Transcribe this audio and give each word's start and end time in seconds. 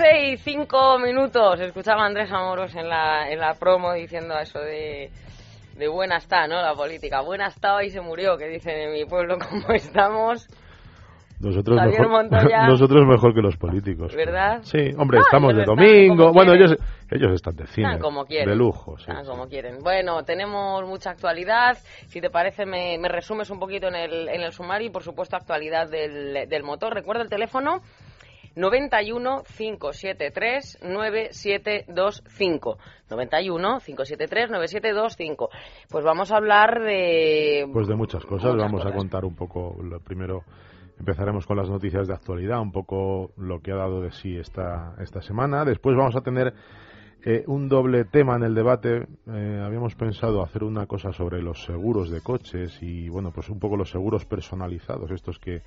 12 0.00 0.32
y 0.32 0.36
5 0.38 0.98
minutos. 0.98 1.60
Escuchaba 1.60 2.04
a 2.04 2.06
Andrés 2.06 2.32
Amoros 2.32 2.74
en 2.74 2.88
la, 2.88 3.30
en 3.30 3.38
la 3.38 3.52
promo 3.54 3.92
diciendo 3.92 4.34
eso 4.38 4.58
de, 4.58 5.10
de 5.76 5.88
buena 5.88 6.16
está, 6.16 6.46
¿no? 6.48 6.62
La 6.62 6.74
política. 6.74 7.20
Buena 7.20 7.48
estaba 7.48 7.84
y 7.84 7.90
se 7.90 8.00
murió, 8.00 8.38
que 8.38 8.48
dicen 8.48 8.78
en 8.78 8.92
mi 8.92 9.04
pueblo 9.04 9.36
cómo 9.50 9.68
estamos. 9.74 10.48
Nosotros 11.38 11.78
Javier 11.78 12.00
mejor, 12.00 12.30
Montoya. 12.30 12.66
nosotros 12.66 13.06
mejor 13.06 13.34
que 13.34 13.42
los 13.42 13.56
políticos. 13.58 14.14
¿Verdad? 14.16 14.60
Sí, 14.62 14.78
hombre, 14.96 15.18
Ah, 15.18 15.22
estamos 15.26 15.54
de 15.54 15.64
domingo. 15.64 16.16
como 16.28 16.32
Bueno, 16.32 16.52
quieren. 16.52 16.72
ellos, 16.72 16.86
ellos 17.10 17.32
están 17.34 17.56
de 17.56 17.66
cine. 17.66 17.86
Están 17.88 18.00
como 18.00 18.24
quieren. 18.24 18.48
De 18.48 18.56
lujo, 18.56 18.96
sí. 18.96 19.04
Están 19.10 19.26
como 19.26 19.48
quieren. 19.48 19.80
Bueno, 19.82 20.22
tenemos 20.22 20.82
mucha 20.86 21.10
actualidad. 21.10 21.76
Si 22.06 22.22
te 22.22 22.30
parece, 22.30 22.64
me, 22.64 22.96
me 22.98 23.08
resumes 23.10 23.50
un 23.50 23.58
poquito 23.58 23.88
en 23.88 23.96
el, 23.96 24.28
en 24.30 24.40
el 24.40 24.52
sumario 24.52 24.88
y, 24.88 24.90
por 24.90 25.02
supuesto, 25.02 25.36
actualidad 25.36 25.90
del, 25.90 26.48
del 26.48 26.62
motor. 26.62 26.94
Recuerda 26.94 27.22
el 27.22 27.28
teléfono 27.28 27.82
91 28.56 29.42
573 29.56 30.78
9725. 30.82 32.78
91 33.10 33.80
573 33.80 34.50
9725. 34.50 35.50
Pues 35.88 36.04
vamos 36.04 36.32
a 36.32 36.36
hablar 36.36 36.80
de. 36.80 37.68
Pues 37.72 37.88
de 37.88 37.94
muchas 37.94 38.24
cosas. 38.24 38.54
Muchas 38.54 38.70
Vamos 38.70 38.86
a 38.86 38.92
contar 38.92 39.24
un 39.24 39.34
poco. 39.34 39.76
Lo 39.82 40.00
primero, 40.00 40.44
empezaremos 40.98 41.46
con 41.46 41.56
las 41.56 41.68
noticias 41.68 42.06
de 42.08 42.14
actualidad, 42.14 42.60
un 42.60 42.72
poco 42.72 43.32
lo 43.36 43.60
que 43.60 43.72
ha 43.72 43.76
dado 43.76 44.00
de 44.02 44.12
sí 44.12 44.36
esta, 44.36 44.94
esta 45.00 45.22
semana. 45.22 45.64
Después 45.64 45.96
vamos 45.96 46.16
a 46.16 46.20
tener 46.20 46.52
eh, 47.24 47.44
un 47.46 47.68
doble 47.68 48.04
tema 48.04 48.36
en 48.36 48.44
el 48.44 48.54
debate. 48.54 49.06
Eh, 49.26 49.62
habíamos 49.64 49.94
pensado 49.94 50.42
hacer 50.42 50.64
una 50.64 50.86
cosa 50.86 51.12
sobre 51.12 51.42
los 51.42 51.64
seguros 51.64 52.10
de 52.10 52.20
coches 52.20 52.82
y, 52.82 53.08
bueno, 53.08 53.30
pues 53.30 53.48
un 53.48 53.58
poco 53.58 53.76
los 53.76 53.90
seguros 53.90 54.24
personalizados, 54.24 55.10
estos 55.10 55.38
que 55.38 55.62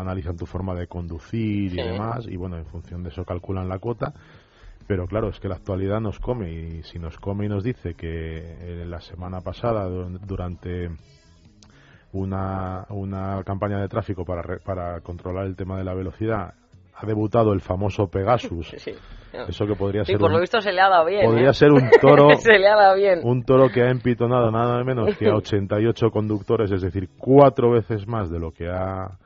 analizan 0.00 0.36
tu 0.36 0.46
forma 0.46 0.74
de 0.74 0.86
conducir 0.86 1.70
Sí. 1.72 1.80
y 1.80 1.82
demás, 1.82 2.26
y 2.28 2.36
bueno, 2.36 2.56
en 2.56 2.66
función 2.66 3.02
de 3.02 3.10
eso 3.10 3.24
calculan 3.24 3.68
la 3.68 3.78
cuota. 3.78 4.12
Pero 4.86 5.06
claro, 5.06 5.28
es 5.28 5.38
que 5.38 5.48
la 5.48 5.54
actualidad 5.54 6.00
nos 6.00 6.18
come 6.18 6.50
y 6.52 6.82
si 6.82 6.98
nos 6.98 7.16
come 7.18 7.46
y 7.46 7.48
nos 7.48 7.62
dice 7.62 7.94
que 7.94 8.38
eh, 8.82 8.84
la 8.86 9.00
semana 9.00 9.40
pasada, 9.40 9.84
du- 9.86 10.18
durante 10.26 10.90
una, 12.12 12.86
una 12.90 13.42
campaña 13.44 13.78
de 13.80 13.88
tráfico 13.88 14.24
para, 14.24 14.42
re- 14.42 14.58
para 14.60 15.00
controlar 15.00 15.46
el 15.46 15.54
tema 15.56 15.78
de 15.78 15.84
la 15.84 15.94
velocidad, 15.94 16.54
ha 16.94 17.06
debutado 17.06 17.52
el 17.52 17.60
famoso 17.60 18.08
Pegasus, 18.08 18.68
Sí, 18.78 18.92
eso 19.48 19.64
que 19.64 19.76
podría 19.76 20.04
Sí, 20.04 20.12
ser 20.12 20.18
por 20.20 20.28
un, 20.30 20.34
lo 20.34 20.40
visto 20.40 20.60
se 20.60 20.72
le 20.72 20.80
ha 20.80 20.88
dado 20.88 21.06
bien. 21.06 21.24
podría 21.24 21.50
¿eh? 21.50 21.54
ser 21.54 21.70
un 21.70 21.88
toro 22.00 22.36
se 22.36 22.58
le 22.58 22.66
ha 22.66 22.74
dado 22.76 22.96
bien. 22.96 23.20
un 23.22 23.44
toro 23.44 23.68
que 23.68 23.82
ha 23.82 23.90
empitonado 23.90 24.50
nada 24.50 24.82
menos 24.82 25.16
que 25.16 25.28
a 25.28 25.34
88 25.36 26.10
conductores, 26.10 26.72
es 26.72 26.82
decir, 26.82 27.08
cuatro 27.16 27.70
veces 27.70 28.08
más 28.08 28.28
de 28.28 28.40
lo 28.40 28.50
que 28.50 28.68
ha 28.68 29.18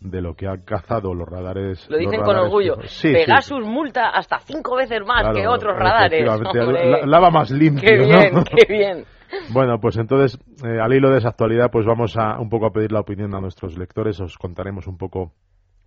de 0.00 0.20
lo 0.20 0.34
que 0.34 0.46
han 0.46 0.62
cazado 0.62 1.14
los 1.14 1.28
radares. 1.28 1.88
Lo 1.90 1.96
dicen 1.98 2.22
con 2.22 2.36
orgullo. 2.36 2.76
Sí, 2.82 3.08
sí, 3.08 3.12
Pegasus 3.12 3.64
multa 3.66 4.10
hasta 4.10 4.38
cinco 4.40 4.76
veces 4.76 5.00
más 5.06 5.22
Claro, 5.22 5.34
que 5.34 5.46
otros 5.48 5.76
radares. 5.76 6.24
la- 6.24 7.06
lava 7.06 7.30
más 7.30 7.50
limpio. 7.50 7.82
qué 7.88 7.96
¿no? 7.98 8.04
bien, 8.06 8.44
qué 8.44 8.72
bien. 8.72 9.04
Bueno, 9.52 9.80
pues 9.80 9.96
entonces, 9.96 10.38
eh, 10.64 10.78
al 10.80 10.92
hilo 10.92 11.10
de 11.10 11.18
esa 11.18 11.30
actualidad, 11.30 11.68
pues 11.72 11.84
vamos 11.84 12.16
a 12.16 12.38
un 12.38 12.48
poco 12.48 12.66
a 12.66 12.70
pedir 12.70 12.92
la 12.92 13.00
opinión 13.00 13.34
a 13.34 13.40
nuestros 13.40 13.76
lectores. 13.76 14.20
Os 14.20 14.38
contaremos 14.38 14.86
un 14.86 14.96
poco, 14.96 15.32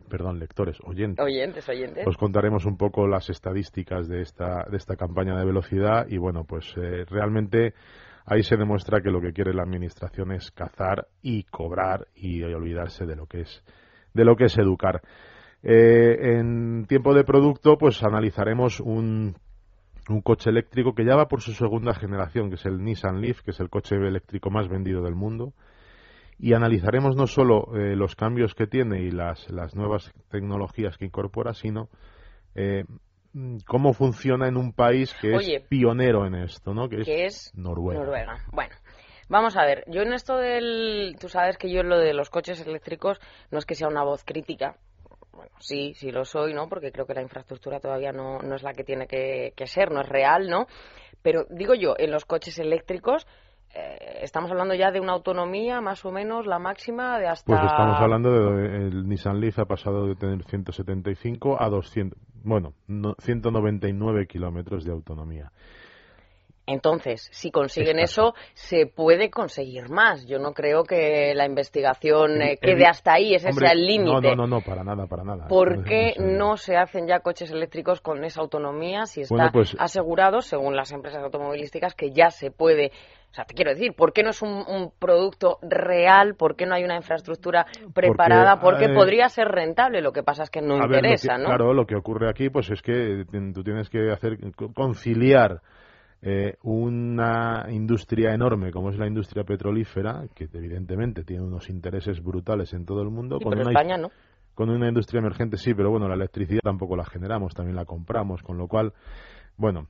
perdón, 0.10 0.40
lectores, 0.40 0.78
oyentes. 0.84 1.24
Oyentes, 1.26 1.70
oyentes. 1.70 2.06
Os 2.06 2.18
contaremos 2.18 2.66
un 2.66 2.76
poco 2.76 3.08
las 3.08 3.30
estadísticas 3.30 4.10
de 4.10 4.24
esta, 4.24 4.66
de 4.70 4.76
esta 4.76 4.98
campaña 4.98 5.38
de 5.38 5.46
velocidad 5.46 6.06
y 6.10 6.18
bueno, 6.18 6.44
pues 6.44 6.66
eh, 6.76 7.06
realmente 7.10 7.74
ahí 8.26 8.44
se 8.44 8.58
demuestra 8.58 9.00
que 9.02 9.10
lo 9.10 9.22
que 9.22 9.32
quiere 9.32 9.54
la 9.54 9.64
administración 9.64 10.34
es 10.34 10.52
cazar 10.52 11.08
y 11.22 11.44
cobrar 11.44 12.08
y 12.16 12.44
olvidarse 12.44 13.06
de 13.06 13.16
lo 13.16 13.26
que 13.26 13.42
es 13.42 13.64
de 14.14 14.26
lo 14.26 14.36
que 14.36 14.46
es 14.46 14.58
educar. 14.58 15.02
Eh, 15.62 16.38
en 16.38 16.86
tiempo 16.88 17.14
de 17.14 17.24
producto, 17.24 17.78
pues 17.78 18.02
analizaremos 18.04 18.80
un, 18.80 19.36
un 20.10 20.22
coche 20.22 20.50
eléctrico 20.50 20.94
que 20.94 21.06
ya 21.06 21.16
va 21.16 21.28
por 21.28 21.42
su 21.42 21.52
segunda 21.54 21.94
generación, 21.94 22.50
que 22.50 22.56
es 22.56 22.66
el 22.66 22.84
Nissan 22.84 23.22
Leaf, 23.22 23.42
que 23.42 23.52
es 23.52 23.60
el 23.60 23.70
coche 23.70 23.96
eléctrico 23.96 24.50
más 24.50 24.68
vendido 24.68 25.02
del 25.02 25.16
mundo. 25.16 25.54
Y 26.38 26.54
analizaremos 26.54 27.18
no 27.18 27.28
solo 27.28 27.76
eh, 27.76 27.96
los 27.98 28.16
cambios 28.16 28.56
que 28.56 28.66
tiene 28.66 29.02
y 29.02 29.12
las, 29.12 29.50
las 29.50 29.76
nuevas 29.76 30.14
tecnologías 30.30 30.98
que 30.98 31.06
incorpora, 31.06 31.54
sino 31.54 31.90
eh, 32.56 32.86
cómo 33.66 33.94
funciona 33.94 34.48
en 34.48 34.56
un 34.56 34.72
país 34.72 35.14
que 35.22 35.36
Oye. 35.36 35.58
es 35.58 35.68
pionero 35.68 36.26
en 36.26 36.36
esto, 36.36 36.74
¿no? 36.74 36.88
Que 36.88 37.02
es, 37.02 37.06
que 37.06 37.26
es 37.26 37.52
Noruega. 37.56 38.00
Noruega. 38.00 38.38
Bueno, 38.54 38.74
vamos 39.30 39.56
a 39.56 39.66
ver. 39.66 39.84
Yo 39.88 40.02
en 40.02 40.12
esto 40.14 40.38
del. 40.38 41.16
Tú 41.20 41.30
sabes 41.30 41.58
que 41.58 41.72
yo 41.72 41.80
en 41.82 41.90
lo 41.90 41.98
de 41.98 42.14
los 42.14 42.30
coches 42.30 42.60
eléctricos 42.66 43.20
no 43.52 43.60
es 43.60 43.66
que 43.66 43.76
sea 43.76 43.88
una 43.88 44.04
voz 44.04 44.24
crítica. 44.26 44.76
Bueno, 45.32 45.52
sí, 45.60 45.94
sí 45.96 46.12
lo 46.12 46.26
soy, 46.26 46.54
¿no? 46.54 46.68
Porque 46.68 46.92
creo 46.92 47.06
que 47.06 47.14
la 47.14 47.22
infraestructura 47.22 47.80
todavía 47.80 48.12
no, 48.12 48.40
no 48.40 48.56
es 48.56 48.64
la 48.64 48.74
que 48.74 48.84
tiene 48.84 49.08
que, 49.08 49.54
ser, 49.68 49.90
no 49.92 50.02
es 50.02 50.10
real, 50.10 50.50
¿no? 50.50 50.66
Pero 51.22 51.46
digo 51.50 51.74
yo, 51.76 51.96
en 51.98 52.12
los 52.12 52.26
coches 52.26 52.60
eléctricos. 52.60 53.26
eh, 53.74 54.20
estamos 54.24 54.50
hablando 54.52 54.74
ya 54.74 54.90
de 54.92 55.00
una 55.00 55.14
autonomía 55.14 55.80
más 55.80 56.04
o 56.04 56.12
menos 56.12 56.46
la 56.48 56.58
máxima 56.60 57.20
de 57.20 57.28
hasta 57.28 57.46
Pues 57.46 57.64
estamos 57.64 58.02
hablando 58.02 58.32
de 58.32 58.66
el 58.88 59.08
Nissan 59.08 59.40
Leaf 59.40 59.60
ha 59.60 59.66
pasado 59.66 60.08
de 60.08 60.16
tener 60.16 60.44
175 60.44 61.62
a 61.62 61.70
200, 61.70 62.20
bueno, 62.44 62.74
no- 62.88 63.16
199 63.20 64.26
kilómetros 64.28 64.84
de 64.86 64.92
autonomía. 64.92 65.52
Entonces, 66.70 67.28
si 67.32 67.50
consiguen 67.52 67.98
eso, 68.00 68.36
se 68.54 68.86
puede 68.86 69.30
conseguir 69.32 69.90
más. 69.90 70.26
Yo 70.28 70.38
no 70.38 70.54
creo 70.54 70.84
que 70.84 71.34
la 71.34 71.46
investigación 71.46 72.42
eh, 72.42 72.58
quede 72.62 72.86
hasta 72.86 73.14
ahí, 73.14 73.34
ese 73.34 73.50
Hombre, 73.50 73.66
sea 73.66 73.74
el 73.74 73.86
límite. 73.88 74.30
No, 74.30 74.36
no, 74.36 74.48
no, 74.48 74.48
no, 74.48 74.62
para 74.62 74.84
nada, 74.84 75.08
para 75.08 75.24
nada. 75.24 75.48
¿Por 75.48 75.84
qué 75.84 76.14
no 76.20 76.58
se 76.58 76.78
hacen 76.78 77.08
ya 77.08 77.22
coches 77.22 77.50
eléctricos 77.52 78.02
con 78.02 78.24
esa 78.24 78.42
autonomía 78.42 79.06
si 79.08 79.22
está 79.22 79.34
Bueno, 79.36 79.50
pues- 79.52 79.76
asegurado, 79.80 80.42
según 80.42 80.76
las 80.76 80.92
empresas 80.92 81.24
automovilísticas, 81.24 81.96
que 81.96 82.12
ya 82.12 82.30
se 82.30 82.52
puede? 82.52 82.92
O 83.32 83.34
sea, 83.34 83.46
te 83.46 83.54
quiero 83.54 83.72
decir, 83.72 83.94
¿por 83.96 84.12
qué 84.12 84.24
no 84.24 84.32
es 84.32 84.42
un, 84.42 84.50
un 84.68 84.92
producto 84.98 85.60
real? 85.62 86.34
¿Por 86.36 86.56
qué 86.56 86.66
no 86.66 86.74
hay 86.74 86.84
una 86.84 86.96
infraestructura 86.96 87.66
preparada? 87.94 88.60
Porque, 88.60 88.86
eh, 88.86 88.94
podría 88.96 89.30
ser 89.30 89.48
rentable. 89.50 90.02
Lo 90.02 90.12
que 90.12 90.24
pasa 90.24 90.44
es 90.44 90.50
que 90.50 90.62
no 90.62 90.76
ver, 90.80 90.86
interesa, 90.86 91.34
que- 91.36 91.40
¿no? 91.44 91.46
Claro, 91.46 91.74
lo 91.74 91.86
que 91.86 91.96
ocurre 91.96 92.28
aquí 92.30 92.50
pues 92.50 92.72
es 92.72 92.82
que 92.82 93.26
tú 93.54 93.64
tienes 93.64 93.88
que 93.90 94.12
hacer 94.12 94.38
conciliar 94.74 95.62
eh, 96.22 96.56
una 96.64 97.68
industria 97.70 98.34
enorme 98.34 98.72
como 98.72 98.90
es 98.90 98.98
la 98.98 99.08
industria 99.08 99.44
petrolífera, 99.44 100.26
que 100.36 100.50
evidentemente 100.54 101.24
tiene 101.24 101.44
unos 101.44 101.70
intereses 101.70 102.22
brutales 102.24 102.74
en 102.74 102.86
todo 102.86 103.02
el 103.02 103.10
mundo, 103.10 103.38
Sí, 103.38 103.44
con 103.44 103.52
pero 103.52 103.62
una 103.62 103.72
España 103.72 103.98
no. 103.98 104.10
con 104.54 104.70
una 104.70 104.88
industria 104.90 105.20
emergente 105.20 105.58
sí, 105.58 105.74
pero 105.74 105.90
bueno, 105.92 106.08
la 106.08 106.16
electricidad 106.16 106.60
tampoco 106.64 106.96
la 106.98 107.06
generamos, 107.06 107.54
también 107.54 107.76
la 107.76 107.86
compramos, 107.86 108.42
con 108.44 108.58
lo 108.58 108.68
cual, 108.68 108.94
bueno, 109.56 109.88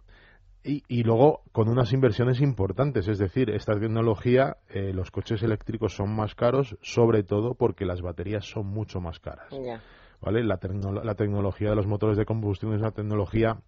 y, 0.63 0.83
y 0.87 1.03
luego 1.03 1.41
con 1.51 1.69
unas 1.69 1.93
inversiones 1.93 2.41
importantes, 2.41 3.07
es 3.07 3.17
decir, 3.17 3.49
esta 3.49 3.79
tecnología, 3.79 4.57
eh, 4.69 4.91
los 4.93 5.09
coches 5.09 5.41
eléctricos 5.41 5.95
son 5.95 6.13
más 6.15 6.35
caros, 6.35 6.77
sobre 6.81 7.23
todo 7.23 7.55
porque 7.55 7.85
las 7.85 8.01
baterías 8.01 8.45
son 8.45 8.67
mucho 8.67 8.99
más 8.99 9.19
caras. 9.19 9.47
Ya. 9.51 9.81
¿vale? 10.21 10.43
La, 10.43 10.59
tecno- 10.59 11.01
la 11.01 11.15
tecnología 11.15 11.69
de 11.69 11.75
los 11.77 11.87
motores 11.87 12.17
de 12.17 12.25
combustión 12.25 12.73
es 12.73 12.81
una 12.81 12.91
tecnología 12.91 13.61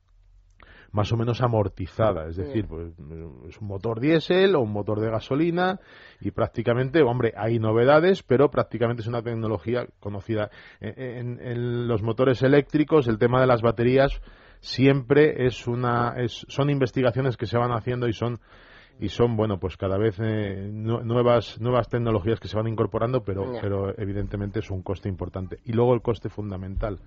más 0.91 1.11
o 1.13 1.17
menos 1.17 1.41
amortizada, 1.41 2.27
es 2.27 2.35
decir, 2.35 2.67
pues, 2.67 2.87
es 3.47 3.61
un 3.61 3.67
motor 3.67 3.99
diésel 4.01 4.55
o 4.55 4.59
un 4.61 4.71
motor 4.73 4.99
de 4.99 5.09
gasolina 5.09 5.79
y 6.19 6.31
prácticamente, 6.31 7.01
hombre, 7.01 7.33
hay 7.37 7.59
novedades, 7.59 8.23
pero 8.23 8.49
prácticamente 8.51 9.01
es 9.01 9.07
una 9.07 9.21
tecnología 9.21 9.87
conocida. 9.99 10.49
En, 10.81 10.99
en- 10.99 11.39
en 11.41 11.87
los 11.87 12.01
motores 12.03 12.43
eléctricos, 12.43 13.07
el 13.07 13.17
tema 13.19 13.39
de 13.39 13.47
las 13.47 13.61
baterías 13.61 14.11
siempre 14.59 15.45
es 15.47 15.67
una, 15.67 16.13
es, 16.17 16.45
son 16.49 16.69
investigaciones 16.69 17.37
que 17.37 17.45
se 17.47 17.57
van 17.57 17.71
haciendo 17.71 18.07
y 18.07 18.13
son 18.13 18.39
y 18.99 19.09
son 19.09 19.35
bueno 19.35 19.57
pues 19.57 19.77
cada 19.77 19.97
vez 19.97 20.19
eh, 20.21 20.69
nu- 20.71 21.01
nuevas 21.03 21.59
nuevas 21.59 21.87
tecnologías 21.89 22.39
que 22.39 22.47
se 22.47 22.55
van 22.57 22.67
incorporando 22.67 23.23
pero 23.23 23.45
pero 23.61 23.97
evidentemente 23.97 24.59
es 24.59 24.69
un 24.69 24.83
coste 24.83 25.09
importante. 25.09 25.57
Y 25.65 25.71
luego 25.73 25.93
el 25.95 26.01
coste 26.01 26.29
fundamental 26.29 26.99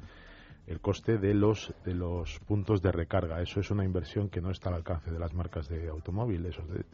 el 0.66 0.80
coste 0.80 1.18
de 1.18 1.34
los 1.34 1.74
de 1.84 1.94
los 1.94 2.38
puntos 2.46 2.80
de 2.80 2.90
recarga 2.90 3.42
eso 3.42 3.60
es 3.60 3.70
una 3.70 3.84
inversión 3.84 4.30
que 4.30 4.40
no 4.40 4.50
está 4.50 4.70
al 4.70 4.76
alcance 4.76 5.10
de 5.10 5.18
las 5.18 5.34
marcas 5.34 5.68
de 5.68 5.88
automóvil 5.88 6.46
eso 6.46 6.62
de- 6.66 6.84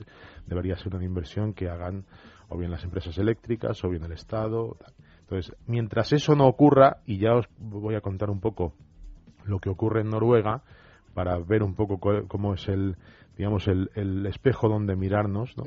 debería 0.46 0.76
ser 0.76 0.94
una 0.94 1.04
inversión 1.04 1.52
que 1.54 1.68
hagan 1.68 2.04
o 2.48 2.58
bien 2.58 2.70
las 2.72 2.82
empresas 2.84 3.16
eléctricas 3.18 3.82
o 3.84 3.88
bien 3.88 4.02
el 4.02 4.10
estado. 4.12 4.76
Entonces, 5.20 5.54
mientras 5.68 6.12
eso 6.12 6.34
no 6.34 6.48
ocurra, 6.48 6.96
y 7.06 7.18
ya 7.18 7.34
os 7.36 7.46
voy 7.58 7.94
a 7.94 8.00
contar 8.00 8.28
un 8.28 8.40
poco 8.40 8.72
lo 9.44 9.60
que 9.60 9.68
ocurre 9.70 10.00
en 10.00 10.08
Noruega, 10.10 10.62
para 11.14 11.38
ver 11.38 11.62
un 11.62 11.74
poco 11.76 12.00
cómo 12.26 12.54
es 12.54 12.68
el, 12.68 12.96
digamos, 13.38 13.68
el, 13.68 13.90
el 13.94 14.26
espejo 14.26 14.68
donde 14.68 14.96
mirarnos, 14.96 15.56
¿no? 15.56 15.62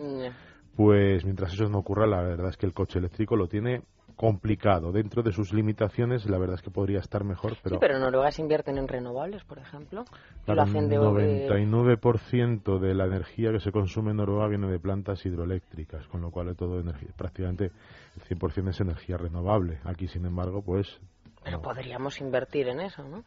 Pues 0.76 1.24
mientras 1.24 1.54
eso 1.54 1.70
no 1.70 1.78
ocurra, 1.80 2.06
la 2.06 2.22
verdad 2.22 2.50
es 2.50 2.58
que 2.58 2.66
el 2.66 2.74
coche 2.74 3.00
eléctrico 3.00 3.38
lo 3.38 3.48
tiene 3.48 3.82
complicado. 4.16 4.92
Dentro 4.92 5.24
de 5.24 5.32
sus 5.32 5.54
limitaciones, 5.54 6.30
la 6.30 6.38
verdad 6.38 6.56
es 6.56 6.62
que 6.62 6.72
podría 6.72 7.00
estar 7.00 7.24
mejor. 7.24 7.54
Pero... 7.64 7.76
Sí, 7.76 7.80
pero 7.80 8.00
Noruega 8.00 8.32
se 8.32 8.42
invierten 8.42 8.78
en 8.78 8.88
renovables, 8.88 9.44
por 9.44 9.60
ejemplo. 9.60 10.06
el 10.48 10.58
99% 10.58 12.80
de 12.80 12.94
la 12.94 13.06
energía 13.06 13.52
que 13.52 13.60
se 13.60 13.72
consume 13.72 14.12
en 14.12 14.18
Noruega 14.18 14.48
viene 14.48 14.68
de 14.68 14.80
plantas 14.80 15.26
hidroeléctricas, 15.26 16.08
con 16.08 16.22
lo 16.22 16.30
cual 16.32 16.56
todo 16.56 16.80
energía, 16.80 17.10
prácticamente 17.18 17.72
el 18.16 18.38
100% 18.38 18.70
es 18.70 18.82
energía 18.82 19.18
renovable. 19.18 19.80
Aquí, 19.84 20.08
sin 20.08 20.26
embargo, 20.26 20.62
pues... 20.62 21.00
Pero 21.44 21.62
podríamos 21.62 22.22
invertir 22.22 22.70
en 22.70 22.80
eso, 22.80 23.04
¿no? 23.04 23.26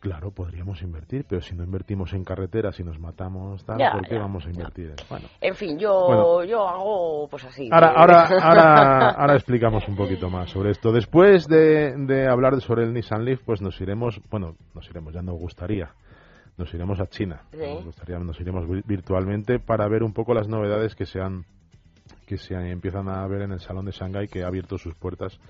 Claro, 0.00 0.30
podríamos 0.30 0.80
invertir, 0.82 1.24
pero 1.28 1.40
si 1.40 1.56
no 1.56 1.64
invertimos 1.64 2.12
en 2.12 2.22
carreteras 2.22 2.78
y 2.78 2.84
nos 2.84 3.00
matamos, 3.00 3.64
tal, 3.64 3.78
¿por 3.92 4.06
qué 4.06 4.16
vamos 4.16 4.46
a 4.46 4.50
invertir? 4.50 4.94
Bueno. 5.10 5.26
En 5.40 5.56
fin, 5.56 5.76
yo, 5.76 6.44
yo 6.44 6.68
hago 6.68 7.26
pues 7.28 7.44
así. 7.44 7.68
Ahora, 7.72 7.94
ahora, 7.96 8.28
ahora, 8.42 9.10
ahora 9.10 9.34
explicamos 9.34 9.88
un 9.88 9.96
poquito 9.96 10.30
más 10.30 10.50
sobre 10.50 10.70
esto. 10.70 10.92
Después 10.92 11.48
de, 11.48 11.96
de 11.96 12.28
hablar 12.28 12.60
sobre 12.60 12.84
el 12.84 12.94
Nissan 12.94 13.24
Leaf, 13.24 13.40
pues 13.44 13.60
nos 13.60 13.80
iremos, 13.80 14.20
bueno, 14.30 14.54
nos 14.72 14.88
iremos, 14.88 15.12
ya 15.14 15.22
nos 15.22 15.36
gustaría, 15.36 15.90
nos 16.56 16.72
iremos 16.72 17.00
a 17.00 17.06
China. 17.08 17.42
Nos, 17.52 17.86
gustaría, 17.86 18.20
nos 18.20 18.38
iremos 18.40 18.66
virtualmente 18.86 19.58
para 19.58 19.88
ver 19.88 20.04
un 20.04 20.12
poco 20.12 20.32
las 20.32 20.46
novedades 20.46 20.94
que 20.94 21.06
se 21.06 21.20
han 21.20 21.44
que 22.24 22.36
se 22.36 22.54
empiezan 22.54 23.08
a 23.08 23.26
ver 23.26 23.42
en 23.42 23.52
el 23.52 23.60
Salón 23.60 23.86
de 23.86 23.92
Shanghái 23.92 24.28
que 24.28 24.44
ha 24.44 24.46
abierto 24.46 24.78
sus 24.78 24.94
puertas 24.94 25.40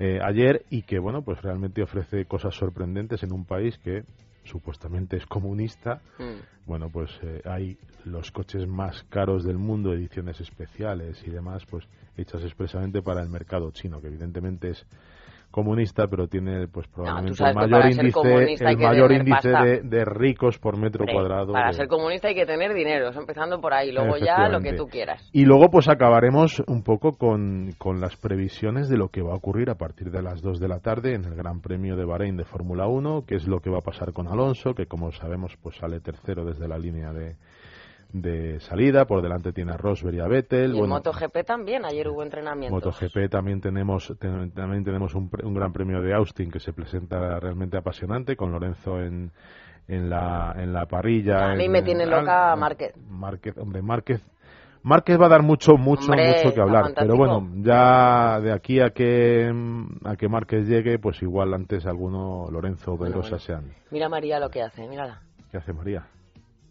eh, 0.00 0.18
ayer 0.22 0.64
y 0.70 0.82
que, 0.82 0.98
bueno, 0.98 1.20
pues 1.20 1.42
realmente 1.42 1.82
ofrece 1.82 2.24
cosas 2.24 2.54
sorprendentes 2.54 3.22
en 3.22 3.32
un 3.32 3.44
país 3.44 3.78
que 3.84 4.04
supuestamente 4.44 5.18
es 5.18 5.26
comunista. 5.26 6.00
Mm. 6.18 6.66
Bueno, 6.66 6.88
pues 6.88 7.10
eh, 7.22 7.42
hay 7.44 7.76
los 8.06 8.30
coches 8.30 8.66
más 8.66 9.02
caros 9.10 9.44
del 9.44 9.58
mundo, 9.58 9.92
ediciones 9.92 10.40
especiales 10.40 11.22
y 11.26 11.30
demás, 11.30 11.66
pues 11.66 11.84
hechas 12.16 12.42
expresamente 12.42 13.02
para 13.02 13.22
el 13.22 13.28
mercado 13.28 13.70
chino, 13.72 14.00
que 14.00 14.06
evidentemente 14.06 14.70
es 14.70 14.86
comunista, 15.50 16.06
pero 16.06 16.26
tiene 16.28 16.68
pues 16.68 16.86
probablemente 16.88 17.44
el 17.44 17.54
mayor 17.54 17.90
índice, 17.90 18.64
el 18.64 18.78
mayor 18.78 19.12
índice 19.12 19.50
de, 19.82 20.04
ricos 20.04 20.58
por 20.58 20.78
metro 20.78 21.04
cuadrado. 21.10 21.52
Para 21.52 21.72
ser 21.72 21.88
comunista 21.88 22.28
hay 22.28 22.34
que 22.34 22.46
tener 22.46 22.72
dinero, 22.74 23.10
empezando 23.12 23.60
por 23.60 23.74
ahí, 23.74 23.92
luego 23.92 24.16
ya 24.16 24.48
lo 24.48 24.60
que 24.60 24.72
tú 24.74 24.86
quieras. 24.86 25.28
Y 25.32 25.44
luego 25.44 25.70
pues 25.70 25.88
acabaremos 25.88 26.62
un 26.66 26.82
poco 26.82 27.16
con, 27.16 27.72
con 27.78 28.00
las 28.00 28.16
previsiones 28.16 28.88
de 28.88 28.96
lo 28.96 29.08
que 29.08 29.22
va 29.22 29.32
a 29.32 29.36
ocurrir 29.36 29.70
a 29.70 29.74
partir 29.74 30.10
de 30.10 30.22
las 30.22 30.42
2 30.42 30.60
de 30.60 30.68
la 30.68 30.80
tarde 30.80 31.14
en 31.14 31.24
el 31.24 31.34
Gran 31.34 31.60
Premio 31.60 31.96
de 31.96 32.04
Bahrein 32.04 32.36
de 32.36 32.44
Fórmula 32.44 32.86
1, 32.86 33.24
qué 33.26 33.36
es 33.36 33.46
lo 33.46 33.60
que 33.60 33.70
va 33.70 33.78
a 33.78 33.82
pasar 33.82 34.12
con 34.12 34.28
Alonso, 34.28 34.74
que 34.74 34.86
como 34.86 35.12
sabemos 35.12 35.56
pues 35.62 35.76
sale 35.76 36.00
tercero 36.00 36.44
desde 36.44 36.68
la 36.68 36.78
línea 36.78 37.12
de 37.12 37.36
de 38.12 38.60
salida, 38.60 39.06
por 39.06 39.22
delante 39.22 39.52
tiene 39.52 39.72
a 39.72 39.76
Rosberg 39.76 40.16
y 40.16 40.20
a 40.20 40.26
Vettel. 40.26 40.74
Y 40.74 40.82
MotoGP 40.82 41.44
también, 41.44 41.84
ayer 41.84 42.08
hubo 42.08 42.22
entrenamiento. 42.22 42.74
MotoGP 42.74 43.30
también 43.30 43.60
tenemos, 43.60 44.12
también 44.18 44.84
tenemos 44.84 45.14
un, 45.14 45.30
gran 45.30 45.72
premio 45.72 46.00
de 46.00 46.14
Austin 46.14 46.50
que 46.50 46.60
se 46.60 46.72
presenta 46.72 47.38
realmente 47.38 47.76
apasionante, 47.76 48.36
con 48.36 48.52
Lorenzo 48.52 49.00
en, 49.00 49.30
en, 49.88 50.10
la, 50.10 50.54
en 50.56 50.72
la 50.72 50.86
parrilla. 50.86 51.52
A 51.52 51.54
mí 51.54 51.68
me 51.68 51.82
tiene 51.82 52.06
loca 52.06 52.54
Márquez. 52.56 52.94
Márquez, 53.08 53.56
hombre, 53.58 53.82
Márquez. 53.82 54.20
Márquez 54.82 55.20
va 55.20 55.26
a 55.26 55.28
dar 55.28 55.42
mucho, 55.42 55.76
mucho, 55.76 56.10
mucho 56.10 56.54
que 56.54 56.60
hablar. 56.60 56.94
Pero 56.96 57.14
bueno, 57.14 57.46
ya 57.56 58.40
de 58.40 58.50
aquí 58.50 58.80
a 58.80 58.90
que 58.90 59.52
a 60.04 60.16
que 60.16 60.28
Márquez 60.28 60.66
llegue, 60.66 60.98
pues 60.98 61.22
igual 61.22 61.52
antes 61.52 61.84
alguno 61.84 62.48
Lorenzo 62.50 62.94
o 62.94 62.98
Pedrosa 62.98 63.38
sean. 63.38 63.74
Mira 63.90 64.08
María 64.08 64.40
lo 64.40 64.48
que 64.48 64.62
hace, 64.62 64.88
mírala. 64.88 65.20
¿Qué 65.50 65.58
hace 65.58 65.74
María? 65.74 66.06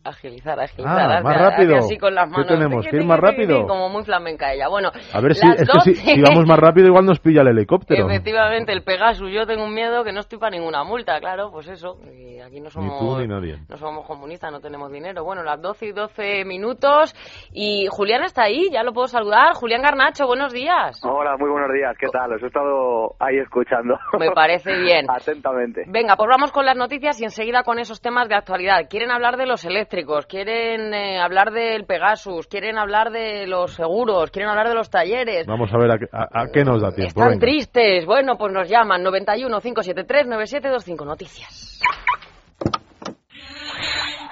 Agilizar, 0.03 0.59
agilizar. 0.59 1.11
Ah, 1.11 1.21
más 1.21 1.37
rápido. 1.37 1.77
Así 1.77 1.97
con 1.97 2.15
las 2.15 2.29
manos. 2.29 2.47
¿Qué 2.47 2.53
tenemos? 2.53 2.87
¿Que 2.87 2.97
ir 2.97 3.05
más 3.05 3.19
rápido? 3.19 3.67
Como 3.67 3.89
muy 3.89 4.03
flamenca 4.03 4.53
ella. 4.53 4.67
Bueno, 4.67 4.91
a 5.13 5.21
ver 5.21 5.35
si, 5.35 5.47
es 5.47 5.67
que 5.67 5.93
si, 5.95 6.21
vamos 6.21 6.45
más 6.47 6.59
rápido 6.59 6.87
igual 6.87 7.05
nos 7.05 7.19
pilla 7.19 7.41
el 7.41 7.49
helicóptero. 7.49 8.07
Efectivamente, 8.07 8.71
el 8.71 8.83
Pegasus. 8.83 9.31
Yo 9.31 9.45
tengo 9.45 9.63
un 9.63 9.73
miedo 9.73 10.03
que 10.03 10.11
no 10.11 10.19
estoy 10.21 10.39
para 10.39 10.51
ninguna 10.51 10.83
multa, 10.83 11.19
claro, 11.19 11.51
pues 11.51 11.67
eso. 11.67 11.97
Y 12.13 12.39
aquí 12.39 12.59
no 12.59 12.69
somos, 12.69 12.93
ni 12.93 12.99
tú 12.99 13.17
ni 13.19 13.27
nadie. 13.27 13.59
no 13.67 13.77
somos 13.77 14.05
comunistas, 14.05 14.51
no 14.51 14.59
tenemos 14.59 14.91
dinero. 14.91 15.23
Bueno, 15.23 15.43
las 15.43 15.61
12 15.61 15.87
y 15.87 15.91
12 15.91 16.45
minutos. 16.45 17.13
Y 17.51 17.87
Julián 17.89 18.23
está 18.23 18.43
ahí, 18.43 18.69
ya 18.71 18.83
lo 18.83 18.93
puedo 18.93 19.07
saludar. 19.07 19.53
Julián 19.53 19.81
Garnacho, 19.81 20.25
buenos 20.25 20.53
días. 20.53 20.99
Hola, 21.03 21.35
muy 21.37 21.49
buenos 21.49 21.71
días. 21.73 21.95
¿Qué 21.99 22.07
tal? 22.11 22.33
Os 22.33 22.43
he 22.43 22.47
estado 22.47 23.15
ahí 23.19 23.37
escuchando. 23.37 23.97
Me 24.19 24.31
parece 24.31 24.77
bien. 24.77 25.05
Atentamente. 25.09 25.83
Venga, 25.87 26.15
pues 26.15 26.29
vamos 26.29 26.51
con 26.51 26.65
las 26.65 26.75
noticias 26.75 27.19
y 27.21 27.25
enseguida 27.25 27.63
con 27.63 27.79
esos 27.79 28.01
temas 28.01 28.29
de 28.29 28.35
actualidad. 28.35 28.87
Quieren 28.89 29.11
hablar 29.11 29.37
de 29.37 29.45
los 29.45 29.65
eléctricos, 29.89 30.25
quieren 30.27 30.93
eh, 30.93 31.19
hablar 31.19 31.51
del 31.51 31.85
Pegasus, 31.85 32.47
quieren 32.47 32.77
hablar 32.77 33.11
de 33.11 33.47
los 33.47 33.73
seguros, 33.73 34.29
quieren 34.31 34.49
hablar 34.49 34.67
de 34.67 34.75
los 34.75 34.89
talleres. 34.89 35.47
Vamos 35.47 35.71
a 35.73 35.77
ver 35.77 35.91
a, 35.91 36.47
qué 36.53 36.63
nos 36.63 36.81
da 36.81 36.91
tiempo. 36.91 37.21
Están 37.21 37.39
tristes. 37.39 38.05
Bueno, 38.05 38.37
pues 38.37 38.53
nos 38.53 38.69
llaman 38.69 39.01
91 39.01 39.59
573 39.59 40.27
9725 40.27 41.05
Noticias. 41.05 41.81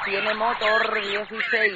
Tiene 0.06 0.33
motor 0.36 0.94
16. 1.01 1.74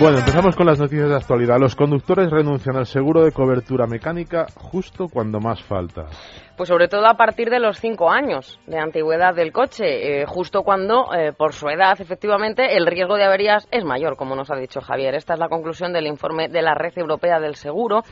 Bueno, 0.00 0.18
empezamos 0.18 0.54
con 0.54 0.66
las 0.66 0.78
noticias 0.78 1.08
de 1.08 1.16
actualidad. 1.16 1.58
Los 1.58 1.74
conductores 1.74 2.30
renuncian 2.30 2.76
al 2.76 2.86
seguro 2.86 3.24
de 3.24 3.32
cobertura 3.32 3.88
mecánica 3.88 4.46
justo 4.54 5.08
cuando 5.08 5.40
más 5.40 5.60
falta. 5.64 6.06
Pues 6.56 6.68
sobre 6.68 6.86
todo 6.86 7.04
a 7.06 7.16
partir 7.16 7.50
de 7.50 7.58
los 7.58 7.80
cinco 7.80 8.08
años 8.08 8.60
de 8.68 8.78
antigüedad 8.78 9.34
del 9.34 9.52
coche, 9.52 10.20
eh, 10.20 10.24
justo 10.24 10.62
cuando, 10.62 11.12
eh, 11.12 11.32
por 11.32 11.52
su 11.52 11.68
edad, 11.68 12.00
efectivamente, 12.00 12.76
el 12.76 12.86
riesgo 12.86 13.16
de 13.16 13.24
averías 13.24 13.66
es 13.72 13.84
mayor, 13.84 14.16
como 14.16 14.36
nos 14.36 14.52
ha 14.52 14.56
dicho 14.56 14.80
Javier. 14.80 15.16
Esta 15.16 15.34
es 15.34 15.40
la 15.40 15.48
conclusión 15.48 15.92
del 15.92 16.06
informe 16.06 16.48
de 16.48 16.62
la 16.62 16.74
Red 16.74 16.96
Europea 16.96 17.40
del 17.40 17.56
Seguro 17.56 18.02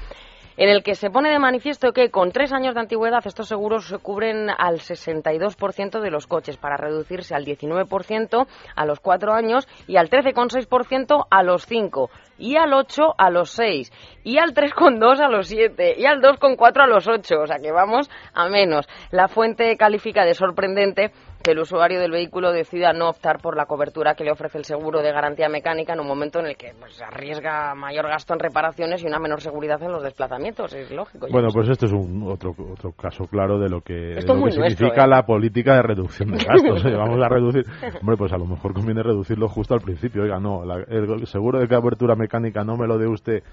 en 0.56 0.68
el 0.68 0.82
que 0.82 0.94
se 0.94 1.10
pone 1.10 1.30
de 1.30 1.38
manifiesto 1.38 1.92
que 1.92 2.10
con 2.10 2.32
tres 2.32 2.52
años 2.52 2.74
de 2.74 2.80
antigüedad 2.80 3.26
estos 3.26 3.48
seguros 3.48 3.88
se 3.88 3.98
cubren 3.98 4.48
al 4.50 4.80
62% 4.80 6.00
de 6.00 6.10
los 6.10 6.26
coches 6.26 6.56
para 6.56 6.76
reducirse 6.76 7.34
al 7.34 7.44
19% 7.44 8.46
a 8.74 8.86
los 8.86 9.00
cuatro 9.00 9.34
años 9.34 9.68
y 9.86 9.96
al 9.96 10.10
13,6% 10.10 11.26
a 11.30 11.42
los 11.42 11.66
cinco 11.66 12.10
y 12.38 12.56
al 12.56 12.72
8 12.74 13.14
a 13.16 13.30
los 13.30 13.50
6 13.50 13.92
y 14.24 14.38
al 14.38 14.54
3,2 14.54 15.20
a 15.20 15.28
los 15.28 15.48
7 15.48 15.94
y 15.98 16.04
al 16.04 16.20
2,4 16.20 16.82
a 16.82 16.86
los 16.86 17.08
8, 17.08 17.40
o 17.40 17.46
sea 17.46 17.58
que 17.58 17.72
vamos 17.72 18.10
a 18.34 18.48
menos. 18.48 18.86
La 19.10 19.28
fuente 19.28 19.76
califica 19.76 20.24
de 20.24 20.34
sorprendente 20.34 21.12
que 21.46 21.52
el 21.52 21.60
usuario 21.60 22.00
del 22.00 22.10
vehículo 22.10 22.50
decida 22.50 22.92
no 22.92 23.08
optar 23.08 23.38
por 23.40 23.56
la 23.56 23.66
cobertura 23.66 24.16
que 24.16 24.24
le 24.24 24.32
ofrece 24.32 24.58
el 24.58 24.64
seguro 24.64 25.00
de 25.00 25.12
garantía 25.12 25.48
mecánica 25.48 25.92
en 25.92 26.00
un 26.00 26.08
momento 26.08 26.40
en 26.40 26.46
el 26.46 26.56
que 26.56 26.72
pues, 26.76 27.00
arriesga 27.00 27.72
mayor 27.76 28.08
gasto 28.08 28.34
en 28.34 28.40
reparaciones 28.40 29.04
y 29.04 29.06
una 29.06 29.20
menor 29.20 29.40
seguridad 29.40 29.80
en 29.80 29.92
los 29.92 30.02
desplazamientos, 30.02 30.72
es 30.72 30.90
lógico. 30.90 31.28
Bueno, 31.30 31.50
pues 31.52 31.68
esto 31.68 31.86
es 31.86 31.92
un 31.92 32.24
otro, 32.28 32.52
otro 32.72 32.90
caso 32.90 33.26
claro 33.28 33.60
de 33.60 33.68
lo 33.68 33.80
que, 33.80 34.20
significa 34.50 35.04
¿eh? 35.04 35.08
la 35.08 35.22
política 35.22 35.76
de 35.76 35.82
reducción 35.82 36.32
de 36.32 36.44
gastos. 36.44 36.82
Vamos 36.98 37.22
a 37.22 37.28
reducir, 37.28 37.62
hombre, 38.00 38.16
pues 38.16 38.32
a 38.32 38.38
lo 38.38 38.46
mejor 38.46 38.74
conviene 38.74 39.04
reducirlo 39.04 39.48
justo 39.48 39.74
al 39.74 39.82
principio. 39.82 40.24
Oiga, 40.24 40.40
no, 40.40 40.64
el 40.64 41.26
seguro 41.28 41.60
de 41.60 41.68
cobertura 41.68 42.16
mecánica 42.16 42.64
no 42.64 42.76
me 42.76 42.88
lo 42.88 42.98
dé 42.98 43.06
usted 43.06 43.44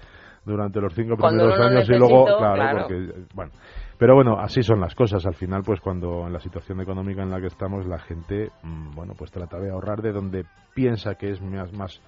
durante 0.44 0.80
los 0.80 0.92
cinco 0.94 1.16
primeros 1.16 1.58
años 1.60 1.88
y 1.88 1.94
luego, 1.94 2.24
claro, 2.24 2.78
porque, 2.80 3.12
bueno. 3.34 3.52
Pero 3.98 4.14
bueno, 4.14 4.38
así 4.38 4.62
son 4.62 4.80
las 4.80 4.94
cosas. 4.94 5.24
Al 5.26 5.34
final, 5.34 5.62
pues 5.62 5.80
cuando 5.80 6.26
en 6.26 6.32
la 6.32 6.40
situación 6.40 6.80
económica 6.80 7.22
en 7.22 7.30
la 7.30 7.40
que 7.40 7.46
estamos, 7.46 7.86
la 7.86 7.98
gente, 7.98 8.50
mm, 8.62 8.94
bueno, 8.94 9.14
pues 9.16 9.30
trata 9.30 9.58
de 9.58 9.70
ahorrar 9.70 10.02
de 10.02 10.12
donde 10.12 10.44
piensa 10.74 11.14
que 11.14 11.30
es 11.30 11.40
más, 11.40 11.72
más, 11.72 12.00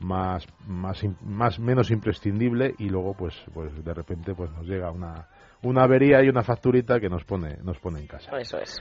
más, 0.00 0.46
más, 0.66 1.04
más 1.22 1.58
menos 1.58 1.90
imprescindible 1.90 2.74
y 2.78 2.88
luego, 2.88 3.14
pues, 3.14 3.34
pues 3.52 3.84
de 3.84 3.94
repente, 3.94 4.34
pues 4.34 4.50
nos 4.52 4.66
llega 4.66 4.90
una, 4.90 5.28
una 5.62 5.82
avería 5.82 6.22
y 6.22 6.28
una 6.28 6.42
facturita 6.42 7.00
que 7.00 7.08
nos 7.08 7.24
pone, 7.24 7.58
nos 7.62 7.78
pone 7.78 8.00
en 8.00 8.06
casa. 8.06 8.36
Eso 8.38 8.58
es. 8.58 8.80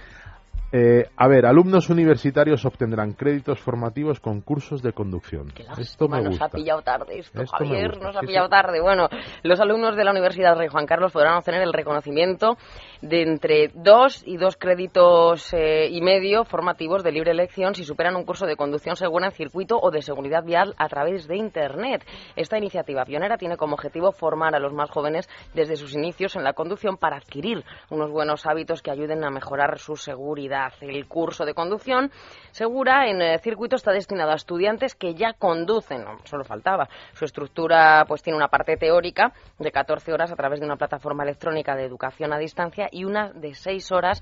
Eh, 0.70 1.06
a 1.16 1.28
ver, 1.30 1.46
alumnos 1.46 1.90
universitarios 1.90 2.66
obtendrán 2.66 3.14
créditos 3.14 3.58
formativos 3.62 4.20
con 4.20 4.42
cursos 4.42 4.82
de 4.82 4.92
conducción. 4.92 5.48
esto 5.78 6.10
me 6.10 6.22
Nos 6.22 6.42
ha 6.42 6.50
pillado 6.50 6.82
tarde 6.82 7.20
esto, 7.20 7.42
Javier, 7.48 7.98
nos 8.02 8.18
ha 8.18 8.20
pillado 8.20 8.50
tarde. 8.50 8.82
Bueno, 8.82 9.08
los 9.44 9.62
alumnos 9.62 9.96
de 9.96 10.04
la 10.04 10.12
Universidad 10.12 10.58
Rey 10.58 10.68
Juan 10.68 10.86
Carlos 10.86 11.14
podrán 11.14 11.38
obtener 11.38 11.62
el 11.62 11.72
reconocimiento 11.72 12.58
de 13.02 13.22
entre 13.22 13.70
dos 13.76 14.24
y 14.26 14.36
dos 14.36 14.58
créditos 14.58 15.54
eh, 15.54 15.88
y 15.90 16.02
medio 16.02 16.44
formativos 16.44 17.02
de 17.02 17.14
libre 17.14 17.32
elección 17.32 17.74
si 17.74 17.86
superan 17.86 18.18
un 18.18 18.26
curso 18.26 18.46
de 18.46 18.58
conducción 18.58 18.98
segura 18.98 19.28
en 19.28 19.32
circuito 19.32 19.80
o 19.80 19.90
de 19.90 20.02
seguridad 20.02 20.44
vial 20.44 20.76
a 20.78 20.90
través 20.90 21.30
de 21.30 21.38
Internet. 21.38 22.06
Esta 22.36 22.58
iniciativa 22.58 23.06
pionera 23.06 23.38
tiene 23.38 23.56
como 23.56 23.76
objetivo 23.76 24.12
formar 24.12 24.54
a 24.54 24.60
los 24.60 24.74
más 24.74 24.90
jóvenes 24.90 25.30
desde 25.54 25.78
sus 25.78 25.94
inicios 25.94 26.36
en 26.36 26.44
la 26.44 26.52
conducción 26.52 26.98
para 26.98 27.16
adquirir 27.16 27.64
unos 27.90 28.12
buenos 28.12 28.46
hábitos 28.46 28.82
que 28.82 28.92
ayuden 28.92 29.24
a 29.24 29.30
mejorar 29.30 29.80
su 29.80 29.96
seguridad 29.96 30.57
El 30.82 31.08
curso 31.08 31.46
de 31.46 31.54
conducción 31.54 32.12
segura 32.52 33.08
en 33.10 33.22
el 33.22 33.40
circuito 33.40 33.76
está 33.76 33.92
destinado 33.92 34.32
a 34.32 34.36
estudiantes 34.36 34.96
que 34.96 35.14
ya 35.14 35.34
conducen, 35.34 36.04
no, 36.04 36.18
solo 36.26 36.44
faltaba. 36.44 36.90
Su 37.14 37.26
estructura 37.26 38.06
pues 38.08 38.22
tiene 38.22 38.38
una 38.38 38.48
parte 38.48 38.78
teórica 38.78 39.34
de 39.60 39.72
14 39.72 40.14
horas 40.14 40.32
a 40.32 40.36
través 40.36 40.60
de 40.60 40.66
una 40.66 40.78
plataforma 40.78 41.24
electrónica 41.24 41.76
de 41.76 41.86
educación 41.86 42.34
a 42.34 42.38
distancia 42.38 42.90
y 42.92 43.06
una 43.06 43.32
de 43.32 43.54
6 43.54 43.92
horas 43.92 44.22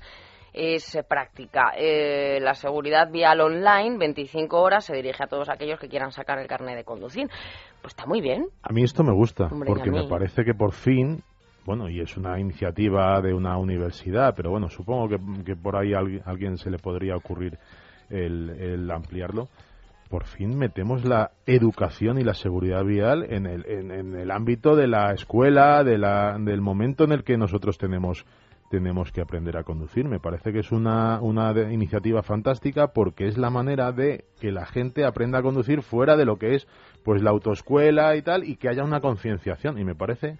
es 0.56 0.98
práctica. 1.06 1.72
Eh, 1.76 2.38
la 2.40 2.54
seguridad 2.54 3.10
vial 3.10 3.40
online, 3.42 3.98
25 3.98 4.58
horas, 4.58 4.86
se 4.86 4.96
dirige 4.96 5.22
a 5.22 5.26
todos 5.26 5.50
aquellos 5.50 5.78
que 5.78 5.88
quieran 5.88 6.12
sacar 6.12 6.38
el 6.38 6.46
carnet 6.46 6.76
de 6.76 6.84
conducir. 6.84 7.28
Pues 7.82 7.92
está 7.92 8.06
muy 8.06 8.22
bien. 8.22 8.46
A 8.62 8.72
mí 8.72 8.82
esto 8.82 9.04
me 9.04 9.12
gusta, 9.12 9.46
Hombre, 9.46 9.68
porque 9.68 9.90
me 9.90 10.08
parece 10.08 10.44
que 10.44 10.54
por 10.54 10.72
fin, 10.72 11.22
bueno, 11.66 11.88
y 11.88 12.00
es 12.00 12.16
una 12.16 12.38
iniciativa 12.38 13.20
de 13.20 13.34
una 13.34 13.58
universidad, 13.58 14.34
pero 14.36 14.50
bueno, 14.50 14.68
supongo 14.68 15.08
que, 15.44 15.56
por 15.56 15.76
ahí 15.76 15.92
a 15.94 15.98
alguien, 15.98 16.56
se 16.58 16.70
le 16.70 16.78
podría 16.78 17.16
ocurrir 17.16 17.58
el, 18.08 18.50
el 18.50 18.90
ampliarlo. 18.90 19.48
Por 20.08 20.24
fin 20.24 20.56
metemos 20.56 21.04
la 21.04 21.32
educación 21.46 22.20
y 22.20 22.22
la 22.22 22.34
seguridad 22.34 22.84
vial 22.84 23.26
en 23.28 23.46
el, 23.46 23.66
en, 23.66 23.90
en 23.90 24.14
el 24.14 24.30
ámbito 24.30 24.76
de 24.76 24.86
la 24.86 25.12
escuela, 25.12 25.82
de 25.82 25.98
la, 25.98 26.38
del 26.38 26.60
momento 26.60 27.02
en 27.02 27.10
el 27.10 27.24
que 27.24 27.36
nosotros 27.36 27.76
tenemos 27.76 28.24
tenemos 28.68 29.12
que 29.12 29.20
aprender 29.20 29.56
a 29.56 29.62
conducir. 29.62 30.06
Me 30.06 30.20
parece 30.20 30.52
que 30.52 30.60
es 30.60 30.72
una, 30.72 31.20
una 31.20 31.52
iniciativa 31.72 32.22
fantástica 32.22 32.88
porque 32.88 33.26
es 33.26 33.38
la 33.38 33.50
manera 33.50 33.92
de 33.92 34.24
que 34.40 34.50
la 34.50 34.66
gente 34.66 35.04
aprenda 35.04 35.38
a 35.38 35.42
conducir 35.42 35.82
fuera 35.82 36.16
de 36.16 36.24
lo 36.24 36.36
que 36.36 36.54
es 36.54 36.66
pues 37.04 37.22
la 37.22 37.30
autoescuela 37.30 38.16
y 38.16 38.22
tal 38.22 38.44
y 38.44 38.56
que 38.56 38.68
haya 38.68 38.84
una 38.84 39.00
concienciación. 39.00 39.78
Y 39.78 39.84
me 39.84 39.94
parece, 39.94 40.38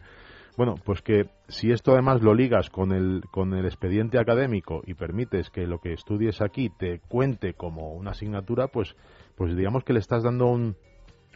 bueno, 0.56 0.74
pues 0.84 1.02
que 1.02 1.28
si 1.48 1.70
esto 1.70 1.92
además 1.92 2.22
lo 2.22 2.34
ligas 2.34 2.70
con 2.70 2.92
el, 2.92 3.22
con 3.30 3.54
el 3.54 3.66
expediente 3.66 4.18
académico 4.18 4.82
y 4.86 4.94
permites 4.94 5.50
que 5.50 5.66
lo 5.66 5.80
que 5.80 5.92
estudies 5.92 6.40
aquí 6.40 6.70
te 6.70 7.00
cuente 7.00 7.54
como 7.54 7.92
una 7.92 8.12
asignatura, 8.12 8.68
pues, 8.68 8.96
pues 9.36 9.54
digamos 9.56 9.84
que 9.84 9.92
le 9.92 9.98
estás 9.98 10.22
dando 10.22 10.46
un, 10.46 10.76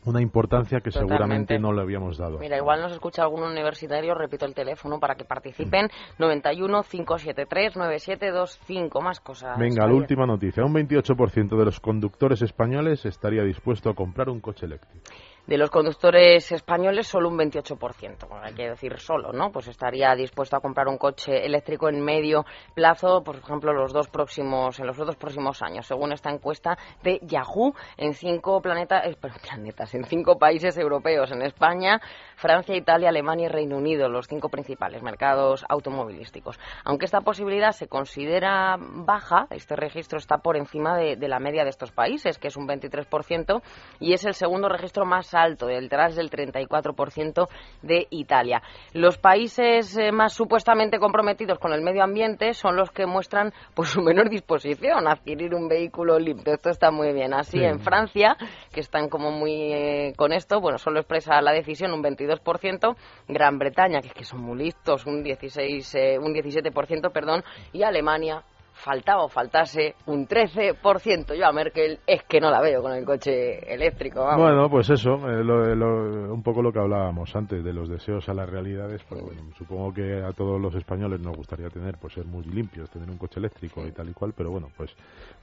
una 0.05 0.23
importancia 0.23 0.81
que 0.81 0.91
Totalmente. 0.91 1.15
seguramente 1.15 1.59
no 1.59 1.73
le 1.73 1.83
habíamos 1.83 2.17
dado. 2.17 2.39
Mira, 2.39 2.57
igual 2.57 2.81
nos 2.81 2.93
escucha 2.93 3.23
algún 3.23 3.43
universitario, 3.43 4.15
repito 4.15 4.47
el 4.47 4.55
teléfono 4.55 4.99
para 4.99 5.15
que 5.15 5.25
participen, 5.25 5.89
91 6.19 6.83
573 6.83 7.77
9725, 7.77 9.01
más 9.01 9.21
cosas. 9.21 9.59
Venga, 9.59 9.87
la 9.87 9.95
última 9.95 10.27
noticia. 10.27 10.65
Un 10.65 10.75
28% 10.75 11.59
de 11.59 11.65
los 11.65 11.81
conductores 11.81 12.43
españoles 12.43 13.05
estaría 13.05 13.43
dispuesto 13.43 13.91
a 13.91 13.95
comprar 13.95 14.31
un 14.31 14.41
coche 14.41 14.67
eléctrico. 14.67 15.05
De 15.51 15.59
los 15.59 15.69
conductores 15.69 16.53
españoles, 16.53 17.09
solo 17.09 17.29
un 17.29 17.37
28%, 17.37 18.29
bueno, 18.29 18.45
hay 18.45 18.55
que 18.55 18.69
decir 18.69 18.97
solo, 19.01 19.33
¿no? 19.33 19.51
Pues 19.51 19.67
estaría 19.67 20.15
dispuesto 20.15 20.55
a 20.55 20.61
comprar 20.61 20.87
un 20.87 20.97
coche 20.97 21.45
eléctrico 21.45 21.89
en 21.89 22.01
medio 22.01 22.45
plazo, 22.73 23.25
por 23.25 23.35
ejemplo, 23.35 23.73
los 23.73 23.93
dos 23.93 24.07
próximos, 24.07 24.79
en 24.79 24.87
los 24.87 24.97
dos 24.97 25.17
próximos 25.17 25.61
años, 25.61 25.89
según 25.89 26.13
esta 26.13 26.31
encuesta 26.31 26.79
de 27.03 27.19
Yahoo, 27.23 27.75
en 27.97 28.15
cinco 28.15 28.63
planetas, 28.63 29.05
eh, 29.07 29.17
planetas, 29.43 29.93
en 29.97 30.05
cinco 30.05 30.39
países 30.39 30.79
europeos, 30.79 31.33
en 31.33 31.43
España, 31.43 32.01
Francia, 32.37 32.77
Italia, 32.77 33.09
Alemania 33.09 33.47
y 33.47 33.49
Reino 33.49 33.77
Unido, 33.77 34.09
los 34.09 34.29
cinco 34.29 34.51
principales 34.51 35.03
mercados 35.03 35.65
automovilísticos. 35.69 36.61
Aunque 36.85 37.07
esta 37.07 37.23
posibilidad 37.23 37.73
se 37.73 37.89
considera 37.89 38.77
baja, 38.79 39.49
este 39.51 39.75
registro 39.75 40.19
está 40.19 40.39
por 40.39 40.57
encima 40.57 40.97
de, 40.97 41.17
de 41.17 41.27
la 41.27 41.41
media 41.41 41.65
de 41.65 41.71
estos 41.71 41.91
países, 41.91 42.39
que 42.39 42.47
es 42.47 42.57
un 42.57 42.69
23%, 42.69 43.63
y 43.99 44.13
es 44.13 44.25
el 44.25 44.35
segundo 44.35 44.69
registro 44.69 45.05
más 45.05 45.35
alto, 45.35 45.40
detrás 45.49 46.17
del 46.17 46.31
34% 46.31 47.49
de 47.83 48.07
Italia. 48.11 48.63
Los 48.93 49.19
países 49.19 49.97
eh, 49.97 50.13
más 50.13 50.33
supuestamente 50.35 50.99
comprometidos 50.99 51.59
con 51.59 51.73
el 51.73 51.83
medio 51.83 52.03
ambiente 52.03 52.55
son 52.55 52.77
los 52.77 52.91
que 52.91 53.07
muestran 53.07 53.53
pues 53.75 53.91
su 53.91 54.01
menor 54.03 54.29
disposición 54.31 55.07
a 55.07 55.13
adquirir 55.13 55.55
un 55.55 55.69
vehículo 55.69 56.19
limpio. 56.19 56.55
Esto 56.55 56.71
está 56.71 56.91
muy 56.91 57.13
bien. 57.13 57.35
Así 57.35 57.59
Sí. 57.59 57.65
en 57.65 57.81
Francia, 57.81 58.37
que 58.73 58.81
están 58.81 59.09
como 59.09 59.31
muy 59.31 59.73
eh, 59.73 60.13
con 60.17 60.33
esto, 60.33 60.61
bueno, 60.61 60.79
solo 60.79 61.01
expresa 61.01 61.41
la 61.41 61.53
decisión 61.53 61.93
un 61.93 62.03
22%, 62.03 62.97
Gran 63.29 63.59
Bretaña, 63.59 64.01
que 64.01 64.09
es 64.09 64.15
que 64.15 64.25
son 64.25 64.41
muy 64.41 64.59
listos, 64.59 65.07
un 65.07 65.23
16 65.23 65.95
eh, 65.95 66.19
un 66.19 66.33
17%, 66.35 67.13
perdón, 67.13 67.43
y 67.73 67.83
Alemania 67.83 68.43
faltaba 68.81 69.23
o 69.25 69.29
faltase 69.29 69.95
un 70.07 70.27
13%. 70.27 71.35
Yo 71.35 71.47
a 71.47 71.53
Merkel 71.53 72.01
es 72.07 72.23
que 72.25 72.41
no 72.41 72.51
la 72.51 72.61
veo 72.61 72.83
con 72.83 72.93
el 72.93 73.05
coche 73.05 73.73
eléctrico. 73.73 74.21
vamos. 74.25 74.43
Bueno, 74.43 74.69
pues 74.71 74.91
eso, 74.91 75.15
eh, 75.31 75.45
lo- 75.45 75.75
lo- 75.75 76.35
un 76.35 76.43
poco 76.43 76.63
lo 76.63 76.73
que 76.73 76.79
hablábamos 76.79 77.35
antes 77.37 77.63
de 77.63 77.73
los 77.73 77.89
deseos 77.89 78.29
a 78.29 78.35
las 78.35 78.49
realidades, 78.49 79.03
pero 79.09 79.23
bueno, 79.27 79.43
supongo 79.57 79.93
que 79.93 80.23
a 80.23 80.33
todos 80.33 80.61
los 80.61 80.75
españoles 80.75 81.21
nos 81.21 81.37
gustaría 81.37 81.69
tener, 81.69 81.97
pues 81.99 82.15
ser 82.15 82.25
muy 82.25 82.45
limpios, 82.45 82.91
tener 82.91 83.09
un 83.11 83.19
coche 83.19 83.39
eléctrico 83.39 83.87
y 83.87 83.93
tal 83.93 84.09
y 84.09 84.13
cual, 84.13 84.33
pero 84.37 84.51
bueno, 84.51 84.69
pues, 84.77 84.95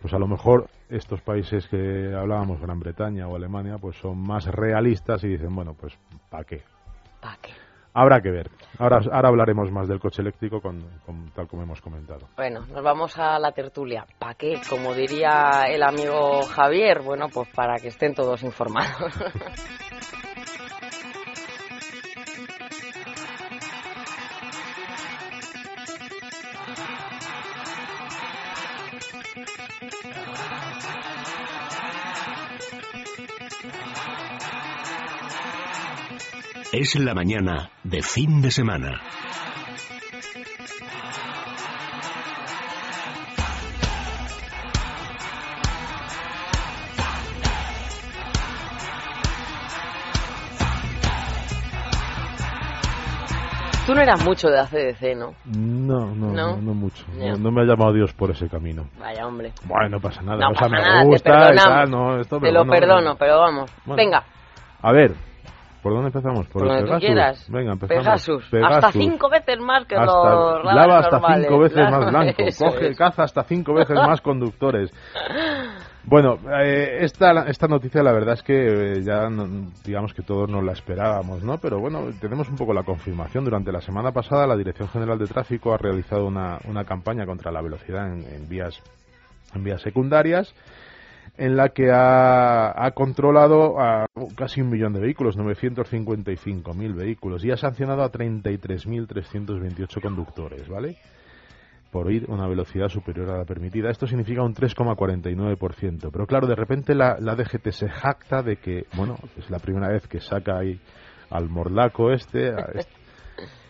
pues 0.02 0.14
a 0.14 0.20
lo 0.20 0.28
mejor 0.28 0.68
estos 0.90 1.22
países 1.22 1.68
que 1.68 2.14
hablábamos, 2.16 2.60
Gran 2.60 2.80
Bretaña 2.80 3.28
o 3.28 3.36
Alemania, 3.36 3.78
pues 3.80 3.96
son 3.98 4.18
más 4.18 4.46
realistas 4.48 5.24
y 5.24 5.28
dicen, 5.30 5.54
bueno, 5.56 5.76
pues 5.80 5.98
¿para 6.30 6.44
qué? 6.44 6.62
¿Pa' 7.22 7.38
qué? 7.42 7.52
Habrá 7.94 8.22
que 8.22 8.30
ver. 8.30 8.50
Ahora, 8.80 9.00
ahora 9.12 9.30
hablaremos 9.30 9.72
más 9.72 9.88
del 9.88 10.00
coche 10.00 10.22
eléctrico, 10.22 10.62
con, 10.62 10.82
con- 11.06 11.32
tal 11.32 11.48
como 11.48 11.64
hemos 11.64 11.82
comentado. 11.82 12.28
Bueno, 12.36 12.66
nos 12.68 12.84
vamos 12.84 13.18
a 13.18 13.40
la 13.40 13.52
tertulia. 13.52 14.06
¿Para 14.20 14.36
qué? 14.36 14.62
Como 14.70 14.94
diría 14.94 15.64
el 15.68 15.82
amigo 15.82 16.44
Javier, 16.44 17.02
bueno, 17.02 17.28
pues 17.34 17.48
para 17.50 17.78
que 17.80 17.88
estén 17.88 18.14
todos 18.14 18.44
informados. 18.44 19.14
Es 36.80 36.94
la 37.00 37.16
mañana 37.16 37.72
de 37.84 38.04
fin 38.04 38.40
de 38.40 38.52
semana. 38.52 39.02
Tú 53.88 53.96
no 53.96 54.02
eras 54.02 54.24
mucho 54.24 54.50
de 54.50 54.60
ACDC, 54.60 55.18
¿no? 55.18 55.34
No, 55.46 56.14
no, 56.14 56.28
¿No? 56.28 56.32
no, 56.34 56.62
no 56.62 56.74
mucho. 56.76 57.04
No, 57.18 57.38
no 57.38 57.52
me 57.52 57.62
ha 57.62 57.66
llamado 57.66 57.92
Dios 57.94 58.14
por 58.14 58.30
ese 58.30 58.48
camino. 58.48 58.88
Vaya, 59.00 59.26
hombre. 59.26 59.52
Bueno, 59.66 59.90
no 59.90 60.00
pasa 60.00 60.22
nada. 60.22 60.38
No 60.38 60.50
o 60.50 60.54
sea, 60.54 60.60
pasa 60.60 60.70
me 60.70 60.82
nada, 60.84 61.00
te 61.00 61.06
gusta 61.08 61.30
y 61.30 61.56
tal, 61.58 61.90
no, 61.90 62.22
esto, 62.22 62.40
Te 62.40 62.52
lo 62.52 62.66
bueno, 62.66 62.72
perdono, 62.72 63.16
pero 63.18 63.40
vamos. 63.40 63.72
Bueno. 63.84 64.04
Venga, 64.04 64.24
A 64.84 64.92
ver, 64.92 65.16
¿por 65.82 65.94
dónde 65.94 66.08
empezamos? 66.08 66.48
por 66.48 66.64
el 66.64 66.84
Pegasus? 66.84 67.00
quieras. 67.00 67.46
Venga, 67.50 67.74
empezamos. 67.74 68.04
Pegasus. 68.04 68.44
Hasta 68.64 68.92
cinco 68.92 69.30
veces 69.30 69.60
más 69.60 69.86
que 69.86 69.96
Hasta- 69.96 70.06
los 70.34 70.64
lava 70.66 70.98
hasta 71.00 71.12
normales. 71.20 71.48
cinco 71.48 71.60
veces 71.60 71.78
Claro, 71.78 71.98
más 72.02 72.12
blanco, 72.12 72.34
eso 72.44 72.66
coge, 72.66 72.88
es. 72.90 72.98
caza 72.98 73.24
hasta 73.24 73.44
cinco 73.44 73.74
veces 73.74 73.96
más 73.96 74.22
conductores. 74.22 74.92
Bueno, 76.04 76.38
eh, 76.62 77.00
esta, 77.02 77.32
esta 77.50 77.68
noticia 77.68 78.02
la 78.02 78.14
verdad 78.14 78.36
es 78.36 78.44
que 78.44 78.94
eh, 78.94 79.02
ya 79.04 79.30
no- 79.30 79.70
digamos 79.84 80.14
que 80.14 80.22
todos 80.24 80.50
nos 80.50 80.64
la 80.64 80.72
esperábamos, 80.72 81.44
¿no? 81.44 81.58
Pero 81.58 81.80
bueno, 81.80 82.06
tenemos 82.22 82.48
un 82.50 82.56
poco 82.56 82.74
la 82.74 82.84
confirmación. 82.84 83.44
Durante 83.44 83.72
la 83.74 83.82
semana 83.82 84.12
pasada 84.14 84.48
la 84.48 84.56
Dirección 84.56 84.88
General 84.88 85.20
de 85.20 85.28
Tráfico 85.28 85.74
ha 85.74 85.78
realizado 85.78 86.26
una, 86.26 86.60
una 86.66 86.86
campaña 86.86 87.26
contra 87.26 87.52
la 87.52 87.62
velocidad 87.62 88.08
en, 88.08 88.24
en 88.24 88.48
vías 88.48 88.82
en 89.56 89.64
vías 89.64 89.82
secundarias 89.82 90.54
en 91.38 91.56
la 91.56 91.70
que 91.70 91.92
ha, 91.92 92.72
ha 92.86 92.92
controlado 92.92 93.80
a 93.80 94.08
casi 94.36 94.62
un 94.62 94.70
millón 94.70 94.94
de 94.94 95.00
vehículos, 95.02 95.38
955.000 95.38 96.96
vehículos, 96.96 97.46
y 97.46 97.52
ha 97.52 97.58
sancionado 97.58 98.04
a 98.04 98.12
33.328 98.12 100.02
conductores, 100.02 100.68
¿vale? 100.68 100.98
Por 101.92 102.12
ir 102.12 102.26
una 102.30 102.48
velocidad 102.48 102.90
superior 102.90 103.30
a 103.30 103.38
la 103.38 103.46
permitida. 103.46 103.90
Esto 103.90 104.08
significa 104.08 104.42
un 104.44 104.54
3,49%. 104.54 106.10
Pero 106.12 106.26
claro, 106.28 106.48
de 106.48 106.56
repente 106.56 106.94
la, 106.96 107.18
la 107.20 107.36
DGT 107.36 107.70
se 107.70 107.88
jacta 107.90 108.42
de 108.44 108.58
que, 108.58 108.86
bueno, 108.96 109.16
es 109.38 109.50
la 109.50 109.60
primera 109.60 109.88
vez 109.90 110.08
que 110.08 110.20
saca 110.20 110.58
ahí 110.58 110.80
al 111.30 111.50
morlaco 111.50 112.12
este, 112.12 112.50
a 112.50 112.70
este- 112.74 112.92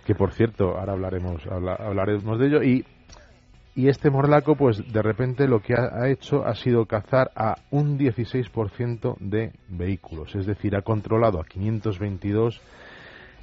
que 0.06 0.16
por 0.16 0.32
cierto, 0.32 0.78
ahora 0.78 0.94
hablaremos, 0.94 1.46
habla- 1.48 1.76
hablaremos 1.76 2.40
de 2.40 2.48
ello, 2.48 2.64
y 2.64 2.86
y 3.78 3.90
este 3.90 4.10
morlaco, 4.10 4.56
pues 4.56 4.92
de 4.92 5.02
repente 5.04 5.48
lo 5.48 5.62
que 5.62 5.76
ha, 5.76 6.10
hecho 6.10 6.44
ha 6.44 6.56
sido 6.56 6.88
cazar 6.88 7.30
a 7.36 7.58
un 7.70 8.00
16% 8.00 9.18
de 9.20 9.54
vehículos. 9.68 10.34
Es 10.34 10.48
decir, 10.48 10.76
ha 10.76 10.82
controlado 10.82 11.40
a 11.40 11.46
522 11.46 12.60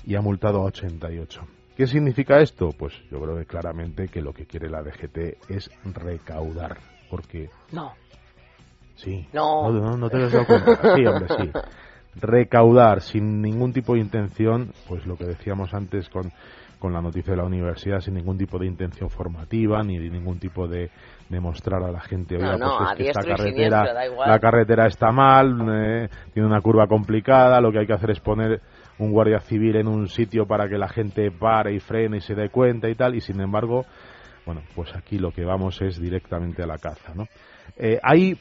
y 0.04 0.16
ha 0.16 0.20
multado 0.20 0.62
a 0.62 0.64
88. 0.64 1.40
¿Qué 1.76 1.86
significa 1.86 2.40
esto? 2.40 2.70
Pues 2.76 2.94
yo 3.12 3.20
creo 3.20 3.36
que 3.38 3.46
claramente 3.46 4.08
que 4.08 4.20
lo 4.20 4.32
que 4.32 4.44
quiere 4.44 4.68
la 4.68 4.82
DGT 4.82 5.50
es 5.50 5.70
recaudar. 5.84 6.78
Porque, 7.08 7.48
No, 7.70 7.92
sí. 8.96 9.28
No. 9.32 9.70
No, 9.70 9.80
no, 9.80 9.96
no 9.96 10.10
te 10.10 10.16
habías 10.16 10.32
dado 10.32 10.46
cuenta. 10.46 10.96
Sí, 10.96 11.06
hombre, 11.06 11.28
sí. 11.38 11.50
Recaudar 12.20 13.02
sin 13.02 13.40
ningún 13.40 13.72
tipo 13.72 13.94
de 13.94 14.00
intención, 14.00 14.72
pues 14.88 15.06
lo 15.06 15.16
que 15.16 15.26
decíamos 15.26 15.72
antes 15.74 16.08
con, 16.08 16.32
con 16.78 16.92
la 16.92 17.00
noticia 17.00 17.32
de 17.32 17.36
la 17.38 17.44
universidad 17.44 18.00
sin 18.00 18.14
ningún 18.14 18.38
tipo 18.38 18.58
de 18.58 18.66
intención 18.66 19.10
formativa 19.10 19.82
ni 19.82 19.98
de 19.98 20.10
ningún 20.10 20.38
tipo 20.38 20.68
de, 20.68 20.90
demostrar 21.28 21.82
a 21.82 21.90
la 21.90 22.00
gente 22.00 22.36
No, 22.36 22.44
oiga, 22.44 22.56
no, 22.58 22.78
pues 22.78 22.88
a 22.88 22.92
es 22.92 22.98
que 22.98 23.08
esta 23.08 23.22
carretera 23.22 23.84
siniestro, 23.84 24.26
la 24.26 24.38
carretera 24.38 24.86
está 24.86 25.10
mal 25.10 25.66
eh, 25.70 26.08
tiene 26.32 26.48
una 26.48 26.60
curva 26.60 26.86
complicada 26.86 27.60
lo 27.60 27.72
que 27.72 27.80
hay 27.80 27.86
que 27.86 27.94
hacer 27.94 28.10
es 28.10 28.20
poner 28.20 28.60
un 28.98 29.10
guardia 29.10 29.40
civil 29.40 29.76
en 29.76 29.88
un 29.88 30.08
sitio 30.08 30.46
para 30.46 30.68
que 30.68 30.78
la 30.78 30.88
gente 30.88 31.30
pare 31.30 31.74
y 31.74 31.80
frene 31.80 32.18
y 32.18 32.20
se 32.20 32.34
dé 32.34 32.50
cuenta 32.50 32.88
y 32.88 32.94
tal 32.94 33.14
y 33.14 33.20
sin 33.20 33.40
embargo 33.40 33.84
bueno 34.44 34.62
pues 34.74 34.94
aquí 34.94 35.18
lo 35.18 35.30
que 35.32 35.44
vamos 35.44 35.80
es 35.80 35.98
directamente 35.98 36.62
a 36.62 36.66
la 36.66 36.78
caza 36.78 37.14
no 37.14 37.26
Eh, 37.76 37.98
hay 38.02 38.38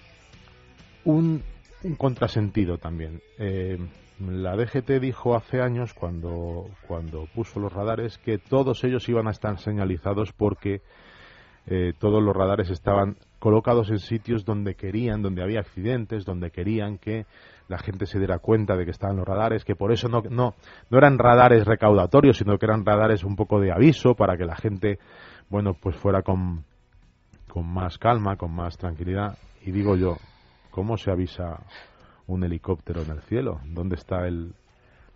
un, 1.06 1.42
un 1.84 1.96
contrasentido 1.96 2.78
también. 2.78 3.22
Eh, 3.38 3.78
la 4.20 4.56
DGT 4.56 5.00
dijo 5.00 5.36
hace 5.36 5.62
años, 5.62 5.94
cuando, 5.94 6.68
cuando 6.88 7.28
puso 7.34 7.60
los 7.60 7.74
radares, 7.74 8.18
que 8.18 8.38
todos 8.38 8.84
ellos 8.84 9.08
iban 9.10 9.28
a 9.28 9.32
estar 9.32 9.58
señalizados 9.58 10.32
porque 10.34 10.82
eh, 11.66 11.94
todos 11.98 12.22
los 12.22 12.36
radares 12.36 12.70
estaban 12.70 13.18
colocados 13.40 13.90
en 13.90 14.00
sitios 14.00 14.46
donde 14.46 14.76
querían, 14.76 15.22
donde 15.22 15.42
había 15.42 15.62
accidentes, 15.62 16.26
donde 16.26 16.52
querían 16.52 16.98
que 16.98 17.26
la 17.68 17.78
gente 17.78 18.06
se 18.06 18.20
diera 18.20 18.40
cuenta 18.40 18.76
de 18.76 18.86
que 18.86 18.92
estaban 18.92 19.18
los 19.18 19.28
radares, 19.28 19.64
que 19.64 19.76
por 19.76 19.92
eso 19.92 20.10
no, 20.10 20.22
no, 20.30 20.56
no 20.90 20.98
eran 20.98 21.18
radares 21.18 21.66
recaudatorios, 21.66 22.38
sino 22.38 22.58
que 22.58 22.66
eran 22.66 22.86
radares 22.86 23.24
un 23.24 23.36
poco 23.36 23.60
de 23.60 23.72
aviso 23.72 24.16
para 24.16 24.38
que 24.38 24.46
la 24.46 24.56
gente, 24.56 25.00
bueno, 25.50 25.74
pues 25.74 25.96
fuera 25.96 26.22
con, 26.22 26.66
con 27.48 27.66
más 27.66 27.98
calma, 27.98 28.36
con 28.36 28.54
más 28.54 28.78
tranquilidad. 28.78 29.38
Y 29.66 29.72
digo 29.72 29.96
yo, 29.96 30.18
¿cómo 30.72 30.98
se 30.98 31.12
avisa 31.12 31.62
un 32.28 32.44
helicóptero 32.44 33.02
en 33.02 33.12
el 33.12 33.22
cielo? 33.22 33.60
¿Dónde 33.66 33.96
está 33.96 34.28
el 34.28 34.54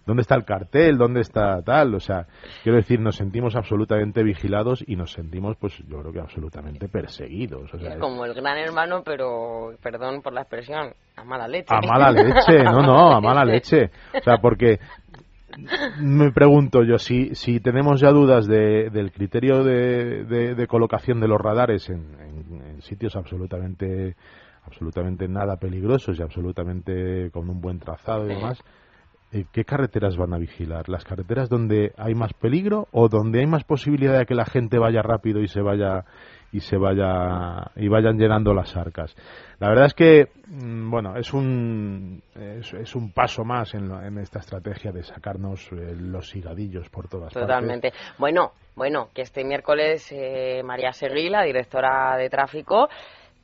dónde 0.05 0.21
está 0.21 0.35
el 0.35 0.45
cartel? 0.45 0.97
¿Dónde 0.97 1.19
está 1.19 1.61
tal? 1.63 1.93
O 1.93 1.99
sea, 1.99 2.27
quiero 2.63 2.77
decir, 2.77 2.97
nos 3.01 3.17
sentimos 3.17 3.57
absolutamente 3.57 4.23
vigilados 4.23 4.81
y 4.87 4.95
nos 4.95 5.11
sentimos, 5.11 5.57
pues 5.57 5.77
yo 5.85 5.99
creo 5.99 6.13
que 6.13 6.21
absolutamente 6.21 6.87
perseguidos. 6.87 7.73
O 7.73 7.77
sea, 7.77 7.93
Es 7.95 7.99
como 7.99 8.23
el 8.23 8.33
gran 8.33 8.57
hermano, 8.57 9.01
pero, 9.03 9.73
perdón 9.83 10.21
por 10.21 10.31
la 10.31 10.41
expresión, 10.43 10.93
a 11.17 11.23
mala 11.25 11.47
leche. 11.49 11.67
a 11.75 11.81
mala 11.81 12.11
leche, 12.11 12.63
no, 12.63 12.81
no, 12.83 13.11
a 13.11 13.19
mala 13.19 13.43
leche. 13.43 13.89
O 14.17 14.23
sea, 14.23 14.37
porque 14.37 14.79
me 15.99 16.31
pregunto 16.31 16.83
yo, 16.83 16.97
si, 16.99 17.33
si 17.35 17.59
tenemos 17.59 17.99
ya 17.99 18.11
dudas 18.11 18.47
de- 18.47 18.89
del 18.89 19.11
criterio 19.11 19.63
de, 19.63 20.23
de- 20.25 20.55
de 20.55 20.67
colocación 20.67 21.19
de 21.19 21.27
los 21.27 21.39
radares 21.41 21.89
en, 21.89 22.05
en- 22.19 22.61
en 22.65 22.81
sitios 22.81 23.15
absolutamente, 23.15 24.15
absolutamente 24.67 25.27
nada 25.27 25.57
peligrosos 25.57 26.19
y 26.19 26.21
absolutamente 26.21 27.31
con 27.31 27.49
un 27.49 27.59
buen 27.61 27.79
trazado 27.79 28.25
y 28.25 28.35
demás, 28.35 28.61
eh, 29.31 29.45
¿qué 29.51 29.65
carreteras 29.65 30.15
van 30.15 30.33
a 30.33 30.37
vigilar? 30.37 30.87
¿Las 30.87 31.03
carreteras 31.03 31.49
donde 31.49 31.93
hay 31.97 32.15
más 32.15 32.33
peligro 32.33 32.87
o 32.91 33.09
donde 33.09 33.39
hay 33.39 33.47
más 33.47 33.63
posibilidad 33.63 34.19
de 34.19 34.25
que 34.25 34.35
la 34.35 34.45
gente 34.45 34.77
vaya 34.77 35.01
rápido 35.01 35.41
y 35.41 35.47
se 35.47 35.61
vaya 35.61 36.05
y 36.49 36.61
se 36.61 36.77
vaya 36.77 37.71
y 37.75 37.89
vayan 37.89 38.17
llenando 38.17 38.53
las 38.53 38.77
arcas? 38.77 39.13
La 39.59 39.67
verdad 39.67 39.87
es 39.87 39.93
que 39.93 40.29
mm, 40.47 40.89
bueno 40.89 41.17
es 41.17 41.33
un 41.33 42.21
es, 42.35 42.73
es 42.73 42.95
un 42.95 43.11
paso 43.11 43.43
más 43.43 43.73
en, 43.73 43.91
en 43.91 44.17
esta 44.19 44.39
estrategia 44.39 44.93
de 44.93 45.03
sacarnos 45.03 45.69
eh, 45.73 45.93
los 45.97 46.33
higadillos 46.33 46.89
por 46.89 47.09
todas 47.09 47.33
partes. 47.33 47.47
Totalmente. 47.47 47.91
Bueno, 48.17 48.53
bueno, 48.77 49.09
que 49.13 49.23
este 49.23 49.43
miércoles 49.43 50.07
eh, 50.11 50.61
María 50.63 50.93
Seguí, 50.93 51.29
la 51.29 51.43
directora 51.43 52.15
de 52.15 52.29
tráfico, 52.29 52.87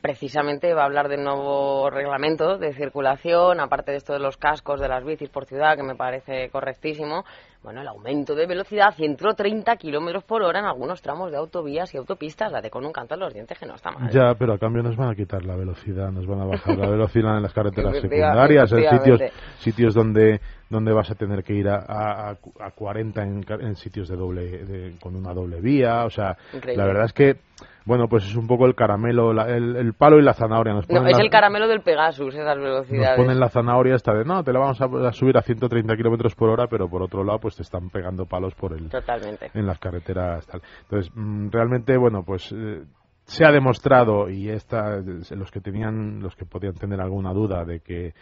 precisamente 0.03 0.74
va 0.74 0.81
a 0.81 0.86
hablar 0.86 1.07
del 1.07 1.24
nuevo 1.24 1.89
reglamento 1.89 2.57
de 2.57 2.74
circulación, 2.74 3.62
aparte 3.62 3.91
de 3.91 3.98
esto 3.98 4.12
de 4.12 4.19
los 4.19 4.36
cascos 4.36 4.81
de 4.81 4.89
las 4.89 5.05
bicis 5.05 5.29
por 5.29 5.45
ciudad, 5.45 5.77
que 5.77 5.83
me 5.83 5.95
parece 5.95 6.50
correctísimo. 6.50 7.24
Bueno, 7.63 7.79
el 7.79 7.88
aumento 7.88 8.36
de 8.36 8.45
velocidad, 8.45 8.93
130 8.93 9.77
kilómetros 9.77 10.25
por 10.25 10.43
hora 10.43 10.60
en 10.60 10.65
algunos 10.65 11.01
tramos 11.01 11.31
de 11.31 11.38
autovías 11.38 11.93
y 11.93 11.98
autopistas, 11.98 12.51
la 12.51 12.60
de 12.60 12.69
con 12.69 12.86
un 12.86 12.91
canto 12.91 13.13
en 13.13 13.22
los 13.22 13.33
dientes, 13.33 13.57
que 13.57 13.65
no 13.65 13.75
está 13.75 13.91
mal. 13.91 14.10
Ya, 14.12 14.36
pero 14.38 14.55
a 14.55 14.57
cambio 14.57 14.83
nos 14.83 14.98
van 14.98 15.12
a 15.12 15.15
quitar 15.15 15.45
la 15.45 15.55
velocidad, 15.55 16.12
nos 16.12 16.27
van 16.27 16.41
a 16.41 16.45
bajar 16.48 16.77
la 16.77 16.89
velocidad 16.91 17.38
en 17.38 17.43
las 17.43 17.53
carreteras 17.53 17.95
secundarias, 18.01 18.74
en 18.74 18.89
sitios, 18.89 19.22
sitios 19.60 19.94
donde 19.94 20.42
donde 20.74 20.92
vas 20.92 21.09
a 21.09 21.16
tener 21.16 21.44
que 21.44 21.53
ir 21.53 21.70
a, 21.70 21.77
a, 21.88 22.31
a 22.31 22.72
40 22.72 23.24
en, 23.24 23.46
en 23.62 23.75
sitios 23.75 24.09
de 24.09 24.18
doble 24.18 24.66
de- 24.66 24.98
con 25.00 25.16
una 25.16 25.33
doble 25.33 25.62
vía, 25.62 26.03
o 26.05 26.09
sea, 26.09 26.36
Increíble. 26.53 26.75
la 26.81 26.86
verdad 26.88 27.05
es 27.05 27.14
que 27.14 27.38
bueno, 27.86 28.07
pues 28.07 28.24
es 28.25 28.36
un 28.38 28.48
poco 28.48 28.66
el 28.66 28.75
caramelo, 28.75 29.33
la- 29.33 29.50
el, 29.50 29.75
el 29.75 29.94
palo 29.94 30.18
y 30.18 30.22
la 30.24 30.33
zanahoria. 30.33 30.74
Nos 30.74 30.90
No, 30.90 31.05
es 31.05 31.18
la- 31.18 31.22
el 31.22 31.29
caramelo 31.29 31.68
del 31.68 31.81
Pegasus, 31.81 32.33
esas 32.33 32.55
nos 32.57 32.64
velocidades. 32.64 33.18
ponen 33.18 33.40
la 33.40 33.50
zanahoria 33.50 33.96
esta 33.96 34.14
de 34.14 34.24
no, 34.24 34.42
te 34.42 34.53
la 34.53 34.59
vamos 34.59 34.79
a, 34.81 34.86
a 34.86 35.12
subir 35.12 35.38
a 35.38 35.42
130 35.42 35.96
kilómetros 35.98 36.33
por 36.33 36.50
hora, 36.50 36.68
pero 36.68 36.88
por 36.90 37.01
otro 37.01 37.25
lado, 37.25 37.40
pues 37.40 37.57
te 37.57 37.62
están 37.64 37.90
pegando 37.90 38.25
palos 38.25 38.55
por 38.55 38.72
el, 38.72 38.90
Totalmente. 38.90 39.51
en 39.53 39.66
las 39.66 39.79
carreteras 39.79 40.48
tal. 40.48 40.62
Entonces, 40.83 41.12
mm, 41.14 41.50
realmente, 41.51 41.98
bueno, 41.98 42.24
pues 42.25 42.53
eh, 42.55 42.83
se 43.33 43.46
ha 43.46 43.51
demostrado 43.51 44.29
y 44.29 44.50
esta, 44.50 44.98
los 44.98 45.50
que 45.50 45.59
tenían, 45.59 46.22
los 46.22 46.35
que 46.35 46.46
podían 46.46 46.75
tener 46.75 47.01
alguna 47.01 47.33
duda 47.33 47.65
de 47.65 47.79
que 47.79 48.13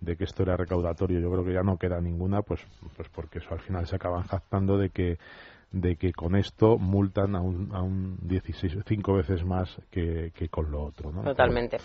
de 0.00 0.16
que 0.16 0.24
esto 0.24 0.44
era 0.44 0.56
recaudatorio, 0.56 1.20
yo 1.20 1.30
creo 1.30 1.44
que 1.44 1.52
ya 1.52 1.62
no 1.62 1.76
queda 1.76 2.00
ninguna, 2.00 2.40
pues 2.42 2.60
pues 2.96 3.08
porque 3.08 3.40
eso 3.40 3.48
al 3.52 3.60
final 3.60 3.86
se 3.86 3.96
acaban 3.96 4.22
jactando 4.22 4.78
de 4.78 4.90
que 4.90 5.18
de 5.72 5.96
que 5.96 6.12
con 6.12 6.34
esto 6.34 6.78
multan 6.78 7.36
a 7.36 7.40
un, 7.40 7.70
a 7.72 7.80
un 7.80 8.16
16, 8.22 8.78
cinco 8.86 9.14
veces 9.14 9.44
más 9.44 9.76
que, 9.90 10.32
que 10.34 10.48
con 10.48 10.70
lo 10.70 10.82
otro, 10.82 11.12
¿no? 11.12 11.22
Totalmente. 11.22 11.76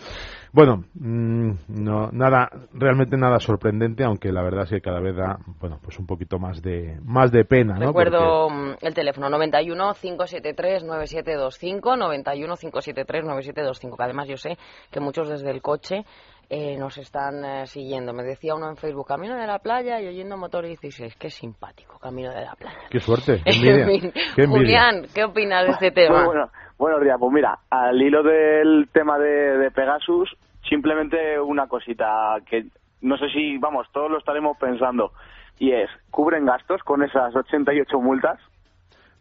Bueno, 0.51 0.85
mm, 0.95 1.51
no, 1.67 2.09
nada, 2.11 2.49
realmente 2.73 3.15
nada 3.15 3.39
sorprendente, 3.39 4.03
aunque 4.03 4.31
la 4.31 4.41
verdad 4.41 4.63
es 4.63 4.71
que 4.71 4.81
cada 4.81 4.99
vez 4.99 5.15
da, 5.15 5.37
bueno, 5.59 5.79
pues 5.83 5.99
un 5.99 6.07
poquito 6.07 6.39
más 6.39 6.61
de, 6.61 6.99
más 7.03 7.31
de 7.31 7.45
pena, 7.45 7.75
¿no? 7.75 7.87
Recuerdo 7.87 8.49
mm, 8.49 8.77
el 8.81 8.93
teléfono 8.93 9.29
91 9.29 9.93
573 9.93 10.83
9725 10.83 11.95
91 11.95 12.57
573 12.57 13.23
9725 13.23 13.97
que 13.97 14.03
además 14.03 14.27
yo 14.27 14.37
sé 14.37 14.57
que 14.89 14.99
muchos 14.99 15.29
desde 15.29 15.51
el 15.51 15.61
coche 15.61 16.05
eh, 16.49 16.77
nos 16.77 16.97
están 16.97 17.43
eh, 17.43 17.67
siguiendo. 17.67 18.13
Me 18.13 18.23
decía 18.23 18.55
uno 18.55 18.69
en 18.69 18.77
Facebook, 18.77 19.07
camino 19.07 19.35
de 19.35 19.47
la 19.47 19.59
playa 19.59 19.99
y 20.01 20.07
oyendo 20.07 20.37
motor 20.37 20.65
16. 20.65 21.15
Qué 21.17 21.29
simpático, 21.29 21.97
camino 21.99 22.31
de 22.33 22.45
la 22.45 22.55
playa. 22.55 22.77
Qué 22.89 22.99
suerte, 22.99 23.41
qué 23.45 23.51
En 23.51 23.55
envidia, 23.55 23.85
fin, 23.85 24.11
qué 24.35 24.43
envidia. 24.43 24.81
Julián, 24.89 25.05
¿qué 25.13 25.23
opinas 25.23 25.65
de 25.65 25.71
este 25.71 25.91
tema? 25.91 26.17
Muy 26.17 26.25
bueno, 26.25 26.49
buenos 26.77 27.01
días. 27.01 27.17
Pues 27.19 27.33
mira, 27.33 27.59
al 27.69 28.01
hilo 28.01 28.23
del 28.23 28.87
tema 28.91 29.17
de, 29.17 29.57
de 29.57 29.71
Pegasus, 29.71 30.35
simplemente 30.69 31.39
una 31.39 31.67
cosita 31.67 32.37
que 32.49 32.65
no 33.01 33.17
sé 33.17 33.29
si, 33.29 33.57
vamos, 33.57 33.87
todos 33.93 34.09
lo 34.09 34.17
estaremos 34.17 34.57
pensando. 34.57 35.11
Y 35.59 35.71
es, 35.71 35.89
¿cubren 36.11 36.45
gastos 36.45 36.81
con 36.83 37.03
esas 37.03 37.35
88 37.35 37.99
multas? 37.99 38.39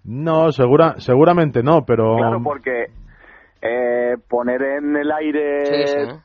No, 0.05 0.51
segura, 0.53 0.95
seguramente 0.99 1.63
no, 1.63 1.85
pero 1.87 2.17
Claro, 2.17 2.41
porque 2.43 2.87
eh, 3.63 4.17
poner 4.29 4.63
en 4.63 4.97
el 4.97 5.11
aire, 5.13 5.65
Sí, 5.65 5.87
sí. 5.87 6.21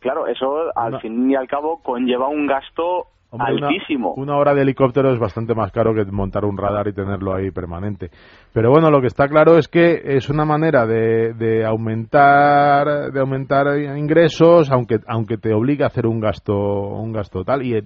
Claro, 0.00 0.26
eso 0.26 0.70
al 0.74 0.88
Una- 0.94 1.00
fin 1.00 1.30
y 1.30 1.34
al 1.36 1.46
cabo 1.48 1.80
conlleva 1.82 2.28
un 2.28 2.46
gasto 2.46 3.06
Hombre, 3.28 3.54
altísimo. 3.66 4.14
Una, 4.14 4.36
hora 4.36 4.54
de 4.54 4.62
helicóptero 4.62 5.12
es 5.12 5.18
bastante 5.18 5.52
más 5.54 5.72
caro 5.72 5.92
que 5.92 6.04
montar 6.10 6.44
un 6.44 6.56
radar 6.56 6.86
y 6.86 6.92
tenerlo 6.92 7.34
ahí 7.34 7.50
permanente. 7.50 8.08
Pero 8.54 8.70
bueno, 8.70 8.88
lo 8.88 9.00
que 9.00 9.08
está 9.08 9.26
claro 9.26 9.58
es 9.58 9.66
que 9.66 10.00
es 10.16 10.30
una 10.30 10.44
manera 10.44 10.86
de, 10.86 11.34
de 11.34 11.66
aumentar 11.66 13.10
de 13.12 13.20
aumentar 13.20 13.66
ingresos, 13.96 14.70
aunque 14.70 15.00
aunque 15.08 15.38
te 15.38 15.52
obligue 15.52 15.82
a 15.82 15.88
hacer 15.88 16.06
un 16.06 16.20
gasto 16.20 16.54
un 16.54 17.12
gasto 17.12 17.42
tal 17.44 17.62
y 17.64 17.76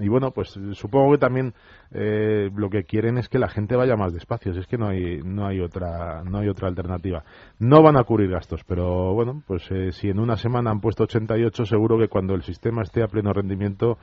y 0.00 0.08
bueno, 0.08 0.32
pues 0.32 0.58
supongo 0.72 1.12
que 1.12 1.18
también 1.18 1.52
eh, 1.92 2.50
lo 2.54 2.70
que 2.70 2.84
quieren 2.84 3.18
es 3.18 3.28
que 3.28 3.38
la 3.38 3.48
gente 3.48 3.74
vaya 3.76 3.96
más 3.96 4.12
despacio. 4.12 4.52
Si 4.54 4.60
es 4.60 4.66
que 4.66 4.78
no 4.78 4.88
hay 4.88 5.20
no 5.24 5.46
hay 5.46 5.60
otra 5.60 6.22
no 6.24 6.38
hay 6.38 6.48
otra 6.48 6.68
alternativa. 6.68 7.22
No 7.58 7.82
van 7.82 7.96
a 7.96 8.04
cubrir 8.04 8.30
gastos, 8.30 8.62
pero 8.64 9.12
bueno, 9.14 9.42
pues 9.46 9.68
eh, 9.70 9.92
si 9.92 10.08
en 10.08 10.20
una 10.20 10.36
semana 10.36 10.70
han 10.70 10.80
puesto 10.80 11.04
88, 11.04 11.64
seguro 11.66 11.98
que 11.98 12.08
cuando 12.08 12.34
el 12.34 12.42
sistema 12.42 12.82
esté 12.82 13.02
a 13.02 13.08
pleno 13.08 13.32
rendimiento 13.32 13.98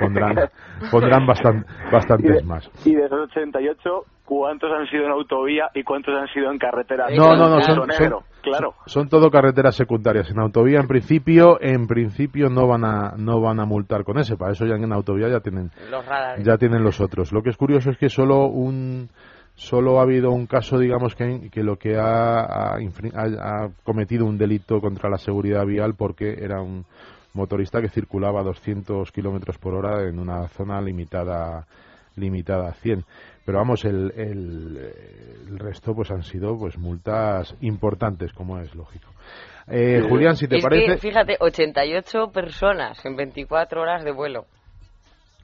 pondrán 0.00 0.34
pondrán 0.90 1.26
bastan- 1.26 1.64
y, 1.88 1.92
bastantes 1.92 2.36
de, 2.36 2.42
más. 2.42 2.70
y 2.84 2.94
de 2.94 3.04
esos 3.06 3.20
88, 3.30 4.04
¿cuántos 4.24 4.70
han 4.72 4.86
sido 4.88 5.04
en 5.04 5.10
autovía 5.12 5.70
y 5.74 5.82
cuántos 5.82 6.14
han 6.14 6.28
sido 6.28 6.50
en 6.50 6.58
carretera? 6.58 7.06
No, 7.14 7.36
no, 7.36 7.48
no, 7.48 7.60
son- 7.62 7.90
son- 7.92 8.20
claro. 8.50 8.74
Son 8.86 9.08
todo 9.08 9.30
carreteras 9.30 9.74
secundarias. 9.74 10.30
En 10.30 10.38
autovía, 10.38 10.80
en 10.80 10.88
principio, 10.88 11.58
en 11.60 11.86
principio 11.86 12.48
no 12.48 12.66
van 12.66 12.84
a 12.84 13.14
no 13.16 13.40
van 13.40 13.60
a 13.60 13.64
multar 13.64 14.04
con 14.04 14.18
ese. 14.18 14.36
Para 14.36 14.52
eso 14.52 14.64
ya 14.66 14.74
en 14.74 14.92
autovía 14.92 15.28
ya 15.28 15.40
tienen 15.40 15.70
Los 15.90 16.04
radares. 16.06 16.44
ya 16.44 16.56
tienen 16.56 16.82
los 16.82 17.00
otros. 17.00 17.32
Lo 17.32 17.42
que 17.42 17.50
es 17.50 17.56
curioso 17.56 17.90
es 17.90 17.98
que 17.98 18.08
solo 18.08 18.46
un 18.46 19.08
solo 19.54 19.98
ha 19.98 20.02
habido 20.02 20.30
un 20.30 20.46
caso, 20.46 20.78
digamos 20.78 21.14
que, 21.14 21.48
que 21.50 21.62
lo 21.62 21.76
que 21.76 21.96
ha, 21.98 22.76
cometido 23.82 24.26
un 24.26 24.38
delito 24.38 24.80
contra 24.80 25.08
la 25.08 25.18
seguridad 25.18 25.64
vial 25.64 25.94
porque 25.94 26.36
era 26.40 26.60
un 26.60 26.84
motorista 27.32 27.80
que 27.80 27.88
circulaba 27.88 28.40
a 28.40 28.44
200 28.44 29.10
kilómetros 29.12 29.58
por 29.58 29.74
hora 29.74 30.08
en 30.08 30.18
una 30.18 30.48
zona 30.48 30.80
limitada 30.80 31.66
limitada 32.16 32.68
a 32.68 32.72
100. 32.72 33.04
Pero 33.46 33.58
vamos, 33.58 33.84
el, 33.84 34.12
el, 34.16 34.92
el 35.48 35.58
resto 35.58 35.94
pues 35.94 36.10
han 36.10 36.22
sido 36.22 36.58
pues 36.58 36.76
multas 36.76 37.54
importantes, 37.60 38.32
como 38.32 38.58
es 38.58 38.74
lógico. 38.74 39.08
Eh, 39.68 40.04
Julián, 40.08 40.36
si 40.36 40.46
te 40.48 40.56
es 40.58 40.62
parece... 40.62 40.86
que, 40.86 40.98
fíjate, 40.98 41.36
88 41.40 42.30
personas 42.32 43.04
en 43.06 43.16
24 43.16 43.80
horas 43.80 44.04
de 44.04 44.12
vuelo. 44.12 44.44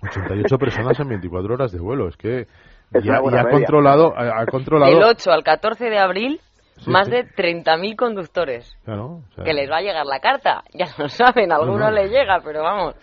88 0.02 0.58
personas 0.58 0.98
en 1.00 1.08
24 1.08 1.54
horas 1.54 1.72
de 1.72 1.78
vuelo. 1.80 2.08
Es 2.08 2.16
que 2.16 2.40
Es 2.92 3.04
y 3.04 3.08
una 3.08 3.40
ha, 3.40 3.50
controlado, 3.50 4.12
ha, 4.16 4.42
ha 4.42 4.46
controlado. 4.46 4.92
Del 4.92 5.02
8 5.04 5.30
al 5.30 5.44
14 5.44 5.84
de 5.88 5.98
abril, 5.98 6.40
Sí, 6.78 6.90
más 6.90 7.06
sí. 7.06 7.12
de 7.12 7.24
30.000 7.26 7.96
conductores. 7.96 8.76
Claro, 8.84 9.20
o 9.28 9.34
sea, 9.34 9.44
Que 9.44 9.52
les 9.52 9.70
va 9.70 9.76
a 9.76 9.82
llegar 9.82 10.04
la 10.06 10.18
carta. 10.18 10.62
Ya 10.74 10.86
lo 10.98 11.08
saben, 11.08 11.52
a 11.52 11.56
algunos 11.56 11.90
no. 11.90 11.92
les 11.92 12.10
llega, 12.10 12.40
pero 12.42 12.62
vamos. 12.62 12.96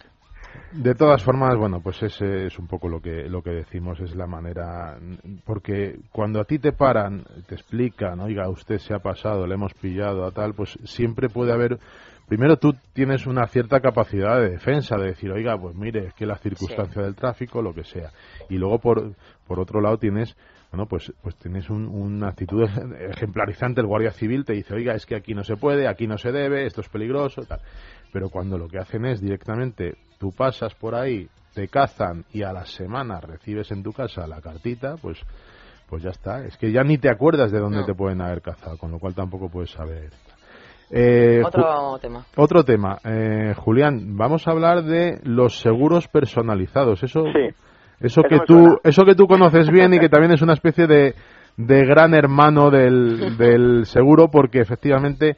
De 0.72 0.94
todas 0.94 1.24
formas, 1.24 1.58
bueno, 1.58 1.82
pues 1.82 2.02
ese 2.04 2.46
es 2.46 2.60
un 2.60 2.68
poco 2.68 2.88
lo 2.90 3.02
que 3.02 3.28
lo 3.28 3.42
que 3.42 3.50
decimos, 3.50 4.00
es 4.02 4.16
la 4.16 4.28
manera, 4.28 4.98
porque 5.46 5.98
cuando 6.12 6.40
a 6.40 6.46
ti 6.46 6.60
te 6.60 6.74
paran, 6.74 7.24
te 7.48 7.56
explican, 7.56 8.20
oiga, 8.20 8.48
usted 8.50 8.78
se 8.78 8.94
ha 8.94 9.00
pasado, 9.00 9.48
le 9.48 9.56
hemos 9.56 9.74
pillado 9.74 10.26
a 10.26 10.32
tal, 10.32 10.54
pues 10.54 10.78
siempre 10.84 11.28
puede 11.28 11.54
haber, 11.54 11.80
primero 12.28 12.58
tú 12.58 12.74
tienes 12.94 13.26
una 13.26 13.48
cierta 13.48 13.80
capacidad 13.80 14.40
de 14.40 14.52
defensa, 14.52 14.96
de 14.98 15.08
decir, 15.08 15.32
oiga, 15.32 15.58
pues 15.58 15.76
mire, 15.76 16.06
es 16.08 16.14
que 16.14 16.28
la 16.28 16.38
circunstancia 16.38 17.02
del 17.02 17.16
tráfico, 17.16 17.64
lo 17.64 17.74
que 17.74 17.84
sea, 17.84 18.12
y 18.48 18.58
luego 18.58 18.78
por 18.80 19.14
por 19.48 19.60
otro 19.60 19.82
lado 19.82 19.98
tienes 19.98 20.36
bueno, 20.72 20.86
pues, 20.86 21.12
pues 21.24 21.36
tienes 21.38 21.68
un- 21.72 21.88
una 21.88 22.28
actitud 22.28 22.62
ejemplarizante. 23.10 23.82
El 23.82 23.88
guardia 23.88 24.12
civil 24.12 24.46
te 24.46 24.54
dice, 24.54 24.76
oiga, 24.76 24.94
es 24.94 25.08
que 25.08 25.16
aquí 25.16 25.34
no 25.34 25.44
se 25.44 25.56
puede, 25.56 25.88
aquí 25.88 26.06
no 26.06 26.20
se 26.20 26.32
debe, 26.32 26.68
esto 26.68 26.82
es 26.82 26.90
peligroso, 26.90 27.42
tal. 27.42 27.60
Pero 28.12 28.30
cuando 28.30 28.58
lo 28.58 28.68
que 28.68 28.80
hacen 28.80 29.06
es 29.06 29.22
directamente, 29.22 29.96
tú 30.20 30.32
pasas 30.32 30.74
por 30.76 30.96
ahí, 30.96 31.28
te 31.54 31.68
cazan 31.68 32.26
y 32.34 32.44
a 32.44 32.52
las 32.54 32.70
semanas 32.70 33.24
recibes 33.24 33.72
en 33.72 33.84
tu 33.84 33.92
casa 33.92 34.26
la 34.28 34.42
cartita, 34.42 34.96
pues, 35.02 35.20
pues 35.88 36.04
ya 36.04 36.10
está. 36.10 36.44
Es 36.46 36.58
que 36.58 36.72
ya 36.72 36.84
ni 36.84 36.98
te 36.98 37.10
acuerdas 37.10 37.52
de 37.52 37.60
dónde 37.60 37.80
No. 37.80 37.86
te 37.86 37.94
pueden 37.94 38.22
haber 38.22 38.42
cazado, 38.42 38.78
con 38.78 38.92
lo 38.92 39.00
cual 39.00 39.14
tampoco 39.16 39.50
puedes 39.50 39.72
saber. 39.72 40.10
Eh, 40.92 41.44
Otro 41.46 42.00
tema. 42.02 42.26
otro 42.36 42.64
tema, 42.64 42.98
eh, 43.04 43.54
Julián, 43.56 44.18
vamos 44.18 44.48
a 44.48 44.52
hablar 44.52 44.84
de 44.84 45.20
los 45.24 45.60
seguros 45.60 46.08
personalizados. 46.08 47.04
Eso, 47.04 47.26
Sí. 47.26 47.46
eso 48.00 48.22
Eso 48.22 48.24
que 48.24 48.40
tú, 48.48 48.54
suena. 48.56 48.76
eso 48.84 49.06
que 49.06 49.14
tú 49.14 49.28
conoces 49.28 49.70
bien 49.70 49.94
y 49.94 50.00
que 50.00 50.10
también 50.10 50.32
es 50.32 50.42
una 50.42 50.54
especie 50.54 50.88
de, 50.88 51.14
de 51.58 51.86
gran 51.86 52.16
hermano 52.16 52.72
del, 52.72 53.38
del 53.38 53.86
seguro, 53.86 54.30
porque 54.32 54.62
efectivamente 54.62 55.38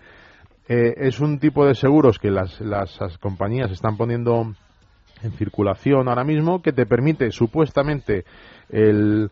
eh, 0.68 0.94
es 0.98 1.20
un 1.20 1.40
tipo 1.40 1.66
de 1.66 1.76
seguros 1.76 2.20
que 2.20 2.32
las, 2.32 2.60
las, 2.62 3.00
las 3.00 3.18
compañías 3.18 3.72
están 3.72 3.98
poniendo 3.98 4.54
en 5.24 5.32
circulación 5.34 6.08
ahora 6.08 6.24
mismo 6.24 6.62
que 6.62 6.72
te 6.74 6.86
permite 6.86 7.32
supuestamente 7.32 8.24
el, 8.70 9.30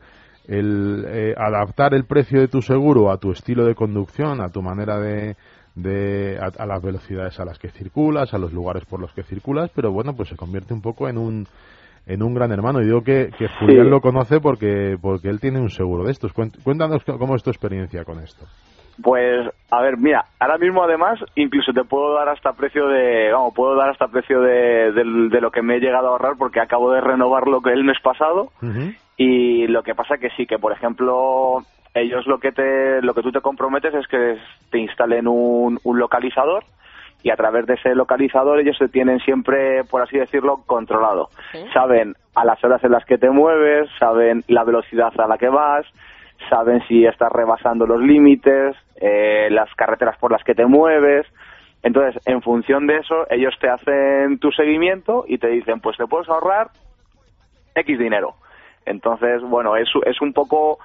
el, 0.47 1.05
eh, 1.07 1.33
adaptar 1.37 1.93
el 1.93 2.05
precio 2.05 2.39
de 2.39 2.47
tu 2.47 2.61
seguro 2.61 3.11
a 3.11 3.17
tu 3.17 3.31
estilo 3.31 3.65
de 3.65 3.75
conducción, 3.75 4.41
a 4.41 4.49
tu 4.49 4.61
manera 4.61 4.99
de, 4.99 5.35
de 5.75 6.37
a, 6.39 6.61
a 6.61 6.65
las 6.65 6.81
velocidades 6.81 7.39
a 7.39 7.45
las 7.45 7.57
que 7.57 7.69
circulas, 7.69 8.33
a 8.33 8.37
los 8.37 8.51
lugares 8.53 8.85
por 8.85 8.99
los 8.99 9.13
que 9.13 9.23
circulas, 9.23 9.71
pero 9.73 9.91
bueno, 9.91 10.15
pues 10.15 10.29
se 10.29 10.35
convierte 10.35 10.73
un 10.73 10.81
poco 10.81 11.07
en 11.09 11.17
un 11.17 11.47
en 12.05 12.23
un 12.23 12.33
gran 12.33 12.51
hermano. 12.51 12.81
Y 12.81 12.85
digo 12.85 13.03
que, 13.03 13.29
que 13.37 13.47
Julián 13.59 13.85
Sí. 13.85 13.89
lo 13.91 14.01
conoce 14.01 14.39
porque 14.39 14.97
porque 14.99 15.29
él 15.29 15.39
tiene 15.39 15.59
un 15.59 15.69
seguro 15.69 16.05
de 16.05 16.11
estos. 16.11 16.33
Cuént- 16.33 16.57
Cuéntanos 16.63 17.03
cómo 17.03 17.35
es 17.35 17.43
tu 17.43 17.51
experiencia 17.51 18.03
con 18.03 18.19
esto. 18.19 18.45
Pues, 19.01 19.49
a 19.71 19.81
ver, 19.81 19.97
mira, 19.97 20.25
ahora 20.39 20.57
mismo 20.57 20.83
además 20.83 21.19
incluso 21.35 21.71
te 21.73 21.83
puedo 21.83 22.13
dar 22.15 22.29
hasta 22.29 22.53
precio 22.53 22.87
de, 22.87 23.31
vamos, 23.31 23.53
puedo 23.53 23.75
dar 23.75 23.89
hasta 23.89 24.07
precio 24.07 24.41
de, 24.41 24.91
de 24.91 25.41
lo 25.41 25.51
que 25.51 25.61
me 25.61 25.77
he 25.77 25.79
llegado 25.79 26.07
a 26.07 26.11
ahorrar 26.11 26.33
porque 26.37 26.59
acabo 26.59 26.91
de 26.91 27.01
renovar 27.01 27.47
lo 27.47 27.61
que 27.61 27.71
el 27.71 27.83
mes 27.83 27.97
pasado 28.01 28.51
y 29.15 29.67
lo 29.67 29.83
que 29.83 29.95
pasa 29.95 30.17
que 30.17 30.29
sí, 30.31 30.45
que 30.45 30.59
por 30.59 30.73
ejemplo 30.73 31.63
ellos 31.93 32.25
lo 32.27 32.39
que 32.39 32.51
te, 32.51 33.01
lo 33.01 33.13
que 33.13 33.21
tú 33.21 33.31
te 33.31 33.41
comprometes 33.41 33.93
es 33.93 34.07
que 34.07 34.37
te 34.69 34.79
instalen 34.79 35.27
un, 35.27 35.79
un 35.83 35.99
localizador 35.99 36.63
y 37.23 37.31
a 37.31 37.35
través 37.35 37.65
de 37.65 37.73
ese 37.73 37.95
localizador 37.95 38.59
ellos 38.59 38.77
te 38.77 38.87
tienen 38.87 39.19
siempre, 39.19 39.83
por 39.83 40.01
así 40.01 40.17
decirlo, 40.17 40.61
controlado. 40.65 41.29
Sí. 41.51 41.59
Saben 41.73 42.15
a 42.35 42.45
las 42.45 42.63
horas 42.63 42.83
en 42.83 42.91
las 42.91 43.03
que 43.05 43.17
te 43.17 43.29
mueves, 43.29 43.89
saben 43.99 44.43
la 44.47 44.63
velocidad 44.63 45.11
a 45.19 45.27
la 45.27 45.37
que 45.37 45.49
vas, 45.49 45.85
saben 46.49 46.81
si 46.87 47.05
estás 47.05 47.31
rebasando 47.31 47.85
los 47.85 48.01
límites, 48.01 48.75
eh, 48.99 49.47
las 49.51 49.73
carreteras 49.75 50.17
por 50.17 50.31
las 50.31 50.43
que 50.43 50.55
te 50.55 50.65
mueves. 50.65 51.25
Entonces, 51.81 52.21
en 52.25 52.41
función 52.41 52.87
de 52.87 52.97
eso, 52.97 53.25
ellos 53.29 53.55
te 53.59 53.69
hacen 53.69 54.39
tu 54.39 54.51
seguimiento 54.51 55.25
y 55.27 55.37
te 55.37 55.47
dicen, 55.47 55.79
pues 55.79 55.97
te 55.97 56.05
puedes 56.07 56.27
ahorrar 56.27 56.69
X 57.75 57.97
dinero. 57.97 58.35
Entonces, 58.85 59.41
bueno, 59.41 59.77
es, 59.77 59.87
es 60.05 60.19
un 60.21 60.33
poco 60.33 60.79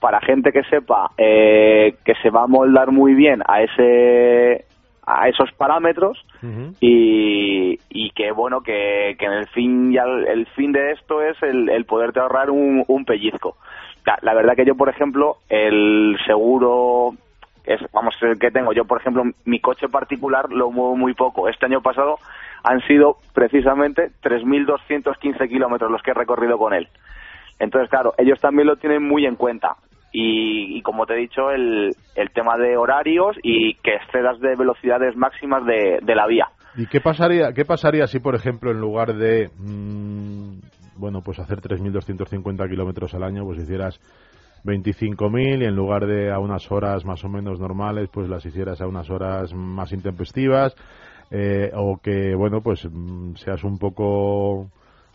para 0.00 0.20
gente 0.20 0.52
que 0.52 0.62
sepa 0.64 1.10
eh, 1.18 1.96
que 2.04 2.14
se 2.22 2.30
va 2.30 2.44
a 2.44 2.46
moldar 2.46 2.92
muy 2.92 3.14
bien 3.14 3.42
a 3.46 3.62
ese 3.62 4.64
a 5.10 5.28
esos 5.28 5.50
parámetros 5.52 6.22
y, 6.80 7.78
y 7.88 8.10
que 8.10 8.30
bueno 8.30 8.60
que, 8.60 9.16
que 9.18 9.24
en 9.24 9.32
el 9.32 9.46
fin 9.48 9.90
ya 9.90 10.02
el, 10.02 10.26
el 10.28 10.46
fin 10.48 10.70
de 10.70 10.92
esto 10.92 11.22
es 11.22 11.42
el, 11.42 11.70
el 11.70 11.86
poderte 11.86 12.20
ahorrar 12.20 12.50
un, 12.50 12.84
un 12.86 13.04
pellizco 13.06 13.56
la, 14.04 14.18
la 14.22 14.34
verdad 14.34 14.54
que 14.54 14.66
yo 14.66 14.76
por 14.76 14.90
ejemplo 14.90 15.38
el 15.48 16.16
seguro 16.26 17.14
es 17.68 17.80
vamos 17.92 18.14
el 18.22 18.38
que 18.38 18.50
tengo 18.50 18.72
yo 18.72 18.84
por 18.84 19.00
ejemplo 19.00 19.22
mi 19.44 19.60
coche 19.60 19.88
particular 19.88 20.50
lo 20.50 20.70
muevo 20.70 20.96
muy 20.96 21.14
poco 21.14 21.48
este 21.48 21.66
año 21.66 21.80
pasado 21.80 22.16
han 22.64 22.80
sido 22.88 23.18
precisamente 23.34 24.10
3.215 24.22 25.48
kilómetros 25.48 25.90
los 25.90 26.02
que 26.02 26.10
he 26.10 26.14
recorrido 26.14 26.58
con 26.58 26.74
él 26.74 26.88
entonces, 27.58 27.90
claro, 27.90 28.14
ellos 28.18 28.40
también 28.40 28.68
lo 28.68 28.76
tienen 28.76 29.02
muy 29.02 29.26
en 29.26 29.36
cuenta. 29.36 29.76
Y, 30.12 30.78
y 30.78 30.82
como 30.82 31.06
te 31.06 31.14
he 31.14 31.18
dicho, 31.18 31.50
el, 31.50 31.94
el 32.14 32.30
tema 32.30 32.56
de 32.56 32.76
horarios 32.76 33.36
y 33.42 33.74
que 33.74 33.94
excedas 33.94 34.40
de 34.40 34.56
velocidades 34.56 35.16
máximas 35.16 35.64
de, 35.66 35.98
de 36.02 36.14
la 36.14 36.26
vía. 36.26 36.48
¿Y 36.76 36.86
qué 36.86 37.00
pasaría, 37.00 37.52
qué 37.52 37.64
pasaría 37.64 38.06
si, 38.06 38.18
por 38.18 38.34
ejemplo, 38.34 38.70
en 38.70 38.80
lugar 38.80 39.14
de, 39.14 39.50
mm, 39.58 40.60
bueno, 40.96 41.20
pues 41.22 41.38
hacer 41.40 41.60
3.250 41.60 42.68
kilómetros 42.70 43.12
al 43.14 43.24
año, 43.24 43.44
pues 43.44 43.58
hicieras 43.58 44.00
25.000 44.64 45.62
y 45.62 45.64
en 45.64 45.74
lugar 45.76 46.06
de 46.06 46.32
a 46.32 46.38
unas 46.38 46.70
horas 46.70 47.04
más 47.04 47.24
o 47.24 47.28
menos 47.28 47.60
normales, 47.60 48.08
pues 48.12 48.28
las 48.28 48.44
hicieras 48.44 48.80
a 48.80 48.86
unas 48.86 49.08
horas 49.10 49.52
más 49.54 49.92
intempestivas 49.92 50.74
eh, 51.30 51.70
o 51.74 51.98
que, 52.02 52.34
bueno, 52.34 52.60
pues 52.62 52.86
mm, 52.90 53.34
seas 53.34 53.62
un 53.64 53.78
poco 53.78 54.66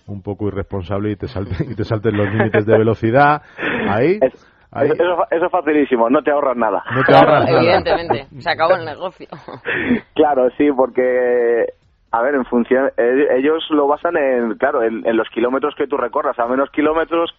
un 0.05 0.21
poco 0.21 0.47
irresponsable 0.49 1.11
y 1.11 1.15
te 1.15 1.27
salten, 1.27 1.71
y 1.71 1.75
te 1.75 1.85
salten 1.85 2.17
los 2.17 2.27
límites 2.33 2.65
de 2.65 2.77
velocidad 2.77 3.41
ahí, 3.89 4.17
Es- 4.21 4.47
ahí 4.71 4.89
Eso, 4.91 4.95
eso, 5.01 5.23
eso 5.31 5.45
es 5.45 5.51
facilísimo, 5.51 6.09
no 6.09 6.21
te 6.21 6.31
ahorras 6.31 6.57
nada. 6.57 6.83
no 6.93 6.99
te 7.01 7.05
Claro, 7.07 7.27
ahorras 7.31 7.45
nada. 7.49 7.59
evidentemente. 7.61 8.25
Se 8.39 8.49
acabó 8.49 8.75
el 8.75 8.85
negocio. 8.85 9.27
Claro, 10.15 10.49
sí, 10.57 10.69
porque, 10.75 11.65
a 12.11 12.21
ver, 12.21 12.35
en 12.35 12.45
función, 12.45 12.91
eh, 12.97 13.27
ellos 13.37 13.63
lo 13.71 13.87
basan 13.87 14.15
en, 14.17 14.55
claro, 14.57 14.83
en, 14.83 15.05
en 15.07 15.17
los 15.17 15.27
kilómetros 15.29 15.73
que 15.75 15.87
tú 15.87 15.97
recorras. 15.97 16.37
A 16.37 16.45
menos 16.47 16.69
kilómetros 16.71 17.31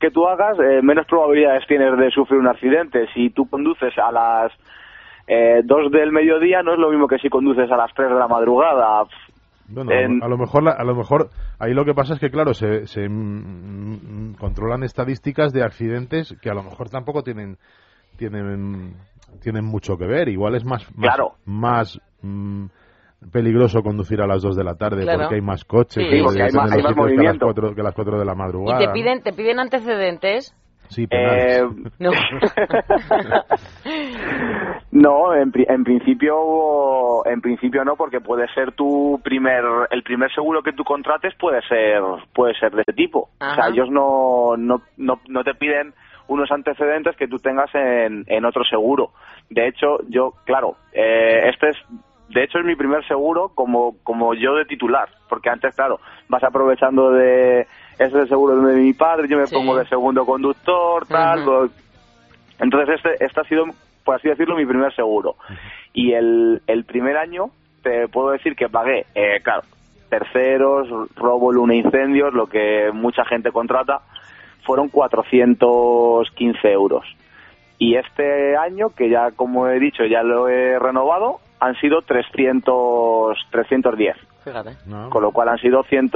que 0.00 0.10
tú 0.10 0.26
hagas, 0.26 0.58
eh, 0.58 0.80
menos 0.82 1.06
probabilidades 1.06 1.66
tienes 1.66 1.96
de 1.98 2.10
sufrir 2.10 2.38
un 2.40 2.48
accidente. 2.48 3.06
Si 3.14 3.30
tú 3.30 3.48
conduces 3.48 3.96
a 3.98 4.12
las 4.12 4.52
eh, 5.26 5.62
2 5.64 5.90
del 5.90 6.12
mediodía, 6.12 6.62
no 6.62 6.72
es 6.74 6.78
lo 6.78 6.90
mismo 6.90 7.08
que 7.08 7.18
si 7.18 7.28
conduces 7.28 7.70
a 7.70 7.76
las 7.76 7.92
3 7.94 8.08
de 8.10 8.14
la 8.14 8.28
madrugada. 8.28 9.04
Bueno, 9.68 9.90
En- 9.90 10.22
a 10.22 10.28
lo 10.28 10.38
mejor, 10.38 10.62
la- 10.62 10.72
a 10.78 10.84
lo 10.84 10.94
mejor 10.94 11.30
ahí 11.58 11.74
lo 11.74 11.84
que 11.84 11.94
pasa 11.94 12.14
es 12.14 12.20
que 12.20 12.30
claro 12.30 12.54
se, 12.54 12.86
se 12.86 13.08
mm, 13.08 13.12
mm, 14.30 14.34
controlan 14.38 14.84
estadísticas 14.84 15.52
de 15.52 15.64
accidentes 15.64 16.36
que 16.40 16.50
a 16.50 16.54
lo 16.54 16.62
mejor 16.62 16.88
tampoco 16.90 17.22
tienen 17.22 17.56
tienen 18.16 18.94
tienen 19.42 19.64
mucho 19.64 19.96
que 19.98 20.06
ver. 20.06 20.28
Igual 20.28 20.54
es 20.54 20.64
más 20.64 20.86
más, 20.96 21.14
Claro. 21.16 21.32
más 21.44 22.00
mm, 22.22 22.66
peligroso 23.32 23.82
conducir 23.82 24.20
a 24.20 24.26
las 24.26 24.42
2 24.42 24.56
de 24.56 24.64
la 24.64 24.74
tarde 24.74 25.02
Claro. 25.02 25.20
porque 25.20 25.36
hay 25.36 25.40
más 25.40 25.64
coches 25.64 26.04
Sí, 26.04 26.08
que 26.10 26.22
porque 26.22 26.42
hay 26.42 26.48
en 26.50 26.54
más- 26.56 26.70
los 26.70 26.72
hay 26.72 26.82
más 26.82 26.84
sitios 26.84 26.84
que 26.84 26.86
a 26.86 26.92
las 26.92 26.96
movimiento. 27.16 27.46
4 27.46 27.74
que 27.74 27.80
a 27.80 27.84
las 27.84 27.94
4 27.94 28.18
de 28.18 28.24
la 28.24 28.32
Y 28.32 28.36
madrugada. 28.36 28.78
te 28.78 28.86
¿no? 28.86 28.92
piden, 28.92 29.22
te 29.22 29.32
piden 29.32 29.58
antecedentes. 29.58 30.54
Sí. 30.88 31.06
Eh, 31.10 31.62
No. 31.98 32.10
No, 34.92 35.34
en, 35.34 35.52
pri- 35.52 35.66
en 35.68 35.84
principio 35.84 37.26
en 37.26 37.40
principio 37.40 37.84
no 37.84 37.96
porque 37.96 38.20
puede 38.20 38.46
ser 38.54 38.72
tu 38.72 39.20
primer 39.22 39.62
el 39.90 40.02
primer 40.02 40.32
seguro 40.32 40.62
que 40.62 40.72
tú 40.72 40.84
contrates 40.84 41.34
puede 41.38 41.60
ser 41.68 42.00
puede 42.34 42.54
ser 42.54 42.72
de 42.72 42.82
ese 42.82 42.92
tipo. 42.92 43.28
O 43.40 43.54
sea, 43.54 43.68
ellos 43.68 43.88
no, 43.90 44.56
no 44.56 44.80
no 44.96 45.20
no 45.28 45.44
te 45.44 45.54
piden 45.54 45.92
unos 46.28 46.50
antecedentes 46.50 47.16
que 47.16 47.28
tú 47.28 47.38
tengas 47.38 47.72
en, 47.74 48.24
en 48.26 48.44
otro 48.44 48.64
seguro. 48.64 49.10
De 49.50 49.68
hecho, 49.68 49.98
yo 50.08 50.32
claro, 50.44 50.76
eh, 50.92 51.48
este 51.50 51.68
es 51.70 51.76
de 52.28 52.42
hecho 52.44 52.58
es 52.58 52.64
mi 52.64 52.74
primer 52.76 53.06
seguro 53.06 53.50
como 53.54 53.96
como 54.02 54.34
yo 54.34 54.54
de 54.54 54.64
titular, 54.64 55.08
porque 55.28 55.48
antes 55.50 55.74
claro, 55.74 56.00
vas 56.28 56.42
aprovechando 56.44 57.10
de 57.12 57.60
ese 57.60 58.04
es 58.04 58.14
el 58.14 58.28
seguro 58.28 58.56
de 58.62 58.74
mi 58.76 58.92
padre, 58.92 59.28
yo 59.28 59.38
me 59.38 59.46
Sí. 59.46 59.54
pongo 59.54 59.76
de 59.76 59.86
segundo 59.86 60.24
conductor, 60.26 61.06
tal, 61.06 61.44
lo- 61.44 61.68
entonces 62.58 62.96
este, 62.96 63.24
este 63.24 63.40
ha 63.40 63.44
sido, 63.44 63.64
por 64.04 64.16
así 64.16 64.28
decirlo, 64.28 64.56
mi 64.56 64.66
primer 64.66 64.94
seguro. 64.94 65.36
Y 65.92 66.12
el, 66.12 66.62
el 66.66 66.84
primer 66.84 67.16
año 67.16 67.46
te 67.82 68.08
puedo 68.08 68.30
decir 68.30 68.54
que 68.56 68.68
pagué, 68.68 69.06
eh, 69.14 69.40
claro, 69.42 69.62
terceros, 70.10 70.88
robo, 71.16 71.52
luna, 71.52 71.74
incendios, 71.74 72.32
lo 72.34 72.46
que 72.46 72.90
mucha 72.92 73.24
gente 73.24 73.50
contrata, 73.52 74.00
fueron 74.64 74.88
415 74.88 76.72
euros. 76.72 77.04
Y 77.78 77.96
este 77.96 78.56
año, 78.56 78.88
que 78.96 79.10
ya 79.10 79.30
como 79.32 79.68
he 79.68 79.78
dicho, 79.78 80.04
ya 80.04 80.22
lo 80.22 80.48
he 80.48 80.78
renovado, 80.78 81.40
han 81.60 81.74
sido 81.76 82.02
300, 82.02 83.38
310. 83.50 84.16
Fíjate. 84.44 84.76
¿no? 84.86 85.10
Con 85.10 85.22
lo 85.22 85.32
cual 85.32 85.48
han 85.48 85.58
sido 85.58 85.82
100, 85.82 86.10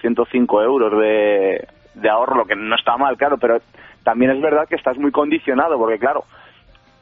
105 0.00 0.62
euros 0.62 1.00
de, 1.00 1.66
de 1.94 2.10
ahorro, 2.10 2.36
lo 2.36 2.44
que 2.46 2.56
no 2.56 2.74
está 2.74 2.96
mal, 2.96 3.16
claro, 3.16 3.36
pero 3.38 3.58
también 4.02 4.30
es 4.30 4.40
verdad 4.40 4.66
que 4.68 4.76
estás 4.76 4.96
muy 4.98 5.10
condicionado, 5.10 5.78
porque 5.78 5.98
claro, 5.98 6.24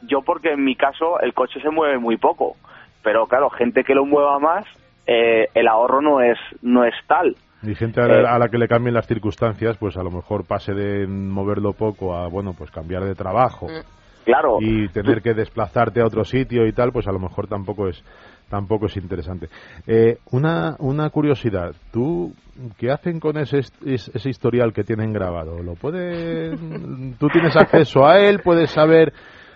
yo 0.03 0.23
porque 0.23 0.53
en 0.53 0.65
mi 0.65 0.75
caso 0.75 1.21
el 1.21 1.35
coche 1.35 1.61
se 1.61 1.71
mueve 1.71 1.99
muy 1.99 2.17
poco, 2.17 2.57
pero 3.03 3.27
claro, 3.27 3.51
gente 3.51 3.85
que 3.85 3.95
lo 3.95 4.05
mueva 4.05 4.39
más, 4.39 4.65
eh, 5.07 5.49
el 5.55 5.69
ahorro 5.69 6.01
no 6.01 6.21
es, 6.21 6.39
no 6.63 6.85
es 6.85 6.95
tal. 7.07 7.37
Y 7.63 7.75
gente 7.75 8.01
a 8.01 8.07
la, 8.07 8.35
a 8.35 8.39
la 8.39 8.49
que 8.49 8.59
le 8.59 8.69
cambien 8.69 8.95
las 8.95 9.07
circunstancias, 9.07 9.77
pues 9.79 9.97
a 9.97 10.03
lo 10.03 10.11
mejor 10.11 10.47
pase 10.47 10.75
de 10.75 11.07
moverlo 11.07 11.73
poco 11.73 12.15
a, 12.15 12.29
bueno, 12.29 12.53
pues 12.57 12.71
cambiar 12.71 13.05
de 13.05 13.15
trabajo. 13.15 13.67
Claro. 14.27 14.59
y 14.61 14.89
tener 14.89 15.23
que 15.23 15.33
desplazarte 15.33 16.01
a 16.03 16.05
otro 16.07 16.25
sitio 16.25 16.67
y 16.67 16.73
tal, 16.73 16.93
pues 16.93 17.07
a 17.09 17.13
lo 17.13 17.19
mejor 17.19 17.47
tampoco 17.47 17.89
es 17.89 18.03
tampoco 18.51 18.87
es 18.87 18.97
interesante. 18.97 19.49
Eh, 19.87 20.19
una, 20.31 20.77
una 20.79 21.09
curiosidad, 21.11 21.75
¿tú 21.93 22.33
qué 22.79 22.91
hacen 22.93 23.19
con 23.21 23.39
ese, 23.39 23.59
es- 23.85 24.09
ese 24.15 24.29
historial 24.29 24.73
que 24.73 24.85
tienen 24.85 25.13
grabado? 25.13 25.63
¿Lo 25.63 25.75
pueden, 25.75 27.15
¿Tú 27.19 27.29
tienes 27.29 27.57
acceso 27.57 28.07
a 28.07 28.19
él? 28.21 28.41
¿Puedes 28.45 28.71
saber 28.71 29.13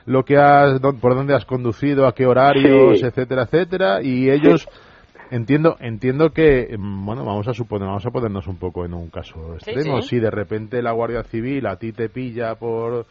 lo 0.06 0.24
que 0.24 0.36
has, 0.38 0.80
por 1.00 1.14
dónde 1.14 1.34
has 1.34 1.44
conducido, 1.44 2.06
a 2.06 2.14
qué 2.14 2.26
horarios, 2.26 2.98
Sí. 3.00 3.06
etcétera, 3.06 3.42
etcétera? 3.42 4.02
Y 4.02 4.30
ellos... 4.30 4.66
Entiendo, 5.32 5.76
entiendo 5.78 6.30
que, 6.30 6.74
bueno, 6.76 7.24
vamos 7.24 7.46
a 7.46 7.54
suponer, 7.54 7.86
vamos 7.86 8.04
a 8.04 8.10
ponernos 8.10 8.48
un 8.48 8.56
poco 8.56 8.84
en 8.84 8.92
un 8.94 9.10
caso 9.10 9.54
extremo. 9.54 10.02
sí. 10.02 10.08
Si 10.08 10.18
de 10.18 10.28
repente 10.28 10.82
la 10.82 10.90
Guardia 10.90 11.22
Civil 11.22 11.68
a 11.68 11.76
ti 11.76 11.92
te 11.92 12.08
pilla 12.08 12.56
por, 12.56 13.06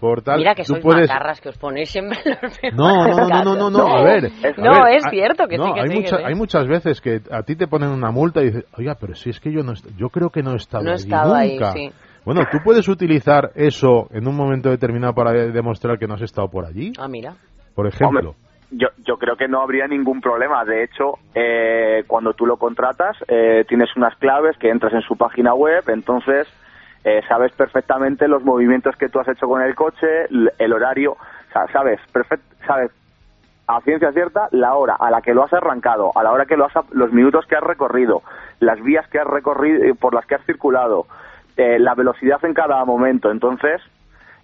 por 0.00 0.22
tal, 0.22 0.38
Mira 0.38 0.54
que 0.54 0.62
tú 0.62 0.74
sois 0.74 0.82
puedes, 0.82 1.08
macarras 1.08 1.40
que 1.40 1.48
os 1.48 1.56
ponéis 1.58 1.90
siempre 1.90 2.18
en 2.24 2.36
los 2.42 2.74
no, 2.76 3.06
no, 3.06 3.16
no, 3.16 3.28
no, 3.28 3.44
no, 3.44 3.56
no, 3.56 3.70
no, 3.70 3.96
a 3.96 4.02
ver. 4.02 4.26
a 4.26 4.60
No, 4.60 4.84
ver, 4.84 4.96
es 4.96 5.04
hay- 5.06 5.10
cierto 5.10 5.46
que 5.48 5.56
sí, 5.56 5.62
que 5.74 5.80
hay, 5.80 5.88
sí, 5.88 5.96
mucha- 5.96 6.26
hay 6.26 6.34
muchas 6.34 6.66
veces 6.68 7.00
que 7.00 7.20
a 7.30 7.42
ti 7.42 7.56
te 7.56 7.66
ponen 7.66 7.88
una 7.90 8.10
multa 8.10 8.42
y 8.42 8.46
dices, 8.46 8.64
oiga, 8.76 8.94
pero 9.00 9.14
si 9.14 9.30
es 9.30 9.40
que 9.40 9.50
yo 9.52 9.62
no, 9.62 9.72
yo 9.96 10.08
creo 10.10 10.30
que 10.30 10.42
no 10.42 10.52
he 10.52 10.56
estado 10.56 10.84
No 10.84 10.90
he 10.90 10.94
allí 10.94 11.02
estado 11.04 11.34
ahí, 11.34 11.52
nunca. 11.52 11.72
sí. 11.72 11.90
Bueno, 12.24 12.42
tú 12.50 12.58
puedes 12.64 12.88
utilizar 12.88 13.50
eso 13.54 14.08
en 14.10 14.26
un 14.26 14.34
momento 14.36 14.68
determinado 14.68 15.14
para 15.14 15.32
de- 15.32 15.52
demostrar 15.52 15.98
que 15.98 16.06
no 16.06 16.14
has 16.14 16.22
estado 16.22 16.48
por 16.48 16.64
allí, 16.66 16.92
Ah, 16.98 17.08
mira. 17.08 17.34
por 17.74 17.86
ejemplo. 17.86 18.30
Hombre, 18.30 18.42
yo, 18.72 18.88
yo 19.06 19.16
creo 19.16 19.36
que 19.36 19.46
no 19.46 19.62
habría 19.62 19.86
ningún 19.86 20.20
problema. 20.20 20.64
De 20.64 20.82
hecho, 20.82 21.14
eh, 21.34 22.02
cuando 22.08 22.32
tú 22.32 22.44
lo 22.44 22.56
contratas, 22.56 23.16
eh, 23.28 23.64
tienes 23.68 23.88
unas 23.96 24.14
claves 24.16 24.56
que 24.58 24.68
entras 24.70 24.92
en 24.92 25.02
su 25.02 25.16
página 25.16 25.54
web, 25.54 25.84
entonces 25.86 26.48
eh, 27.06 27.22
sabes 27.28 27.52
perfectamente 27.52 28.26
los 28.26 28.42
movimientos 28.42 28.96
que 28.96 29.08
tú 29.08 29.20
has 29.20 29.28
hecho 29.28 29.46
con 29.46 29.62
el 29.62 29.76
coche, 29.76 30.26
el 30.58 30.72
horario, 30.72 31.16
sabes, 31.72 32.00
perfect, 32.12 32.42
sabes 32.66 32.90
a 33.68 33.80
ciencia 33.82 34.10
cierta 34.10 34.48
la 34.50 34.74
hora 34.74 34.96
a 34.98 35.08
la 35.12 35.22
que 35.22 35.32
lo 35.32 35.44
has 35.44 35.52
arrancado, 35.52 36.10
a 36.16 36.24
la 36.24 36.32
hora 36.32 36.46
que 36.46 36.56
lo 36.56 36.66
has, 36.66 36.72
los 36.90 37.12
minutos 37.12 37.46
que 37.46 37.54
has 37.54 37.62
recorrido, 37.62 38.22
las 38.58 38.82
vías 38.82 39.06
que 39.06 39.20
has 39.20 39.26
recorrido, 39.26 39.84
eh, 39.84 39.94
por 39.94 40.14
las 40.14 40.26
que 40.26 40.34
has 40.34 40.44
circulado, 40.46 41.06
eh, 41.56 41.78
la 41.78 41.94
velocidad 41.94 42.44
en 42.44 42.54
cada 42.54 42.84
momento. 42.84 43.30
Entonces, 43.30 43.80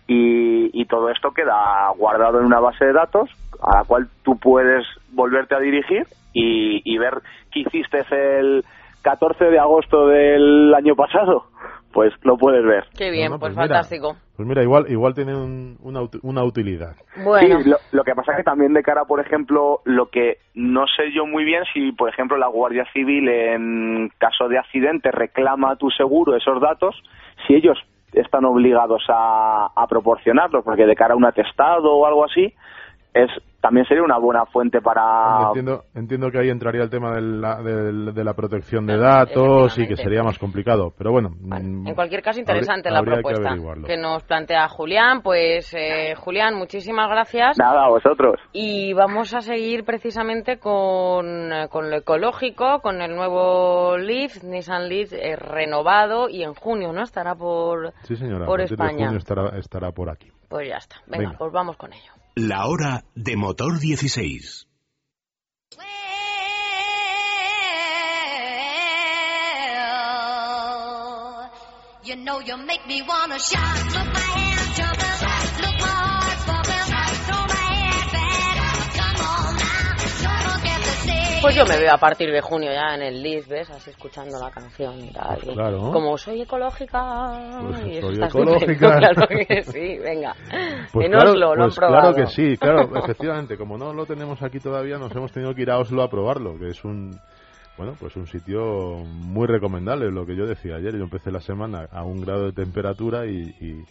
y, 0.06 0.70
y 0.72 0.84
todo 0.86 1.10
esto 1.10 1.32
queda 1.32 1.88
guardado 1.98 2.38
en 2.38 2.46
una 2.46 2.60
base 2.60 2.84
de 2.84 2.92
datos 2.92 3.28
a 3.60 3.78
la 3.78 3.84
cual 3.84 4.08
tú 4.22 4.38
puedes 4.38 4.86
volverte 5.10 5.56
a 5.56 5.58
dirigir 5.58 6.06
y, 6.32 6.80
y 6.84 6.98
ver 6.98 7.22
qué 7.50 7.60
hiciste 7.60 8.04
el 8.38 8.64
14 9.02 9.46
de 9.46 9.58
agosto 9.58 10.06
del 10.06 10.72
año 10.74 10.94
pasado. 10.94 11.46
Pues 11.92 12.12
lo 12.22 12.36
puedes 12.38 12.64
ver. 12.64 12.84
Qué 12.96 13.10
bien, 13.10 13.26
No, 13.28 13.34
no, 13.36 13.40
pues, 13.40 13.52
mira, 13.52 13.62
fantástico. 13.68 14.16
pues 14.36 14.48
mira, 14.48 14.62
igual, 14.62 14.86
igual 14.90 15.14
tiene 15.14 15.34
un- 15.34 15.76
una, 15.82 16.00
una 16.22 16.42
utilidad. 16.44 16.96
Bueno, 17.22 17.60
Sí, 17.62 17.68
lo, 17.68 17.76
lo 17.90 18.04
que 18.04 18.14
pasa 18.14 18.34
que 18.36 18.42
también 18.42 18.72
de 18.72 18.82
cara, 18.82 19.04
por 19.04 19.20
ejemplo, 19.20 19.80
lo 19.84 20.06
que 20.08 20.38
no 20.54 20.86
sé 20.86 21.12
yo 21.12 21.26
muy 21.26 21.44
bien 21.44 21.62
si, 21.74 21.92
por 21.92 22.08
ejemplo, 22.08 22.36
la 22.38 22.46
Guardia 22.48 22.86
Civil 22.92 23.28
en 23.28 24.10
caso 24.18 24.48
de 24.48 24.58
accidente 24.58 25.10
reclama 25.10 25.72
a 25.72 25.76
tu 25.76 25.90
seguro 25.90 26.34
esos 26.34 26.60
datos, 26.60 26.94
si 27.46 27.54
ellos 27.54 27.78
están 28.14 28.44
obligados 28.44 29.04
a, 29.08 29.70
a 29.74 29.86
proporcionarlos, 29.86 30.64
porque 30.64 30.86
de 30.86 30.94
cara 30.94 31.14
a 31.14 31.16
un 31.16 31.24
atestado 31.24 31.92
o 31.94 32.06
algo 32.06 32.24
así, 32.24 32.54
es 33.14 33.30
también 33.60 33.86
sería 33.86 34.02
una 34.02 34.18
buena 34.18 34.44
fuente 34.46 34.80
para... 34.80 35.46
Entiendo, 35.46 35.84
entiendo 35.94 36.30
que 36.32 36.38
ahí 36.40 36.50
entraría 36.50 36.82
el 36.82 36.90
tema 36.90 37.14
de 37.14 37.20
la, 37.22 37.62
del- 37.62 38.12
de 38.12 38.24
la 38.24 38.34
protección 38.34 38.86
de 38.86 38.96
datos 38.96 39.78
y 39.78 39.86
que 39.86 39.94
sería 39.94 40.24
más 40.24 40.36
complicado. 40.36 40.92
Pero 40.98 41.12
bueno, 41.12 41.28
Vale. 41.38 41.62
mm, 41.64 41.86
En 41.86 41.94
cualquier 41.94 42.22
caso, 42.22 42.40
interesante 42.40 42.90
la 42.90 42.98
habría 42.98 43.18
que 43.18 43.20
propuesta 43.22 43.48
averiguarlo. 43.50 43.86
que, 43.86 43.96
nos 43.96 44.24
plantea 44.24 44.66
Julián. 44.68 45.22
Pues, 45.22 45.72
eh, 45.78 46.14
Julián, 46.16 46.56
muchísimas 46.56 47.08
gracias. 47.08 47.56
Nada, 47.56 47.84
a 47.84 47.88
vosotros. 47.88 48.34
Y 48.52 48.94
vamos 48.94 49.32
a 49.32 49.42
seguir 49.42 49.84
precisamente 49.84 50.58
con, 50.58 51.52
eh, 51.52 51.68
con 51.70 51.88
lo 51.88 51.98
ecológico, 51.98 52.80
con 52.80 53.00
el 53.00 53.14
nuevo 53.14 53.96
Leaf, 53.96 54.42
Nissan 54.42 54.88
Leaf 54.88 55.12
eh, 55.12 55.36
renovado 55.36 56.28
y 56.28 56.42
en 56.42 56.54
junio, 56.54 56.92
¿no? 56.92 57.02
Estará 57.02 57.36
por, 57.36 57.92
Sí, 58.02 58.16
señora, 58.16 58.44
por 58.46 58.58
de 58.58 58.64
España. 58.64 59.04
junio 59.06 59.18
estará, 59.18 59.56
estará 59.56 59.92
por 59.92 60.10
aquí. 60.10 60.32
Pues 60.48 60.68
ya 60.68 60.78
está. 60.78 60.96
Venga, 61.06 61.26
Venga. 61.26 61.38
pues 61.38 61.52
vamos 61.52 61.76
con 61.76 61.92
ello. 61.92 62.10
La 62.34 62.66
hora 62.66 63.04
de 63.14 63.36
motor 63.36 63.78
16. 63.78 64.66
Well, 65.76 65.84
you 72.04 72.16
know 72.16 72.40
you 72.40 72.56
make 72.56 72.86
me 72.86 73.02
wanna 73.02 73.38
shout. 73.38 74.21
Pues 81.42 81.54
yo 81.56 81.64
me 81.66 81.76
veo 81.78 81.92
a 81.92 81.98
partir 81.98 82.30
de 82.30 82.40
junio 82.40 82.70
ya 82.72 82.94
en 82.94 83.02
el 83.02 83.22
Leaf, 83.22 83.48
¿ves? 83.48 83.68
Así 83.70 83.90
escuchando 83.90 84.38
la 84.40 84.50
canción 84.50 84.98
y 85.00 85.12
tal. 85.12 85.38
Pues 85.42 85.56
claro. 85.56 85.90
Como 85.92 86.16
soy 86.16 86.42
ecológica. 86.42 87.32
Pues 87.62 88.00
soy 88.00 88.22
ecológica. 88.22 88.98
Claro 89.02 89.26
que 89.28 89.62
sí, 89.64 89.98
venga. 89.98 90.34
Pues 90.92 91.06
en 91.06 91.12
claro, 91.12 91.30
Oslo 91.32 91.54
lo 91.56 91.62
han 91.64 91.68
pues 91.68 91.76
probado. 91.76 92.12
claro 92.12 92.16
que 92.16 92.26
sí, 92.32 92.56
claro, 92.56 92.90
efectivamente. 92.96 93.56
Como 93.56 93.76
no 93.76 93.92
lo 93.92 94.06
tenemos 94.06 94.40
aquí 94.42 94.60
todavía, 94.60 94.98
nos 94.98 95.14
hemos 95.14 95.32
tenido 95.32 95.54
que 95.54 95.62
ir 95.62 95.70
a 95.70 95.78
Oslo 95.78 96.02
a 96.02 96.08
probarlo, 96.08 96.58
que 96.58 96.68
es 96.68 96.84
un, 96.84 97.18
bueno, 97.76 97.94
pues 97.98 98.14
un 98.16 98.26
sitio 98.28 98.98
muy 99.04 99.46
recomendable, 99.46 100.10
lo 100.10 100.24
que 100.24 100.36
yo 100.36 100.46
decía 100.46 100.76
ayer. 100.76 100.92
Yo 100.96 101.02
empecé 101.04 101.30
la 101.32 101.40
semana 101.40 101.88
a 101.90 102.04
un 102.04 102.20
grado 102.20 102.46
de 102.46 102.52
temperatura 102.52 103.26
y, 103.26 103.54
y 103.60 103.84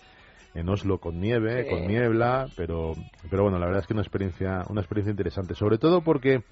en 0.53 0.69
Oslo 0.69 0.99
con 0.99 1.19
nieve, 1.19 1.63
Sí. 1.65 1.69
con 1.69 1.87
niebla, 1.87 2.47
pero, 2.55 2.93
pero 3.29 3.43
bueno, 3.43 3.57
la 3.59 3.65
verdad 3.65 3.81
es 3.81 3.87
que 3.87 3.93
una 3.93 4.03
experiencia, 4.03 4.63
una 4.69 4.81
experiencia 4.81 5.11
interesante, 5.11 5.53
sobre 5.55 5.77
todo 5.77 6.01
porque 6.01 6.43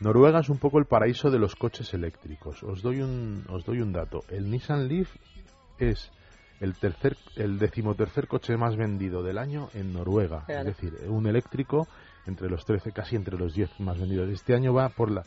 Noruega 0.00 0.40
es 0.40 0.48
un 0.50 0.58
poco 0.58 0.78
el 0.78 0.84
paraíso 0.84 1.30
de 1.30 1.38
los 1.38 1.56
coches 1.56 1.94
eléctricos. 1.94 2.62
Os 2.62 2.82
doy 2.82 3.00
un, 3.00 3.44
os 3.48 3.64
doy 3.64 3.80
un 3.80 3.92
dato. 3.92 4.24
El 4.28 4.50
Nissan 4.50 4.88
Leaf 4.88 5.08
es 5.78 6.10
el 6.60 6.78
tercer, 6.78 7.16
el 7.36 7.58
decimotercer 7.58 8.28
coche 8.28 8.56
más 8.56 8.76
vendido 8.76 9.22
del 9.22 9.38
año 9.38 9.68
en 9.74 9.92
Noruega. 9.92 10.44
Es 10.48 10.64
decir, 10.64 10.92
un 11.08 11.26
eléctrico 11.26 11.86
entre 12.26 12.50
los 12.50 12.64
13, 12.64 12.92
casi 12.92 13.16
entre 13.16 13.38
los 13.38 13.54
10 13.54 13.80
más 13.80 13.98
vendidos. 13.98 14.28
Este 14.30 14.54
año 14.54 14.74
va 14.74 14.88
por 14.90 15.10
la 15.10 15.22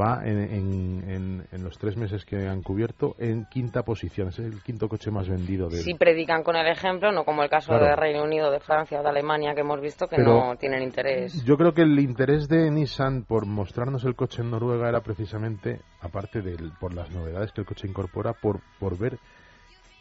va 0.00 0.22
en, 0.24 0.38
en, 0.38 1.10
en- 1.10 1.46
en 1.52 1.62
los 1.64 1.78
tres 1.78 1.96
meses 1.96 2.24
que 2.24 2.48
han 2.48 2.62
cubierto 2.62 3.14
en 3.18 3.44
quinta 3.46 3.82
posición. 3.84 4.28
Es 4.28 4.38
el 4.40 4.60
quinto 4.62 4.88
coche 4.88 5.10
más 5.12 5.28
vendido 5.28 5.68
del, 5.68 5.82
Sí 5.82 5.94
predican 5.94 6.42
con 6.42 6.56
el 6.56 6.66
ejemplo, 6.66 7.12
no 7.12 7.24
como 7.24 7.42
el 7.44 7.48
caso 7.50 7.68
Claro. 7.68 7.84
de 7.86 7.94
Reino 7.96 8.24
Unido, 8.24 8.50
de 8.50 8.58
Francia 8.60 8.98
o 8.98 9.02
de 9.04 9.08
Alemania 9.08 9.54
que 9.54 9.60
hemos 9.60 9.80
visto 9.80 10.08
que 10.08 10.16
Pero- 10.16 10.46
no 10.46 10.56
tienen 10.56 10.82
interés. 10.82 11.44
Yo 11.44 11.56
creo 11.56 11.74
que 11.74 11.82
el 11.82 11.98
interés 12.00 12.48
de 12.48 12.70
Nissan 12.70 13.22
por 13.22 13.46
mostrarnos 13.46 14.04
el 14.04 14.16
coche 14.16 14.42
en 14.42 14.50
Noruega 14.50 14.88
era 14.88 15.00
precisamente, 15.00 15.80
aparte 16.00 16.42
de 16.42 16.56
por 16.80 16.92
las 16.92 17.10
novedades 17.10 17.52
que 17.52 17.60
el 17.60 17.66
coche 17.66 17.86
incorpora, 17.86 18.32
por, 18.32 18.60
por 18.80 18.98
ver 18.98 19.18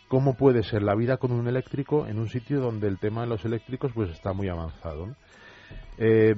cómo 0.08 0.36
puede 0.36 0.64
ser 0.64 0.82
la 0.82 0.96
vida 0.96 1.18
con 1.18 1.32
un 1.32 1.48
eléctrico 1.48 2.08
en 2.08 2.18
un 2.20 2.30
sitio 2.30 2.60
donde 2.60 2.88
el 2.88 2.98
tema 3.00 3.22
de 3.22 3.28
los 3.28 3.46
eléctricos 3.46 3.92
pues 3.94 4.10
está 4.10 4.34
muy 4.34 4.48
avanzado. 4.50 5.08
¿no? 5.08 5.16
Eh, 5.98 6.36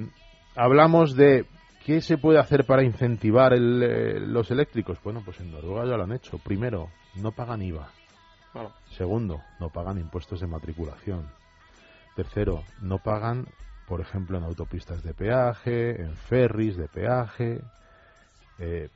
hablamos 0.56 1.16
de 1.16 1.46
qué 1.86 2.02
se 2.02 2.18
puede 2.18 2.40
hacer 2.40 2.66
para 2.66 2.84
incentivar 2.84 3.54
el, 3.54 3.82
eh, 3.84 4.20
los 4.20 4.50
eléctricos. 4.52 4.98
Bueno, 5.04 5.22
pues 5.24 5.40
en 5.40 5.52
Noruega 5.52 5.86
ya 5.86 5.98
lo 5.98 6.04
han 6.04 6.12
hecho. 6.14 6.40
Primero, 6.40 6.90
no 7.16 7.32
pagan 7.32 7.62
IVA. 7.62 7.88
Bueno, 8.54 8.72
Segundo, 8.92 9.42
no 9.60 9.70
pagan 9.70 10.00
impuestos 10.00 10.40
de 10.40 10.48
matriculación. 10.48 11.28
Tercero, 12.16 12.64
no 12.82 12.98
pagan, 13.00 13.46
por 13.88 14.02
ejemplo, 14.02 14.38
en 14.38 14.46
autopistas 14.46 15.04
de 15.04 15.14
peaje, 15.14 16.02
en 16.02 16.16
ferries 16.16 16.78
de 16.78 16.88
peaje. 16.88 17.62
Eh, 18.58 18.90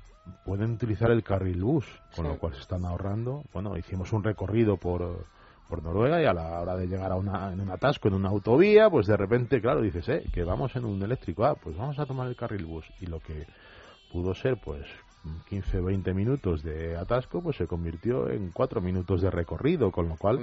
pueden 0.45 0.71
utilizar 0.71 1.11
el 1.11 1.23
carril 1.23 1.61
bus, 1.63 1.85
con 2.15 2.25
Sí. 2.25 2.31
lo 2.31 2.37
cual 2.39 2.53
se 2.55 2.61
están 2.61 2.85
ahorrando. 2.85 3.43
Bueno, 3.53 3.77
hicimos 3.77 4.13
un 4.13 4.23
recorrido 4.23 4.77
por, 4.77 5.25
por 5.69 5.83
Noruega 5.83 6.21
y 6.21 6.25
a 6.25 6.33
la 6.33 6.59
hora 6.59 6.75
de 6.75 6.87
llegar 6.87 7.11
a 7.11 7.15
una, 7.15 7.53
en 7.53 7.61
un 7.61 7.69
atasco, 7.69 8.07
en 8.07 8.15
una 8.15 8.29
autovía, 8.29 8.89
pues 8.89 9.05
de 9.05 9.15
repente, 9.15 9.61
claro, 9.61 9.81
dices, 9.81 10.09
eh, 10.09 10.23
que 10.33 10.43
vamos 10.43 10.75
en 10.75 10.83
un 10.83 11.01
eléctrico, 11.03 11.45
ah, 11.45 11.55
pues 11.55 11.77
vamos 11.77 11.99
a 11.99 12.05
tomar 12.05 12.27
el 12.27 12.35
carril 12.35 12.65
bus. 12.65 12.85
Y 12.99 13.05
lo 13.05 13.19
que 13.19 13.45
pudo 14.11 14.33
ser, 14.33 14.57
pues, 14.57 14.85
15, 15.47 15.79
20 15.79 16.13
minutos 16.13 16.63
de 16.63 16.97
atasco, 16.97 17.41
pues 17.41 17.57
se 17.57 17.67
convirtió 17.67 18.29
en 18.29 18.51
4 18.51 18.81
minutos 18.81 19.21
de 19.21 19.29
recorrido, 19.29 19.91
con 19.91 20.09
lo 20.09 20.17
cual, 20.17 20.39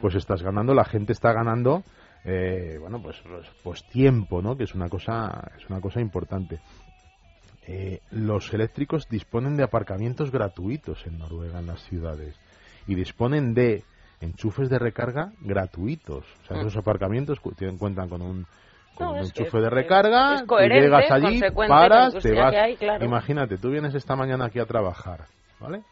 pues 0.00 0.14
estás 0.14 0.42
ganando, 0.42 0.72
la 0.72 0.84
gente 0.84 1.12
está 1.12 1.32
ganando, 1.32 1.82
eh, 2.24 2.76
bueno, 2.80 3.02
pues, 3.02 3.16
pues, 3.26 3.48
pues 3.64 3.84
tiempo, 3.88 4.40
¿no? 4.40 4.56
Que 4.56 4.64
es 4.64 4.74
una 4.74 4.88
cosa, 4.88 5.50
es 5.58 5.68
una 5.68 5.80
cosa 5.80 6.00
importante. 6.00 6.60
Eh, 7.66 8.00
los 8.10 8.52
eléctricos 8.54 9.08
disponen 9.08 9.56
de 9.56 9.64
aparcamientos 9.64 10.30
gratuitos 10.30 11.06
en 11.06 11.18
Noruega, 11.18 11.58
en 11.58 11.66
las 11.66 11.82
ciudades. 11.82 12.38
y 12.86 12.94
disponen 12.94 13.52
de 13.54 13.84
enchufes 14.20 14.68
de 14.68 14.78
recarga 14.78 15.32
gratuitos. 15.40 16.24
O 16.42 16.46
sea, 16.46 16.56
Mm. 16.56 16.60
esos 16.60 16.76
aparcamientos 16.76 17.40
cu- 17.40 17.54
cuentan 17.78 18.08
con 18.08 18.22
un, 18.22 18.46
con 18.94 19.06
No, 19.06 19.12
un 19.14 19.18
es 19.20 19.26
enchufe 19.28 19.56
es- 19.58 19.62
de 19.64 19.70
recarga, 19.70 20.34
es 20.34 20.40
tú 20.42 20.46
coherente, 20.48 20.84
llegas 20.84 21.10
allí, 21.10 21.40
paras, 21.68 22.14
te 22.14 22.34
vas. 22.34 22.50
que 22.50 22.58
hay, 22.58 22.76
claro. 22.76 23.04
Imagínate, 23.04 23.56
tú 23.58 23.70
vienes 23.70 23.94
esta 23.94 24.14
mañana 24.16 24.46
aquí 24.46 24.58
a 24.58 24.66
trabajar, 24.66 25.26
¿vale? 25.58 25.82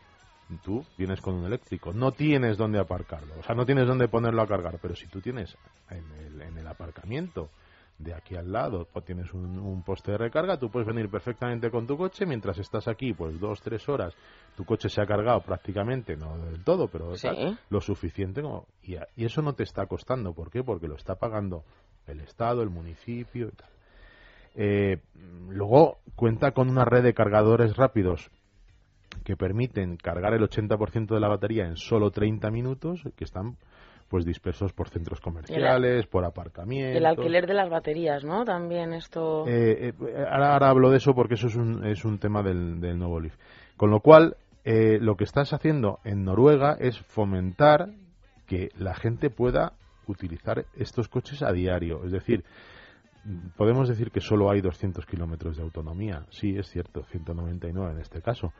Y 0.51 0.57
Tú 0.59 0.85
vienes 0.97 1.21
con 1.21 1.35
un 1.35 1.45
eléctrico, 1.45 1.93
no 1.93 2.13
tienes 2.13 2.57
dónde 2.57 2.79
aparcarlo, 2.79 3.35
o 3.39 3.43
sea, 3.43 3.55
no 3.55 3.67
tienes 3.67 3.87
dónde 3.87 4.09
ponerlo 4.09 4.41
a 4.43 4.47
cargar, 4.47 4.79
pero 4.81 4.95
si 4.97 5.07
tú 5.07 5.21
tienes 5.21 5.57
en 5.91 6.05
el, 6.27 6.41
en 6.43 6.57
el 6.59 6.67
aparcamiento 6.67 7.51
de 7.99 8.15
aquí 8.15 8.37
al 8.37 8.53
lado, 8.53 8.87
pues 8.93 9.05
tienes 9.05 9.33
un, 9.35 9.59
un 9.59 9.83
poste 9.83 10.13
de 10.13 10.19
recarga, 10.19 10.57
tú 10.57 10.71
puedes 10.71 10.87
venir 10.87 11.11
perfectamente 11.11 11.71
con 11.71 11.87
tu 11.87 11.97
coche, 11.97 12.27
mientras 12.27 12.57
estás 12.59 12.87
aquí, 12.87 13.13
pues 13.13 13.39
dos, 13.41 13.61
tres 13.61 13.89
horas, 13.89 14.15
tu 14.57 14.65
coche 14.65 14.89
se 14.89 15.01
ha 15.03 15.07
cargado 15.07 15.41
prácticamente, 15.43 16.17
no 16.17 16.39
del 16.39 16.63
todo, 16.63 16.89
pero 16.89 17.15
Sí. 17.17 17.27
tal, 17.27 17.59
lo 17.71 17.81
suficiente 17.81 18.41
como... 18.41 18.67
Y, 18.83 18.97
a- 18.97 19.09
y 19.17 19.25
eso 19.25 19.43
no 19.43 19.55
te 19.55 19.65
está 19.65 19.87
costando, 19.87 20.33
¿por 20.33 20.51
qué? 20.51 20.63
Porque 20.63 20.87
lo 20.87 20.95
está 20.95 21.17
pagando 21.17 21.65
el 22.07 22.21
Estado, 22.21 22.63
el 22.63 22.71
municipio 22.71 23.49
y 23.49 23.57
tal. 23.57 23.69
Eh, 24.55 24.99
luego 25.49 25.99
cuenta 26.17 26.53
con 26.53 26.69
una 26.71 26.85
red 26.85 27.03
de 27.03 27.15
cargadores 27.15 27.77
rápidos 27.77 28.31
que 29.25 29.37
permiten 29.37 29.97
cargar 29.97 30.35
el 30.35 30.43
80% 30.43 31.15
de 31.15 31.21
la 31.21 31.29
batería 31.29 31.67
en 31.67 31.77
solo 31.77 32.11
30 32.11 32.51
minutos, 32.51 33.03
que 33.17 33.25
están 33.25 33.57
pues 34.09 34.25
dispersos 34.25 34.73
por 34.73 34.89
centros 34.89 35.21
comerciales, 35.21 36.07
por 36.07 36.25
aparcamientos. 36.25 36.97
El 36.97 37.07
alquiler 37.07 37.47
de 37.47 37.55
las 37.55 37.69
baterías, 37.69 38.25
¿no? 38.25 38.45
También 38.45 38.95
esto... 38.95 39.47
Eh, 39.47 39.93
eh, 40.01 40.25
ahora, 40.31 40.55
ahora 40.55 40.71
hablo 40.71 40.91
de 40.91 40.97
eso 40.97 41.15
porque 41.15 41.35
eso 41.35 41.49
es 41.49 41.57
un, 41.57 41.85
es 41.85 42.05
un 42.05 42.19
tema 42.19 42.43
del, 42.43 42.81
del 42.81 42.99
nuevo 42.99 43.21
Leaf. 43.21 43.37
Con 43.77 43.91
lo 43.91 44.01
cual, 44.01 44.37
eh, 44.65 44.99
lo 45.01 45.17
que 45.17 45.25
estás 45.25 45.53
haciendo 45.53 46.01
en 46.05 46.25
Noruega 46.25 46.77
es 46.81 46.99
fomentar 46.99 47.91
que 48.47 48.71
la 48.79 48.95
gente 48.95 49.31
pueda 49.31 49.75
utilizar 50.07 50.65
estos 50.75 51.09
coches 51.09 51.43
a 51.43 51.53
diario. 51.53 52.05
Es 52.05 52.13
decir, 52.13 52.45
podemos 53.57 53.89
decir 53.89 54.11
que 54.11 54.21
solo 54.21 54.51
hay 54.51 54.61
200 54.63 55.05
kilómetros 55.07 55.57
de 55.57 55.63
autonomía. 55.63 56.25
Sí, 56.31 56.57
es 56.57 56.69
cierto, 56.69 57.05
199 57.05 57.93
en 57.93 58.01
este 58.01 58.23
caso. 58.23 58.53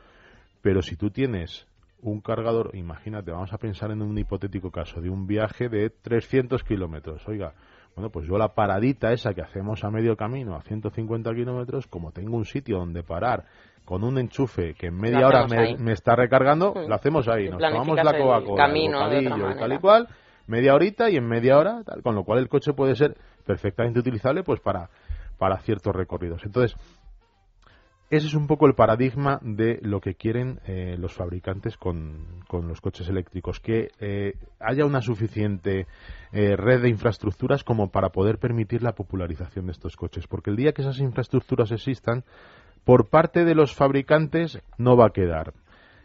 Pero 0.61 0.81
si 0.81 0.95
tú 0.95 1.09
tienes 1.09 1.65
un 2.01 2.21
cargador, 2.21 2.71
imagínate, 2.73 3.31
vamos 3.31 3.51
a 3.53 3.57
pensar 3.57 3.91
en 3.91 4.01
un 4.01 4.17
hipotético 4.17 4.71
caso 4.71 5.01
de 5.01 5.09
un 5.09 5.27
viaje 5.27 5.69
de 5.69 5.89
300 5.89 6.63
kilómetros. 6.63 7.27
Oiga, 7.27 7.53
bueno, 7.95 8.09
pues 8.09 8.27
yo 8.27 8.37
la 8.37 8.53
paradita 8.53 9.11
esa 9.11 9.33
que 9.33 9.41
hacemos 9.41 9.83
a 9.83 9.89
medio 9.89 10.15
camino, 10.15 10.55
a 10.55 10.61
150 10.61 11.33
kilómetros, 11.33 11.87
como 11.87 12.11
tengo 12.11 12.37
un 12.37 12.45
sitio 12.45 12.77
donde 12.77 13.03
parar 13.03 13.45
con 13.83 14.03
un 14.03 14.17
enchufe 14.19 14.75
que 14.75 14.87
en 14.87 14.95
media 14.95 15.27
hora 15.27 15.47
me, 15.47 15.91
está 15.91 16.15
recargando, 16.15 16.73
Mm. 16.73 16.87
lo 16.87 16.95
hacemos 16.95 17.27
ahí. 17.27 17.49
Nos 17.49 17.59
tomamos 17.59 17.95
la 17.95 18.11
el 18.11 18.21
Coca-Cola, 18.21 18.37
el 18.37 18.45
bocadillo 18.45 19.51
y 19.51 19.55
tal 19.57 19.73
y 19.73 19.79
cual, 19.79 20.07
media 20.47 20.75
horita 20.75 21.09
y 21.09 21.17
en 21.17 21.27
media 21.27 21.57
hora, 21.57 21.83
tal, 21.83 22.03
con 22.03 22.15
lo 22.15 22.23
cual 22.23 22.39
el 22.39 22.47
coche 22.47 22.73
puede 22.73 22.95
ser 22.95 23.17
perfectamente 23.45 23.99
utilizable 23.99 24.43
pues 24.43 24.59
para, 24.59 24.89
para 25.39 25.57
ciertos 25.57 25.95
recorridos. 25.95 26.43
Entonces, 26.45 26.77
ese 28.09 28.27
es 28.27 28.33
un 28.33 28.47
poco 28.47 28.65
el 28.65 28.73
paradigma 28.73 29.39
de 29.43 29.79
lo 29.83 30.01
que 30.01 30.15
quieren 30.15 30.59
eh, 30.65 30.95
los 30.97 31.13
fabricantes 31.13 31.77
con, 31.77 32.41
con 32.47 32.67
los 32.67 32.81
coches 32.81 33.07
eléctricos, 33.07 33.59
que 33.59 33.89
eh, 33.99 34.33
haya 34.59 34.85
una 34.85 35.01
suficiente 35.01 35.85
eh, 36.31 36.55
red 36.55 36.81
de 36.81 36.89
infraestructuras 36.89 37.63
como 37.63 37.91
para 37.91 38.09
poder 38.09 38.39
permitir 38.39 38.81
la 38.81 38.93
popularización 38.93 39.67
de 39.67 39.73
estos 39.73 39.95
coches, 39.95 40.25
porque 40.27 40.49
el 40.49 40.55
día 40.55 40.71
que 40.71 40.81
esas 40.81 40.99
infraestructuras 40.99 41.71
existan, 41.71 42.23
por 42.83 43.09
parte 43.09 43.45
de 43.45 43.53
los 43.53 43.75
fabricantes 43.75 44.59
no 44.77 44.97
va 44.97 45.07
a 45.07 45.13
quedar. 45.13 45.53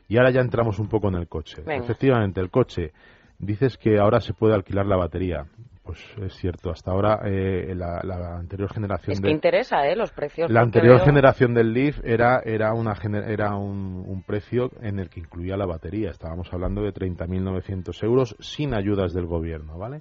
Y 0.06 0.18
ahora 0.18 0.30
ya 0.30 0.42
entramos 0.42 0.78
un 0.78 0.88
poco 0.88 1.08
en 1.08 1.14
el 1.14 1.28
coche. 1.28 1.62
Venga. 1.64 1.84
Efectivamente, 1.84 2.40
el 2.40 2.50
coche, 2.50 2.92
dices 3.38 3.78
que 3.78 3.98
ahora 3.98 4.20
se 4.20 4.34
puede 4.34 4.54
alquilar 4.54 4.84
la 4.84 4.96
batería. 4.96 5.46
Pues 5.85 5.99
es 6.23 6.35
cierto, 6.37 6.70
hasta 6.70 6.90
ahora 6.92 7.20
eh, 7.27 7.75
la, 7.77 8.01
la 8.03 8.38
anterior 8.38 8.73
generación 8.73 9.12
Es 9.12 9.20
que 9.20 9.27
de... 9.29 9.35
interesa, 9.35 9.87
¿eh? 9.87 9.94
Los 9.94 10.12
precios. 10.12 10.51
La 10.51 10.62
anterior 10.62 10.97
veo- 10.97 11.05
generación 11.05 11.53
del 11.53 11.75
Leaf 11.75 12.01
era, 12.03 12.40
era, 12.42 12.73
una, 12.73 12.94
era 13.29 13.55
un, 13.55 14.03
un 14.07 14.23
precio 14.23 14.70
en 14.81 14.99
el 14.99 15.11
que 15.11 15.20
incluía 15.20 15.59
la 15.59 15.66
batería. 15.66 16.11
Estábamos 16.11 16.51
hablando 16.55 16.81
de 16.83 16.94
30.900 16.94 18.03
euros 18.03 18.35
sin 18.40 18.73
ayudas 18.73 19.12
del 19.12 19.27
gobierno, 19.27 19.77
¿vale? 19.77 20.01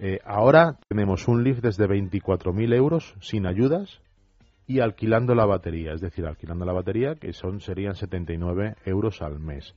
Eh, 0.00 0.18
ahora 0.24 0.76
tenemos 0.88 1.28
un 1.28 1.44
Leaf 1.44 1.58
desde 1.60 1.86
24.000 1.86 2.74
euros 2.74 3.14
sin 3.20 3.46
ayudas 3.46 4.00
y 4.66 4.80
alquilando 4.80 5.36
la 5.36 5.46
batería. 5.46 5.92
Es 5.92 6.00
decir, 6.00 6.26
alquilando 6.26 6.64
la 6.64 6.72
batería 6.72 7.14
que 7.14 7.32
son 7.32 7.60
serían 7.60 7.94
79 7.94 8.74
euros 8.86 9.22
al 9.22 9.38
mes. 9.38 9.74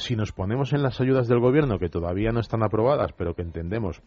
Si 0.00 0.16
nos 0.16 0.32
ponemos 0.32 0.72
en 0.72 0.82
las 0.82 1.00
ayudas 1.00 1.28
del 1.28 1.40
gobierno 1.40 1.78
que 1.78 1.88
todavía 1.88 2.32
no 2.32 2.40
están 2.40 2.62
aprobadas, 2.62 3.12
pero 3.12 3.34
que 3.34 3.42
entendemos 3.42 4.02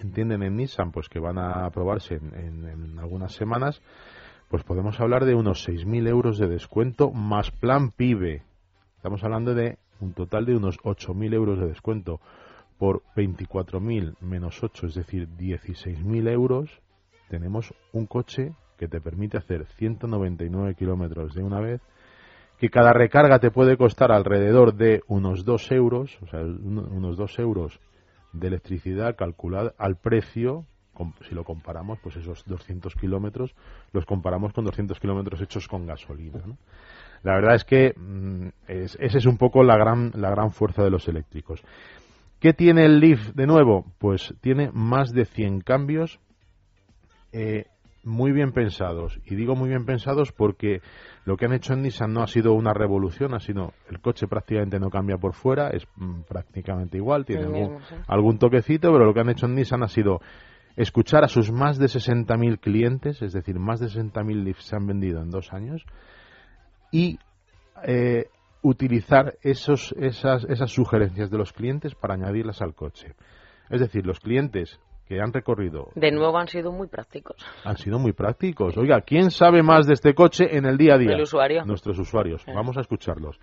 entienden 0.00 0.42
en 0.42 0.56
Nissan 0.56 0.90
pues 0.90 1.08
que 1.08 1.20
van 1.20 1.38
a 1.38 1.64
aprobarse 1.64 2.16
en, 2.16 2.66
en- 2.68 2.98
algunas 2.98 3.32
semanas, 3.32 3.80
pues 4.48 4.64
podemos 4.64 4.98
hablar 5.00 5.24
de 5.24 5.34
unos 5.36 5.66
6.000 5.68 6.08
euros 6.08 6.38
de 6.38 6.48
descuento 6.48 7.12
más 7.12 7.50
plan 7.52 7.92
PIBE. 7.92 8.42
Estamos 8.96 9.22
hablando 9.22 9.54
de 9.54 9.78
un 10.00 10.12
total 10.12 10.44
de 10.46 10.56
unos 10.56 10.78
8.000 10.80 11.32
euros 11.34 11.58
de 11.60 11.68
descuento 11.68 12.20
por 12.78 13.02
24.000 13.14 14.16
menos 14.20 14.62
8, 14.62 14.86
es 14.88 14.94
decir, 14.94 15.28
16.000 15.38 16.28
euros. 16.28 16.70
Tenemos 17.28 17.72
un 17.92 18.06
coche 18.06 18.52
que 18.76 18.88
te 18.88 19.00
permite 19.00 19.38
hacer 19.38 19.66
199 19.76 20.74
kilómetros 20.74 21.34
de 21.34 21.44
una 21.44 21.60
vez, 21.60 21.80
que 22.62 22.70
cada 22.70 22.92
recarga 22.92 23.40
te 23.40 23.50
puede 23.50 23.76
costar 23.76 24.12
alrededor 24.12 24.76
de 24.76 25.02
unos 25.08 25.44
2 25.44 25.72
euros, 25.72 26.16
o 26.22 26.28
sea, 26.28 26.42
un- 26.42 26.78
unos 26.78 27.16
2 27.16 27.36
euros 27.40 27.80
de 28.32 28.46
electricidad 28.46 29.16
calculada 29.16 29.74
al 29.78 29.96
precio, 29.96 30.64
si 31.28 31.34
lo 31.34 31.42
comparamos, 31.42 31.98
pues 32.04 32.14
esos 32.14 32.44
200 32.44 32.94
kilómetros, 32.94 33.52
los 33.92 34.06
comparamos 34.06 34.52
con 34.52 34.64
200 34.64 35.00
kilómetros 35.00 35.40
hechos 35.40 35.66
con 35.66 35.86
gasolina. 35.86 36.38
La 37.24 37.34
verdad 37.34 37.56
es 37.56 37.64
que 37.64 37.94
mm, 37.96 38.46
es, 38.68 38.96
esa 39.00 39.18
es 39.18 39.26
un 39.26 39.38
poco 39.38 39.64
la 39.64 39.76
gran, 39.76 40.12
la 40.14 40.30
gran 40.30 40.52
fuerza 40.52 40.84
de 40.84 40.90
los 40.90 41.08
eléctricos. 41.08 41.60
¿Qué 42.38 42.52
tiene 42.52 42.84
el 42.84 43.00
Leaf 43.00 43.32
de 43.34 43.48
nuevo? 43.48 43.86
Pues 43.98 44.36
tiene 44.40 44.70
más 44.72 45.10
de 45.12 45.24
100 45.24 45.62
cambios 45.62 46.20
eh, 47.32 47.66
muy 48.04 48.32
bien 48.32 48.52
pensados. 48.52 49.18
Y 49.24 49.34
digo 49.34 49.54
muy 49.54 49.68
bien 49.68 49.84
pensados 49.84 50.32
porque 50.32 50.80
lo 51.24 51.36
que 51.36 51.46
han 51.46 51.52
hecho 51.52 51.72
en 51.72 51.82
Nissan 51.82 52.12
no 52.12 52.22
ha 52.22 52.26
sido 52.26 52.52
una 52.54 52.72
revolución, 52.72 53.34
ha 53.34 53.40
sido 53.40 53.72
el 53.88 54.00
coche 54.00 54.26
prácticamente 54.26 54.80
no 54.80 54.90
cambia 54.90 55.18
por 55.18 55.34
fuera, 55.34 55.70
es 55.70 55.86
mm, 55.96 56.22
prácticamente 56.22 56.96
igual, 56.96 57.24
tiene 57.24 57.42
El 57.42 57.48
algún, 57.48 57.60
mismo, 57.60 57.80
sí. 57.88 57.94
algún 58.08 58.38
toquecito, 58.38 58.92
pero 58.92 59.04
lo 59.04 59.14
que 59.14 59.20
han 59.20 59.30
hecho 59.30 59.46
en 59.46 59.54
Nissan 59.54 59.82
ha 59.82 59.88
sido 59.88 60.20
escuchar 60.76 61.22
a 61.24 61.28
sus 61.28 61.52
más 61.52 61.78
de 61.78 61.86
60.000 61.86 62.58
clientes, 62.58 63.22
es 63.22 63.32
decir, 63.32 63.58
más 63.58 63.78
de 63.80 63.86
60.000 63.86 64.42
Leafs 64.42 64.64
se 64.64 64.76
han 64.76 64.86
vendido 64.86 65.22
en 65.22 65.30
dos 65.30 65.52
años, 65.52 65.84
y 66.90 67.18
eh, 67.84 68.26
utilizar 68.62 69.34
esos, 69.42 69.94
esas, 69.98 70.44
esas 70.44 70.70
sugerencias 70.70 71.30
de 71.30 71.38
los 71.38 71.52
clientes 71.52 71.94
para 71.94 72.14
añadirlas 72.14 72.62
al 72.62 72.74
coche. 72.74 73.14
Es 73.70 73.80
decir, 73.80 74.06
los 74.06 74.20
clientes 74.20 74.80
que 75.06 75.20
han 75.20 75.32
recorrido 75.32 75.88
De 75.94 76.10
nuevo 76.10 76.38
han 76.38 76.48
sido 76.48 76.72
muy 76.72 76.88
prácticos. 76.88 77.36
han 77.64 77.76
sido 77.76 77.98
muy 77.98 78.12
prácticos. 78.12 78.76
Oiga, 78.76 79.00
¿quién 79.00 79.30
sabe 79.30 79.62
más 79.62 79.86
de 79.86 79.94
este 79.94 80.14
coche 80.14 80.56
en 80.56 80.66
el 80.66 80.76
día 80.76 80.94
a 80.94 80.98
día? 80.98 81.12
El 81.12 81.22
usuario. 81.22 81.64
Nuestros 81.64 81.98
usuarios. 81.98 82.42
Eh. 82.46 82.52
Vamos 82.54 82.76
a 82.76 82.80
escucharlos. 82.80 83.38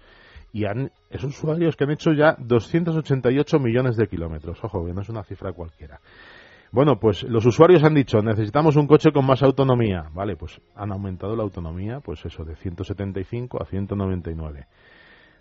Y 0.51 0.65
han, 0.65 0.91
esos 1.09 1.37
usuarios 1.37 1.75
que 1.75 1.83
han 1.83 1.91
hecho 1.91 2.11
ya 2.11 2.35
288 2.39 3.59
millones 3.59 3.97
de 3.97 4.07
kilómetros. 4.07 4.63
Ojo, 4.63 4.85
que 4.85 4.93
no 4.93 5.01
es 5.01 5.09
una 5.09 5.23
cifra 5.23 5.53
cualquiera. 5.53 5.99
Bueno, 6.71 6.99
pues 6.99 7.23
los 7.23 7.45
usuarios 7.45 7.83
han 7.83 7.95
dicho, 7.95 8.21
necesitamos 8.21 8.75
un 8.75 8.85
coche 8.85 9.11
con 9.11 9.25
más 9.25 9.41
autonomía. 9.41 10.09
Vale, 10.13 10.35
pues 10.35 10.61
han 10.75 10.91
aumentado 10.91 11.35
la 11.35 11.41
autonomía, 11.41 11.99
pues 11.99 12.23
eso, 12.25 12.43
de 12.43 12.55
175 12.55 13.61
a 13.61 13.65
199. 13.65 14.67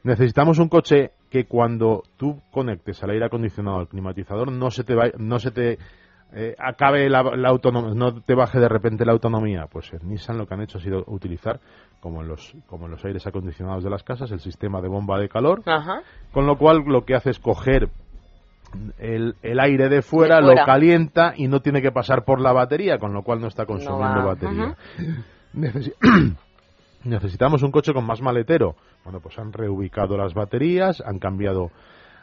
Necesitamos 0.04 0.58
un 0.58 0.68
coche 0.68 1.10
que 1.28 1.44
cuando 1.44 2.02
tú 2.16 2.40
conectes 2.50 3.02
al 3.02 3.10
aire 3.10 3.26
acondicionado, 3.26 3.78
al 3.78 3.88
climatizador, 3.88 4.50
no 4.50 4.70
se 4.70 4.84
te, 4.84 4.94
va, 4.94 5.10
no 5.18 5.38
se 5.38 5.50
te 5.50 5.78
eh, 6.32 6.54
acabe 6.58 7.08
la, 7.08 7.22
la 7.22 7.48
autonomía, 7.48 7.94
no 7.94 8.20
te 8.22 8.34
baje 8.34 8.58
de 8.60 8.68
repente 8.68 9.04
la 9.04 9.12
autonomía. 9.12 9.66
Pues 9.70 9.92
en 9.92 10.08
Nissan 10.08 10.38
lo 10.38 10.46
que 10.46 10.54
han 10.54 10.60
hecho 10.62 10.78
ha 10.78 10.80
sido 10.80 11.04
utilizar, 11.06 11.60
como 12.00 12.22
en 12.22 12.28
los, 12.28 12.54
como 12.66 12.86
en 12.86 12.92
los 12.92 13.04
aires 13.04 13.26
acondicionados 13.26 13.82
de 13.84 13.90
las 13.90 14.02
casas, 14.02 14.30
el 14.30 14.40
sistema 14.40 14.80
de 14.80 14.88
bomba 14.88 15.18
de 15.18 15.28
calor, 15.28 15.62
Ajá. 15.66 16.02
con 16.32 16.46
lo 16.46 16.56
cual 16.58 16.82
lo 16.86 17.04
que 17.04 17.14
hace 17.14 17.30
es 17.30 17.38
coger 17.38 17.88
el, 18.98 19.34
el 19.42 19.60
aire 19.60 19.88
de 19.88 20.02
fuera, 20.02 20.36
De 20.36 20.42
lo 20.42 20.54
calienta 20.66 21.32
y 21.36 21.48
no 21.48 21.60
tiene 21.60 21.80
que 21.80 21.90
pasar 21.92 22.24
por 22.24 22.40
la 22.40 22.52
batería, 22.52 22.98
con 22.98 23.14
lo 23.14 23.22
cual 23.22 23.40
no 23.40 23.46
está 23.46 23.64
consumiendo 23.64 24.26
batería. 24.26 24.76
Necesi- 25.54 25.94
Necesitamos 27.04 27.62
un 27.62 27.70
coche 27.70 27.94
con 27.94 28.04
más 28.04 28.20
maletero. 28.20 28.74
Bueno, 29.04 29.20
pues 29.20 29.38
han 29.38 29.52
reubicado 29.52 30.16
las 30.18 30.34
baterías, 30.34 31.00
han 31.00 31.18
cambiado 31.18 31.70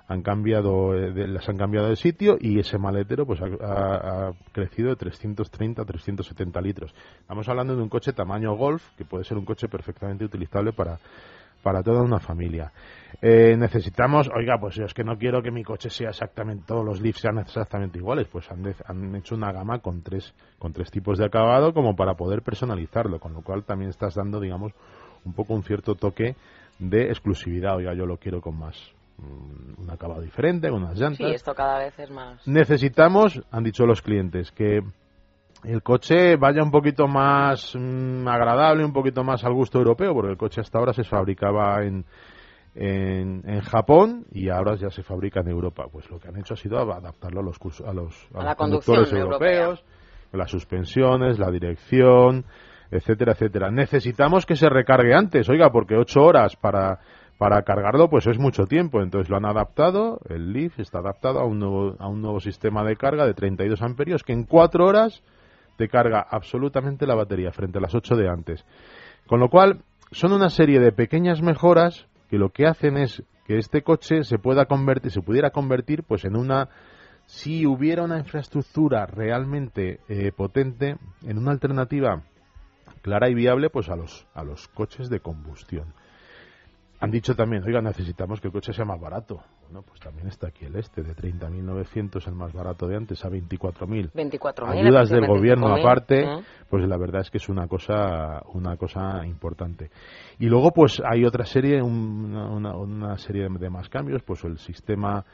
han 0.08 0.22
cambiado 0.22 0.94
eh, 0.96 1.12
de- 1.12 1.28
las 1.28 1.48
han 1.50 1.58
cambiado 1.58 1.90
de 1.90 1.96
sitio 1.96 2.38
y 2.40 2.60
ese 2.60 2.78
maletero 2.78 3.26
pues 3.26 3.42
ha, 3.42 4.32
crecido 4.52 4.90
de 4.90 4.96
330 4.96 5.82
a 5.82 5.86
370 5.86 6.62
litros. 6.62 6.94
Estamos 7.20 7.48
hablando 7.50 7.76
de 7.76 7.82
un 7.82 7.90
coche 7.90 8.14
tamaño 8.14 8.56
Golf 8.56 8.84
que 8.98 9.06
puede 9.06 9.24
ser 9.24 9.38
un 9.38 9.46
coche 9.46 9.68
perfectamente 9.68 10.26
utilizable 10.26 10.74
para 10.74 11.00
para 11.64 11.82
toda 11.82 12.04
una 12.04 12.20
familia. 12.20 12.72
Eh, 13.24 13.56
necesitamos, 13.58 14.30
oiga, 14.38 14.60
pues 14.60 14.76
yo 14.76 14.86
es 14.86 14.94
que 14.94 15.04
no 15.04 15.18
quiero 15.18 15.42
que 15.42 15.50
mi 15.50 15.64
coche 15.64 15.90
sea 15.90 16.10
exactamente, 16.10 16.66
todos 16.68 16.86
los 16.86 17.02
Leaf 17.02 17.18
sean 17.18 17.40
exactamente 17.40 17.98
iguales, 17.98 18.28
pues 18.28 18.52
han, 18.52 18.62
de- 18.62 18.76
han 18.86 19.16
hecho 19.16 19.34
una 19.34 19.52
gama 19.52 19.80
con 19.80 20.04
tres, 20.04 20.32
con 20.60 20.74
tres 20.74 20.92
tipos 20.92 21.18
de 21.18 21.26
acabado 21.26 21.74
como 21.74 21.96
para 21.96 22.14
poder 22.14 22.44
personalizarlo, 22.44 23.20
con 23.20 23.34
lo 23.34 23.42
cual 23.42 23.64
también 23.64 23.90
estás 23.90 24.14
dando, 24.14 24.40
digamos, 24.40 24.74
un 25.24 25.34
poco 25.34 25.56
un 25.56 25.64
cierto 25.64 25.96
toque 25.96 26.36
de 26.78 27.06
exclusividad, 27.08 27.78
oiga, 27.78 27.96
yo 27.96 28.06
lo 28.06 28.18
quiero 28.18 28.42
con 28.42 28.60
más, 28.60 28.78
un 29.18 29.90
acabado 29.90 30.22
diferente, 30.22 30.70
con 30.70 30.84
unas 30.84 30.98
llantas. 31.00 31.18
Sí, 31.28 31.34
esto 31.34 31.54
cada 31.56 31.80
vez 31.80 31.98
es 32.00 32.10
más. 32.12 32.46
Necesitamos, 32.48 33.42
han 33.52 33.64
dicho 33.64 33.86
los 33.86 34.02
clientes, 34.02 34.52
que 34.52 34.82
el 35.64 35.82
coche 35.84 36.36
vaya 36.36 36.62
un 36.64 36.72
poquito 36.72 37.08
más 37.08 37.74
mm, 37.76 38.28
agradable, 38.28 38.84
un 38.86 38.94
poquito 38.94 39.24
más 39.24 39.44
al 39.46 39.54
gusto 39.54 39.78
europeo, 39.80 40.14
porque 40.14 40.32
el 40.32 40.38
coche 40.38 40.62
hasta 40.62 40.78
ahora 40.80 40.94
se 40.94 41.04
fabricaba 41.04 41.84
en, 41.84 42.06
en, 42.76 43.42
en 43.46 43.62
Japón 43.62 44.26
y 44.32 44.50
ahora 44.50 44.76
ya 44.76 44.90
se 44.90 45.02
fabrica 45.04 45.40
en 45.40 45.48
Europa. 45.50 45.86
Pues 45.92 46.10
lo 46.10 46.20
que 46.20 46.28
han 46.28 46.38
hecho 46.38 46.54
ha 46.54 46.58
sido 46.58 46.78
adaptarlo 46.80 47.40
a 47.40 47.44
los, 47.44 47.58
curso- 47.60 47.88
a 47.88 47.94
los, 47.94 48.14
a 48.34 48.38
A 48.38 48.38
los 48.38 48.46
la 48.46 48.56
conducción 48.56 48.98
conductores 48.98 49.14
europea. 49.14 49.64
europeos, 49.64 49.86
las 50.34 50.52
suspensiones, 50.52 51.40
la 51.40 51.50
dirección, 51.50 52.44
etcétera, 52.92 53.32
etcétera. 53.32 53.72
Necesitamos 53.72 54.46
que 54.46 54.56
se 54.58 54.70
recargue 54.70 55.14
antes, 55.16 55.48
oiga, 55.50 55.72
porque 55.72 55.96
ocho 55.96 56.22
horas 56.22 56.56
para 56.58 57.00
para 57.38 57.62
cargarlo 57.64 58.10
pues 58.10 58.28
es 58.28 58.40
mucho 58.40 58.66
tiempo, 58.66 59.02
entonces 59.02 59.30
lo 59.30 59.38
han 59.38 59.46
adaptado, 59.46 60.20
el 60.30 60.54
Leaf 60.54 60.80
está 60.80 61.00
adaptado 61.00 61.40
a 61.40 61.46
un 61.46 61.60
nuevo, 61.60 61.96
a 62.00 62.08
un 62.08 62.22
nuevo 62.22 62.40
sistema 62.40 62.84
de 62.84 62.96
carga 62.96 63.26
de 63.26 63.34
32 63.34 63.82
amperios 63.82 64.24
que 64.24 64.34
en 64.34 64.44
cuatro 64.44 64.86
horas 64.86 65.22
te 65.78 65.90
carga 65.90 66.26
absolutamente 66.30 67.06
la 67.06 67.16
batería 67.16 67.52
frente 67.52 67.78
a 67.78 67.82
las 67.82 67.94
8 67.94 68.16
de 68.16 68.30
antes. 68.30 68.66
Con 69.28 69.40
lo 69.40 69.50
cual, 69.50 69.82
son 70.12 70.32
una 70.32 70.50
serie 70.50 70.80
de 70.80 70.92
pequeñas 70.92 71.42
mejoras 71.42 72.08
que 72.30 72.38
lo 72.38 72.50
que 72.50 72.68
hacen 72.68 72.98
es 72.98 73.24
que 73.46 73.58
este 73.58 73.84
coche 73.84 74.24
se 74.24 74.38
pueda 74.38 74.66
convertir, 74.66 75.12
se 75.12 75.22
pudiera 75.22 75.52
convertir 75.52 76.04
pues 76.04 76.26
en 76.26 76.36
una 76.36 76.70
si 77.26 77.66
hubiera 77.66 78.04
una 78.04 78.20
infraestructura 78.20 79.08
realmente 79.08 80.00
eh, 80.08 80.32
potente, 80.32 80.98
en 81.24 81.38
una 81.38 81.52
alternativa 81.52 82.24
clara 83.02 83.30
y 83.30 83.34
viable 83.34 83.70
pues 83.70 83.90
a 83.90 83.96
los 83.96 84.28
a 84.34 84.44
los 84.44 84.68
coches 84.70 85.10
de 85.10 85.20
combustión. 85.20 85.94
Han 87.02 87.12
dicho 87.12 87.36
también, 87.36 87.64
oiga, 87.64 87.82
necesitamos 87.82 88.40
que 88.40 88.48
el 88.48 88.54
coche 88.54 88.72
sea 88.74 88.86
más 88.86 89.00
barato. 89.00 89.42
Bueno, 89.64 89.82
pues 89.82 90.00
también 90.00 90.28
está 90.28 90.48
aquí 90.48 90.66
el 90.66 90.76
este, 90.78 91.04
de 91.04 91.14
30.900 91.16 92.26
el 92.28 92.34
más 92.36 92.54
barato 92.54 92.88
de 92.88 92.96
antes 92.96 93.24
a 93.26 93.30
24.000 93.30 94.12
24.000. 94.14 94.70
ayudas 94.70 95.10
del 95.10 95.24
25.000, 95.24 95.28
gobierno 95.28 95.68
aparte, 95.76 96.24
¿eh? 96.24 96.40
pues 96.70 96.88
la 96.88 96.98
verdad 96.98 97.22
es 97.22 97.30
que 97.30 97.38
es 97.38 97.50
una 97.50 97.68
cosa 97.68 98.42
una 98.54 98.78
cosa 98.78 99.26
importante. 99.26 99.90
Y 100.40 100.46
luego 100.46 100.72
pues 100.72 101.02
hay 101.06 101.26
otra 101.26 101.46
serie, 101.46 101.82
un- 101.82 102.26
una, 102.34 102.48
una- 102.50 102.76
una 102.78 103.18
serie 103.18 103.48
de 103.50 103.70
más 103.70 103.90
cambios, 103.90 104.24
pues 104.24 104.44
el 104.46 104.58
sistema 104.60 105.26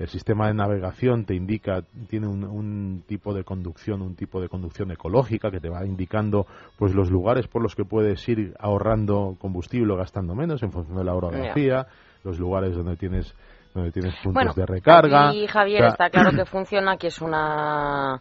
el 0.00 0.08
sistema 0.08 0.46
de 0.48 0.54
navegación 0.54 1.26
te 1.26 1.34
indica 1.34 1.82
tiene 2.08 2.26
un, 2.26 2.42
un 2.42 3.04
tipo 3.06 3.34
de 3.34 3.44
conducción, 3.44 4.00
un 4.00 4.16
tipo 4.16 4.40
de 4.40 4.48
conducción 4.48 4.90
ecológica 4.90 5.50
que 5.50 5.60
te 5.60 5.68
va 5.68 5.84
indicando 5.84 6.46
pues 6.78 6.94
los 6.94 7.10
lugares 7.10 7.46
por 7.48 7.62
los 7.62 7.74
que 7.76 7.84
puedes 7.84 8.26
ir 8.26 8.54
ahorrando 8.58 9.36
combustible 9.38 9.92
o 9.92 9.96
gastando 9.96 10.34
menos 10.34 10.62
en 10.62 10.72
función 10.72 10.96
de 10.96 11.04
la 11.04 11.14
orografía, 11.14 11.86
los 12.24 12.38
lugares 12.38 12.74
donde 12.74 12.96
tienes 12.96 13.32
donde 13.74 13.92
tienes 13.92 14.14
puntos 14.24 14.34
Bueno, 14.34 14.52
de 14.54 14.66
recarga. 14.66 15.28
aquí, 15.28 15.46
Javier, 15.46 15.80
O 15.80 15.84
sea, 15.84 15.88
está 15.90 16.10
claro 16.10 16.30
que 16.32 16.44
funciona, 16.46 16.96
que 16.96 17.08
es 17.08 17.20
una 17.20 18.20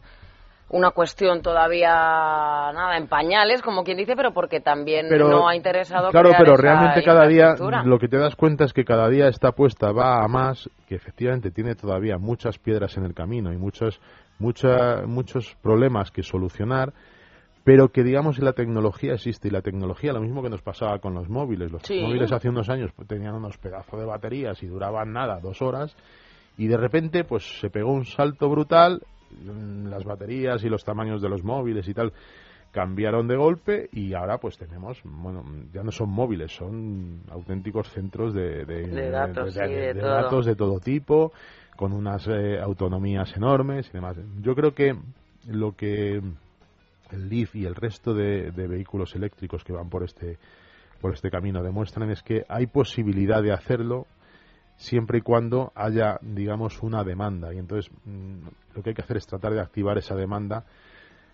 una 0.72 0.92
cuestión 0.92 1.42
todavía 1.42 1.90
nada 1.90 2.98
en 2.98 3.08
pañales, 3.08 3.62
como 3.62 3.84
quien 3.84 3.98
dice, 3.98 4.16
pero 4.16 4.32
porque 4.34 4.60
también 4.60 5.08
pero, 5.10 5.28
no 5.30 5.48
ha 5.48 5.56
interesado 5.56 6.12
claro 6.12 6.32
pero 6.38 6.54
esa 6.54 6.62
realmente 6.62 7.04
cada 7.04 7.28
día 7.28 7.56
lo 7.84 7.98
que 8.00 8.08
te 8.08 8.18
das 8.18 8.36
cuenta 8.36 8.66
es 8.66 8.74
que 8.74 8.86
cada 8.86 9.10
día 9.10 9.28
esta 9.28 9.50
apuesta 9.50 9.92
va 9.92 10.24
a 10.24 10.28
más 10.28 10.70
que 10.88 10.96
efectivamente 10.96 11.52
tiene 11.52 11.76
todavía 11.76 12.18
muchas 12.18 12.58
piedras 12.60 12.96
en 12.98 13.06
el 13.06 13.14
camino 13.14 13.52
y 13.52 13.58
muchos 13.58 14.00
mucha- 14.40 15.02
muchos 15.06 15.56
problemas 15.62 16.12
que 16.12 16.24
solucionar 16.24 16.94
pero 17.64 17.90
que 17.90 18.04
digamos 18.04 18.40
la 18.40 18.54
tecnología 18.54 19.14
existe 19.14 19.48
y 19.48 19.52
la 19.52 19.62
tecnología 19.62 20.14
lo 20.14 20.22
mismo 20.22 20.42
que 20.42 20.50
nos 20.50 20.62
pasaba 20.62 21.00
con 21.00 21.14
los 21.14 21.30
móviles 21.30 21.72
los 21.72 21.82
Sí. 21.84 22.00
móviles 22.00 22.32
hace 22.32 22.48
unos 22.50 22.70
años 22.70 22.92
pues, 22.96 23.08
tenían 23.08 23.34
unos 23.36 23.58
pedazos 23.58 24.00
de 24.00 24.06
baterías 24.06 24.62
y 24.64 24.68
duraban 24.68 25.14
nada 25.14 25.40
dos 25.42 25.62
horas 25.62 25.96
y 26.58 26.68
de 26.68 26.78
repente 26.78 27.24
pues 27.24 27.60
se 27.60 27.70
pegó 27.70 27.92
un 27.92 28.06
salto 28.06 28.50
brutal 28.50 29.02
las 29.44 30.04
baterías 30.04 30.64
y 30.64 30.70
los 30.70 30.84
tamaños 30.84 31.22
de 31.22 31.30
los 31.30 31.44
móviles 31.44 31.88
y 31.88 31.94
tal 31.94 32.12
cambiaron 32.72 33.28
de 33.28 33.36
golpe 33.36 33.90
y 33.94 34.14
ahora 34.14 34.38
pues 34.38 34.58
tenemos 34.58 35.00
bueno 35.04 35.44
ya 35.74 35.82
no 35.84 35.92
son 35.92 36.10
móviles 36.10 36.52
son 36.56 37.22
auténticos 37.32 37.90
centros 37.90 38.34
de, 38.34 38.64
de, 38.66 38.88
De 38.88 39.10
datos, 39.10 39.56
de- 39.56 39.94
sí, 39.94 40.00
datos 40.00 40.46
de 40.46 40.56
todo 40.56 40.80
tipo 40.80 41.32
con 41.76 41.94
unas 41.94 42.28
eh, 42.28 42.60
autonomías 42.60 43.36
enormes 43.38 43.88
y 43.90 43.94
demás. 43.94 44.18
Yo 44.42 44.54
creo 44.54 44.74
que 44.76 44.96
lo 45.48 45.72
que 45.76 46.18
el 47.12 47.30
Leaf 47.30 47.56
y 47.56 47.66
el 47.66 47.74
resto 47.74 48.14
de, 48.14 48.52
de 48.52 48.68
vehículos 48.68 49.16
eléctricos 49.16 49.64
que 49.64 49.74
van 49.74 49.90
por 49.90 50.04
este 50.04 50.38
por 51.02 51.14
este 51.14 51.32
camino 51.32 51.64
demuestran 51.64 52.12
es 52.12 52.22
que 52.22 52.44
hay 52.50 52.68
posibilidad 52.68 53.42
de 53.42 53.54
hacerlo 53.54 54.06
siempre 54.80 55.18
y 55.20 55.22
cuando 55.22 55.72
haya, 55.76 56.18
digamos, 56.22 56.82
una 56.82 57.04
demanda. 57.04 57.54
Y 57.54 57.58
entonces 57.58 57.92
mm, 58.06 58.48
lo 58.76 58.82
que 58.82 58.90
hay 58.90 58.96
que 58.96 59.02
hacer 59.02 59.18
es 59.18 59.28
tratar 59.28 59.54
de 59.54 59.60
activar 59.60 59.98
esa 59.98 60.16
demanda 60.16 60.64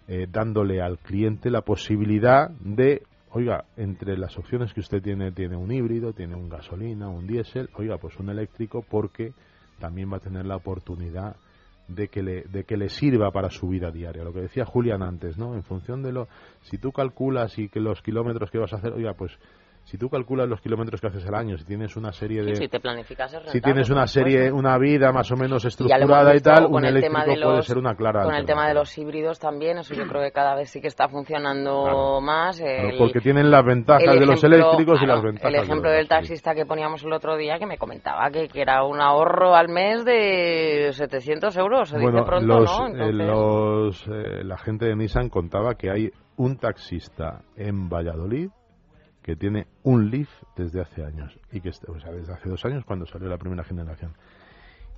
eh, 0.07 0.27
dándole 0.29 0.81
al 0.81 0.97
cliente 0.97 1.51
la 1.51 1.61
posibilidad 1.61 2.49
de, 2.59 3.03
oiga, 3.29 3.65
entre 3.77 4.17
las 4.17 4.37
opciones 4.37 4.73
que 4.73 4.79
usted 4.79 5.01
tiene, 5.01 5.31
tiene 5.31 5.55
un 5.55 5.71
híbrido, 5.71 6.11
tiene 6.11 6.35
un 6.35 6.49
gasolina, 6.49 7.07
un 7.07 7.27
diésel, 7.27 7.69
oiga, 7.75 7.97
pues 7.97 8.17
un 8.19 8.29
eléctrico 8.29 8.83
porque 8.89 9.33
también 9.79 10.11
va 10.11 10.17
a 10.17 10.21
tener 10.21 10.45
la 10.45 10.55
oportunidad 10.55 11.35
de 11.87 12.07
que 12.07 12.23
le 12.23 12.43
de 12.45 12.63
que 12.63 12.77
le 12.77 12.89
sirva 12.89 13.29
para 13.29 13.51
su 13.51 13.67
vida 13.67 13.91
diaria 13.91 14.23
lo 14.23 14.33
que 14.33 14.41
decía 14.41 14.65
Julián 14.65 15.03
antes 15.03 15.37
no 15.37 15.53
en 15.53 15.61
función 15.61 16.01
de 16.01 16.11
lo 16.11 16.27
si 16.63 16.79
tú 16.79 16.91
calculas 16.91 17.59
y 17.59 17.69
que 17.69 17.79
los 17.79 18.01
kilómetros 18.01 18.49
que 18.49 18.57
vas 18.57 18.73
a 18.73 18.77
hacer 18.77 18.93
oiga 18.93 19.13
pues 19.13 19.37
si 19.85 19.99
tú 19.99 20.09
calculas 20.09 20.49
los 20.49 20.61
kilómetros 20.61 20.99
que 20.99 21.07
haces 21.07 21.25
al 21.27 21.35
año 21.35 21.57
si 21.59 21.63
tienes 21.63 21.95
una 21.95 22.11
serie 22.11 22.43
de 22.43 22.55
Sí, 22.55 22.63
si 22.63 22.67
te 22.67 22.79
planificas 22.79 23.31
es 23.33 23.39
si 23.39 23.45
rentable, 23.45 23.61
tienes 23.61 23.87
por 23.87 23.97
una 23.97 24.07
serie, 24.07 24.51
una 24.51 24.77
vida 24.79 25.11
más 25.11 25.31
o 25.31 25.35
menos 25.37 25.63
estructurada 25.63 26.35
y 26.35 26.39
tal, 26.39 26.65
un 26.65 26.83
el 26.83 26.97
eléctrico 26.97 27.19
de 27.31 27.41
puede 27.45 27.61
ser 27.61 27.77
una 27.77 27.95
clara 27.95 28.23
Con 28.23 28.33
el 28.33 28.45
tema 28.47 28.67
de 28.67 28.73
los 28.73 28.97
híbridos 28.97 29.39
también, 29.39 29.77
eso 29.77 29.93
yo 29.93 30.07
creo 30.07 30.23
que 30.23 30.31
cada 30.31 30.55
vez 30.55 30.71
sí 30.71 30.81
que 30.81 30.87
está 30.87 31.07
funcionando 31.07 31.83
Claro. 31.83 32.21
más. 32.21 32.59
Claro, 32.59 32.89
porque 32.97 33.19
tienen 33.19 33.51
las 33.51 33.63
ventajas 33.63 34.19
de 34.19 34.25
los 34.25 34.43
eléctricos 34.43 35.01
y 35.01 35.05
las 35.05 35.21
ventajas 35.21 35.53
El 35.53 35.55
ejemplo 35.61 35.91
del 35.91 36.07
taxista 36.07 36.55
que 36.55 36.65
poníamos 36.65 37.03
el 37.03 37.13
otro 37.13 37.37
día 37.37 37.59
que 37.59 37.67
me 37.67 37.77
comentaba 37.77 38.29
que, 38.31 38.47
que 38.47 38.61
era 38.61 38.83
un 38.83 38.99
ahorro 38.99 39.55
al 39.55 39.69
mes 39.69 40.03
de 40.03 40.89
700 40.93 41.55
euros, 41.57 41.89
se 41.89 41.99
Bueno, 41.99 42.17
dice 42.19 42.25
pronto, 42.25 42.47
los, 42.59 42.79
¿no? 42.79 42.87
eh, 42.87 42.91
Entonces, 42.91 43.27
los, 43.27 44.07
eh, 44.07 44.43
la 44.43 44.57
gente 44.57 44.85
de 44.85 44.95
Nissan 44.95 45.29
contaba 45.29 45.75
que 45.75 45.91
hay 45.91 46.09
un 46.37 46.57
taxista 46.57 47.41
en 47.55 47.87
Valladolid 47.87 48.49
que 49.25 49.35
tiene 49.35 49.65
un 49.81 50.11
Leaf 50.11 50.29
desde 50.55 50.81
hace 50.81 51.03
años 51.03 51.35
y 51.51 51.59
que 51.59 51.69
está, 51.69 51.91
o 51.91 51.99
sea, 51.99 52.11
desde 52.11 52.31
hace 52.31 52.47
dos 52.47 52.63
años 52.63 52.85
cuando 52.85 53.07
salió 53.07 53.27
la 53.27 53.39
primera 53.39 53.63
generación 53.63 54.13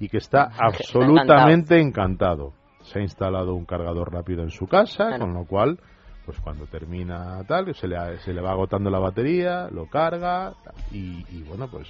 y 0.02 0.10
que 0.10 0.18
está 0.18 0.50
absolutamente 0.60 1.80
encantado. 1.80 2.52
Se 2.84 3.00
ha 3.00 3.02
instalado 3.02 3.54
un 3.56 3.64
cargador 3.66 4.12
rápido 4.14 4.44
en 4.44 4.50
su 4.50 4.68
casa, 4.68 5.08
Claro. 5.08 5.20
con 5.20 5.34
lo 5.34 5.46
cual, 5.46 5.80
pues 6.26 6.38
cuando 6.42 6.66
termina 6.66 7.42
tal, 7.48 7.74
se 7.74 7.88
le, 7.88 8.18
se 8.20 8.34
le 8.34 8.42
va 8.42 8.52
agotando 8.52 8.90
la 8.90 9.00
batería, 9.00 9.70
lo 9.72 9.86
carga 9.90 10.54
y, 10.92 11.24
y 11.32 11.44
bueno, 11.48 11.70
pues 11.72 11.88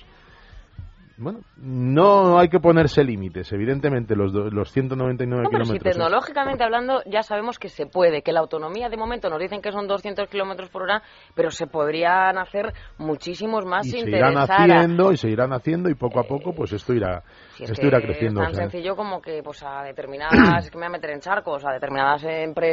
bueno, 1.18 1.40
no 1.58 2.38
hay 2.38 2.48
que 2.50 2.60
ponerse 2.60 3.04
límites. 3.04 3.52
Evidentemente, 3.52 4.16
los, 4.16 4.32
do- 4.32 4.50
los 4.52 4.72
199 4.72 5.44
No, 5.44 5.50
pero 5.50 5.66
si 5.66 5.72
kilómetros. 5.74 5.94
tecnológicamente 5.96 6.64
hablando 6.64 7.02
ya 7.06 7.24
sabemos 7.24 7.58
que 7.60 7.70
se 7.70 7.88
puede, 7.88 8.22
que 8.22 8.32
la 8.32 8.40
autonomía 8.42 8.88
de 8.90 8.98
momento 8.98 9.30
nos 9.30 9.40
dicen 9.40 9.62
que 9.62 9.72
son 9.72 9.88
200 9.88 10.30
kilómetros 10.30 10.70
por 10.70 10.84
hora, 10.84 11.02
pero 11.36 11.50
se 11.52 11.66
podrían 11.68 12.38
hacer 12.38 12.74
muchísimos 12.98 13.66
más 13.66 13.86
y 13.88 13.92
se 13.92 14.10
irán 14.10 14.38
haciendo 14.38 15.12
y 15.12 15.18
se 15.18 15.30
irán 15.30 15.54
haciendo 15.54 15.90
y 15.90 15.96
poco 15.96 16.20
a 16.20 16.24
poco 16.24 16.54
pues 16.54 16.72
esto 16.74 16.94
irá 16.94 17.24
Si 17.58 17.64
es 17.64 17.72
esto 17.72 17.82
que 17.82 17.88
irá 17.88 18.02
creciendo 18.02 18.42
Es 18.42 18.48
tan 18.48 18.56
sea, 18.56 18.64
sencillo 18.70 18.96
como 18.96 19.22
que 19.22 19.42
pues 19.44 19.64
a 19.64 19.84
determinadas, 19.84 20.66
es 20.66 20.72
que 20.72 20.78
me 20.78 20.82
voy 20.86 20.88
a 20.88 20.98
meter 20.98 21.10
en 21.12 21.20
charcos, 21.20 21.66
a 21.66 21.72
determinadas 21.74 22.24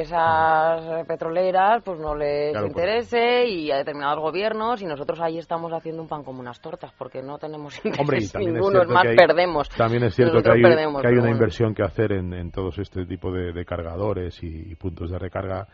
empresas 0.08 0.84
eh, 1.00 1.04
petroleras 1.06 1.82
pues 1.84 1.98
no 2.00 2.14
les 2.14 2.52
Claro, 2.52 2.66
pues. 2.68 2.76
interese 2.76 3.46
y 3.46 3.70
a 3.70 3.76
determinados 3.76 4.18
gobiernos 4.20 4.82
y 4.82 4.86
nosotros 4.86 5.20
ahí 5.20 5.38
estamos 5.38 5.72
haciendo 5.72 6.02
un 6.02 6.08
pan 6.08 6.22
como 6.24 6.40
unas 6.40 6.60
tortas 6.60 6.92
porque 6.98 7.22
no 7.22 7.38
tenemos 7.38 7.74
interés 7.84 8.00
Hombre, 8.00 8.18
es 8.18 8.34
ninguno, 8.36 8.82
es 8.82 8.88
más 8.88 9.06
hay- 9.06 9.16
perdemos. 9.16 9.68
también 9.70 10.04
es 10.04 10.14
cierto 10.14 10.42
que 10.42 10.50
hay, 10.50 10.62
perdemos, 10.62 11.00
que 11.02 11.08
hay 11.08 11.14
pero 11.14 11.22
una 11.22 11.30
inversión 11.32 11.74
que 11.74 11.82
hacer 11.82 12.12
en, 12.12 12.32
en 12.34 12.50
todos 12.50 12.78
este 12.78 13.06
tipo 13.06 13.32
de, 13.32 13.52
de 13.52 13.64
cargadores 13.64 14.42
y, 14.42 14.70
y 14.70 14.74
puntos 14.76 15.10
de 15.10 15.18
recarga 15.18 15.66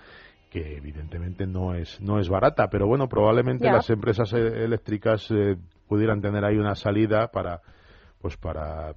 que 0.51 0.77
evidentemente 0.77 1.47
no 1.47 1.75
es 1.75 2.01
no 2.01 2.19
es 2.19 2.29
barata 2.29 2.69
pero 2.71 2.87
bueno 2.87 3.09
probablemente 3.09 3.67
las 3.71 3.89
empresas 3.91 4.33
eh, 4.33 4.65
eléctricas 4.65 5.31
eh, 5.31 5.57
pudieran 5.89 6.21
tener 6.21 6.45
ahí 6.45 6.57
una 6.57 6.75
salida 6.75 7.29
para 7.29 7.61
pues 8.21 8.37
para, 8.37 8.95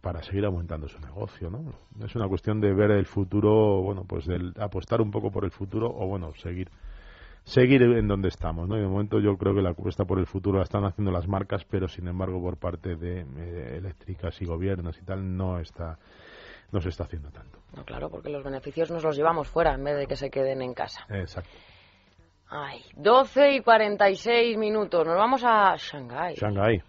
para 0.00 0.22
seguir 0.22 0.44
aumentando 0.44 0.88
su 0.88 1.00
negocio, 1.00 1.48
¿no? 1.48 1.72
Es 2.04 2.14
una 2.16 2.28
cuestión 2.28 2.60
de 2.60 2.74
ver 2.74 2.90
el 2.90 3.06
futuro, 3.06 3.82
bueno, 3.82 4.04
pues 4.04 4.26
del 4.26 4.52
apostar 4.58 5.00
un 5.00 5.10
poco 5.10 5.30
por 5.30 5.44
el 5.44 5.52
futuro 5.52 5.86
o 5.86 6.06
bueno, 6.08 6.34
seguir 6.34 6.70
seguir 7.44 7.82
en 7.82 8.08
donde 8.08 8.28
estamos. 8.28 8.68
¿no? 8.68 8.76
Y 8.76 8.80
de 8.80 8.86
momento 8.86 9.20
yo 9.20 9.36
creo 9.36 9.54
que 9.54 9.62
la 9.62 9.70
apuesta 9.70 10.04
por 10.04 10.18
el 10.18 10.26
futuro 10.26 10.58
la 10.58 10.64
están 10.64 10.84
haciendo 10.84 11.12
las 11.12 11.28
marcas, 11.28 11.64
pero 11.64 11.88
sin 11.88 12.08
embargo 12.08 12.40
por 12.40 12.56
parte 12.56 12.96
de 12.96 13.20
eh, 13.20 13.76
eléctricas 13.76 14.40
y 14.40 14.46
gobiernos 14.46 14.98
y 14.98 15.04
tal 15.04 15.36
no 15.36 15.60
está 15.60 15.98
no 16.72 16.80
se 16.80 16.88
está 16.88 17.04
haciendo 17.04 17.30
tanto. 17.30 17.60
No, 17.76 17.84
claro, 17.84 18.10
porque 18.10 18.30
los 18.30 18.42
beneficios 18.42 18.90
nos 18.90 19.04
los 19.04 19.16
llevamos 19.16 19.46
fuera 19.46 19.74
en 19.74 19.84
vez 19.84 19.96
de 19.96 20.06
que 20.06 20.16
se 20.16 20.30
queden 20.30 20.60
en 20.60 20.74
casa. 20.74 21.06
Exacto. 21.08 21.50
Ay, 22.48 22.80
12 22.96 23.52
y 23.52 23.60
46 23.60 24.58
minutos. 24.58 25.06
Nos 25.06 25.16
vamos 25.16 25.42
a 25.44 25.76
Shanghái. 25.76 26.34
Shanghái. 26.34 26.82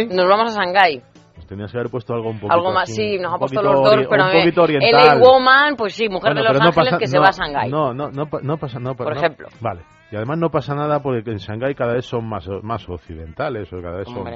Shanghái? 0.00 0.16
Nos 0.16 0.26
vamos 0.28 0.56
a 0.56 0.60
Shanghái. 0.64 1.02
Pues 1.34 1.46
tenías 1.46 1.72
que 1.72 1.78
haber 1.78 1.90
puesto 1.90 2.14
algo 2.14 2.28
un 2.30 2.36
poquito 2.38 2.54
Algo 2.54 2.72
más, 2.72 2.84
así, 2.84 2.94
sí, 3.16 3.18
nos 3.18 3.34
ha 3.34 3.38
puesto 3.38 3.62
los 3.62 3.74
dos, 3.74 3.94
ori- 3.94 4.06
pero 4.08 4.24
un 4.26 4.32
poquito 4.32 4.62
oriental. 4.62 4.90
LA 4.92 5.14
Woman, 5.18 5.76
pues 5.76 5.94
sí, 5.94 6.08
mujer 6.08 6.34
Bueno, 6.34 6.42
de 6.42 6.48
Los 6.54 6.58
no 6.62 6.66
Ángeles 6.68 6.90
pasa- 6.90 6.98
que 6.98 7.06
se 7.06 7.16
no, 7.16 7.22
va 7.22 7.28
a 7.28 7.32
Shanghái. 7.32 7.70
No, 7.70 7.94
no, 7.94 8.10
no, 8.10 8.24
no 8.42 8.56
pasa 8.58 8.78
no, 8.78 8.94
pa- 8.94 9.04
Por 9.04 9.14
no- 9.14 9.20
ejemplo. 9.20 9.48
Vale. 9.60 9.80
Y 10.10 10.16
además 10.16 10.38
no 10.38 10.50
pasa 10.50 10.74
nada 10.74 11.00
porque 11.02 11.30
en 11.30 11.38
Shanghái 11.38 11.74
cada 11.74 11.94
vez 11.94 12.04
son 12.04 12.28
más 12.28 12.46
más 12.62 12.86
occidentales 12.88 13.72
o 13.72 13.80
cada 13.80 13.96
vez 13.98 14.08
son, 14.08 14.26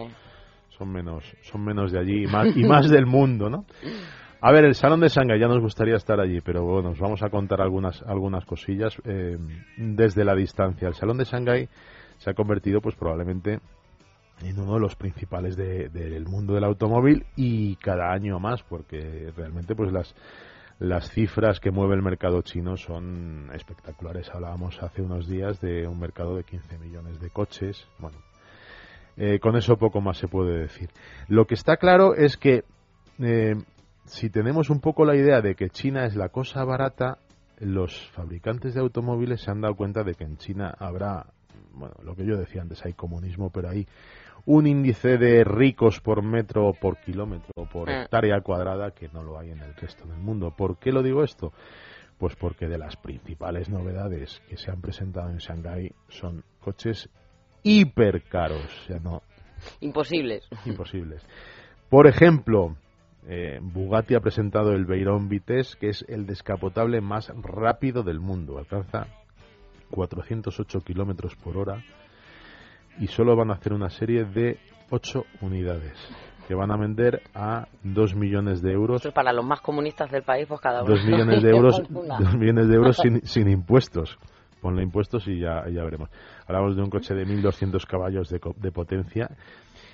son 0.70 0.90
menos 0.92 1.22
son 1.42 1.62
menos 1.64 1.92
de 1.92 1.98
allí 1.98 2.24
y 2.24 2.26
más 2.26 2.56
y 2.56 2.64
más 2.64 2.88
del 2.90 3.04
mundo, 3.06 3.50
¿no? 3.50 3.64
A 4.40 4.52
ver, 4.52 4.64
el 4.64 4.74
Salón 4.74 5.00
de 5.00 5.08
Shanghái 5.08 5.38
ya 5.40 5.48
nos 5.48 5.60
gustaría 5.60 5.96
estar 5.96 6.18
allí, 6.20 6.40
pero 6.40 6.62
bueno, 6.64 6.90
os 6.90 6.98
vamos 6.98 7.22
a 7.22 7.28
contar 7.30 7.60
algunas 7.60 8.02
algunas 8.02 8.44
cosillas 8.46 8.96
eh, 9.04 9.36
desde 9.76 10.24
la 10.24 10.34
distancia. 10.34 10.88
El 10.88 10.94
Salón 10.94 11.18
de 11.18 11.24
Shanghái 11.24 11.68
se 12.18 12.30
ha 12.30 12.34
convertido, 12.34 12.80
pues 12.80 12.94
probablemente 12.96 13.58
en 14.42 14.58
uno 14.60 14.74
de 14.74 14.80
los 14.80 14.96
principales 14.96 15.56
de- 15.56 15.88
del 15.88 16.26
mundo 16.26 16.54
del 16.54 16.64
automóvil 16.64 17.24
y 17.36 17.76
cada 17.76 18.12
año 18.12 18.38
más, 18.38 18.62
porque 18.62 19.32
realmente 19.36 19.74
pues 19.74 19.92
las 19.92 20.14
las 20.78 21.08
cifras 21.10 21.58
que 21.58 21.70
mueve 21.70 21.94
el 21.94 22.02
mercado 22.02 22.42
chino 22.42 22.76
son 22.76 23.48
espectaculares. 23.54 24.28
Hablábamos 24.28 24.82
hace 24.82 25.00
unos 25.00 25.26
días 25.26 25.58
de 25.62 25.86
un 25.88 25.98
mercado 25.98 26.36
de 26.36 26.44
15 26.44 26.76
millones 26.76 27.18
de 27.18 27.30
coches. 27.30 27.88
Bueno, 27.98 28.18
eh, 29.16 29.38
con 29.38 29.56
eso 29.56 29.78
poco 29.78 30.02
más 30.02 30.18
se 30.18 30.28
puede 30.28 30.58
decir. 30.58 30.90
Lo 31.28 31.46
que 31.46 31.54
está 31.54 31.78
claro 31.78 32.14
es 32.14 32.36
que 32.36 32.64
eh, 33.20 33.54
si 34.04 34.28
tenemos 34.28 34.68
un 34.68 34.80
poco 34.80 35.06
la 35.06 35.16
idea 35.16 35.40
de 35.40 35.54
que 35.54 35.70
China 35.70 36.04
es 36.04 36.14
la 36.14 36.28
cosa 36.28 36.62
barata, 36.64 37.16
los 37.58 38.10
fabricantes 38.10 38.74
de 38.74 38.80
automóviles 38.80 39.40
se 39.40 39.50
han 39.50 39.62
dado 39.62 39.76
cuenta 39.76 40.04
de 40.04 40.14
que 40.14 40.24
en 40.24 40.36
China 40.36 40.74
habrá, 40.78 41.24
bueno, 41.72 41.94
lo 42.04 42.14
que 42.14 42.26
yo 42.26 42.36
decía 42.36 42.60
antes, 42.60 42.84
hay 42.84 42.92
comunismo, 42.92 43.48
pero 43.48 43.70
hay 43.70 43.86
un 44.46 44.66
índice 44.66 45.18
de 45.18 45.44
ricos 45.44 46.00
por 46.00 46.22
metro 46.22 46.68
o 46.68 46.72
por 46.72 46.98
kilómetro 46.98 47.50
o 47.56 47.66
por 47.66 47.88
Mm. 47.88 47.92
hectárea 48.02 48.40
cuadrada 48.40 48.92
que 48.92 49.08
no 49.08 49.22
lo 49.22 49.38
hay 49.38 49.50
en 49.50 49.60
el 49.60 49.74
resto 49.74 50.06
del 50.06 50.18
mundo. 50.18 50.52
¿Por 50.56 50.78
qué 50.78 50.92
lo 50.92 51.02
digo 51.02 51.22
esto? 51.24 51.52
Pues 52.18 52.34
porque 52.36 52.66
de 52.68 52.78
las 52.78 52.96
principales 52.96 53.68
novedades 53.68 54.40
que 54.48 54.56
se 54.56 54.70
han 54.70 54.80
presentado 54.80 55.28
en 55.30 55.38
Shanghái 55.38 55.92
son 56.08 56.44
coches 56.60 57.08
hiper 57.62 58.22
caros, 58.22 58.64
o 58.64 58.86
sea, 58.86 58.98
no 59.00 59.22
Imposibles. 59.80 60.48
imposibles. 60.64 61.26
Por 61.90 62.06
ejemplo, 62.06 62.76
eh, 63.26 63.58
Bugatti 63.60 64.14
ha 64.14 64.20
presentado 64.20 64.72
el 64.72 64.84
Veyron 64.86 65.28
Vitesse, 65.28 65.76
que 65.78 65.88
es 65.88 66.04
el 66.08 66.24
descapotable 66.26 67.00
más 67.00 67.32
rápido 67.42 68.02
del 68.04 68.20
mundo. 68.20 68.58
Alcanza 68.58 69.08
408 69.90 70.80
kilómetros 70.80 71.34
por 71.36 71.56
hora 71.56 71.82
y 72.98 73.06
solo 73.08 73.36
van 73.36 73.50
a 73.50 73.54
hacer 73.54 73.72
una 73.72 73.90
serie 73.90 74.24
de 74.24 74.58
8 74.90 75.24
unidades 75.40 75.94
que 76.46 76.54
van 76.54 76.70
a 76.70 76.76
vender 76.76 77.22
a 77.34 77.66
2 77.82 78.14
millones 78.14 78.62
de 78.62 78.72
euros. 78.72 78.96
Esto 78.96 79.08
es 79.08 79.14
para 79.14 79.32
los 79.32 79.44
más 79.44 79.60
comunistas 79.60 80.10
del 80.10 80.22
país, 80.22 80.46
pues 80.46 80.60
cada 80.60 80.82
uno. 80.82 80.94
2 80.94 81.04
millones 81.04 81.42
de 81.42 81.50
euros. 81.50 81.82
2 81.90 82.36
millones 82.36 82.68
de 82.68 82.74
euros 82.74 82.96
sin, 82.96 83.26
sin 83.26 83.48
impuestos. 83.48 84.18
Ponle 84.60 84.82
impuestos 84.82 85.26
y 85.28 85.40
ya, 85.40 85.68
ya 85.68 85.82
veremos. 85.84 86.08
Hablamos 86.46 86.76
de 86.76 86.82
un 86.82 86.90
coche 86.90 87.14
de 87.14 87.26
1.200 87.26 87.84
caballos 87.86 88.28
de, 88.28 88.40
de 88.56 88.72
potencia 88.72 89.30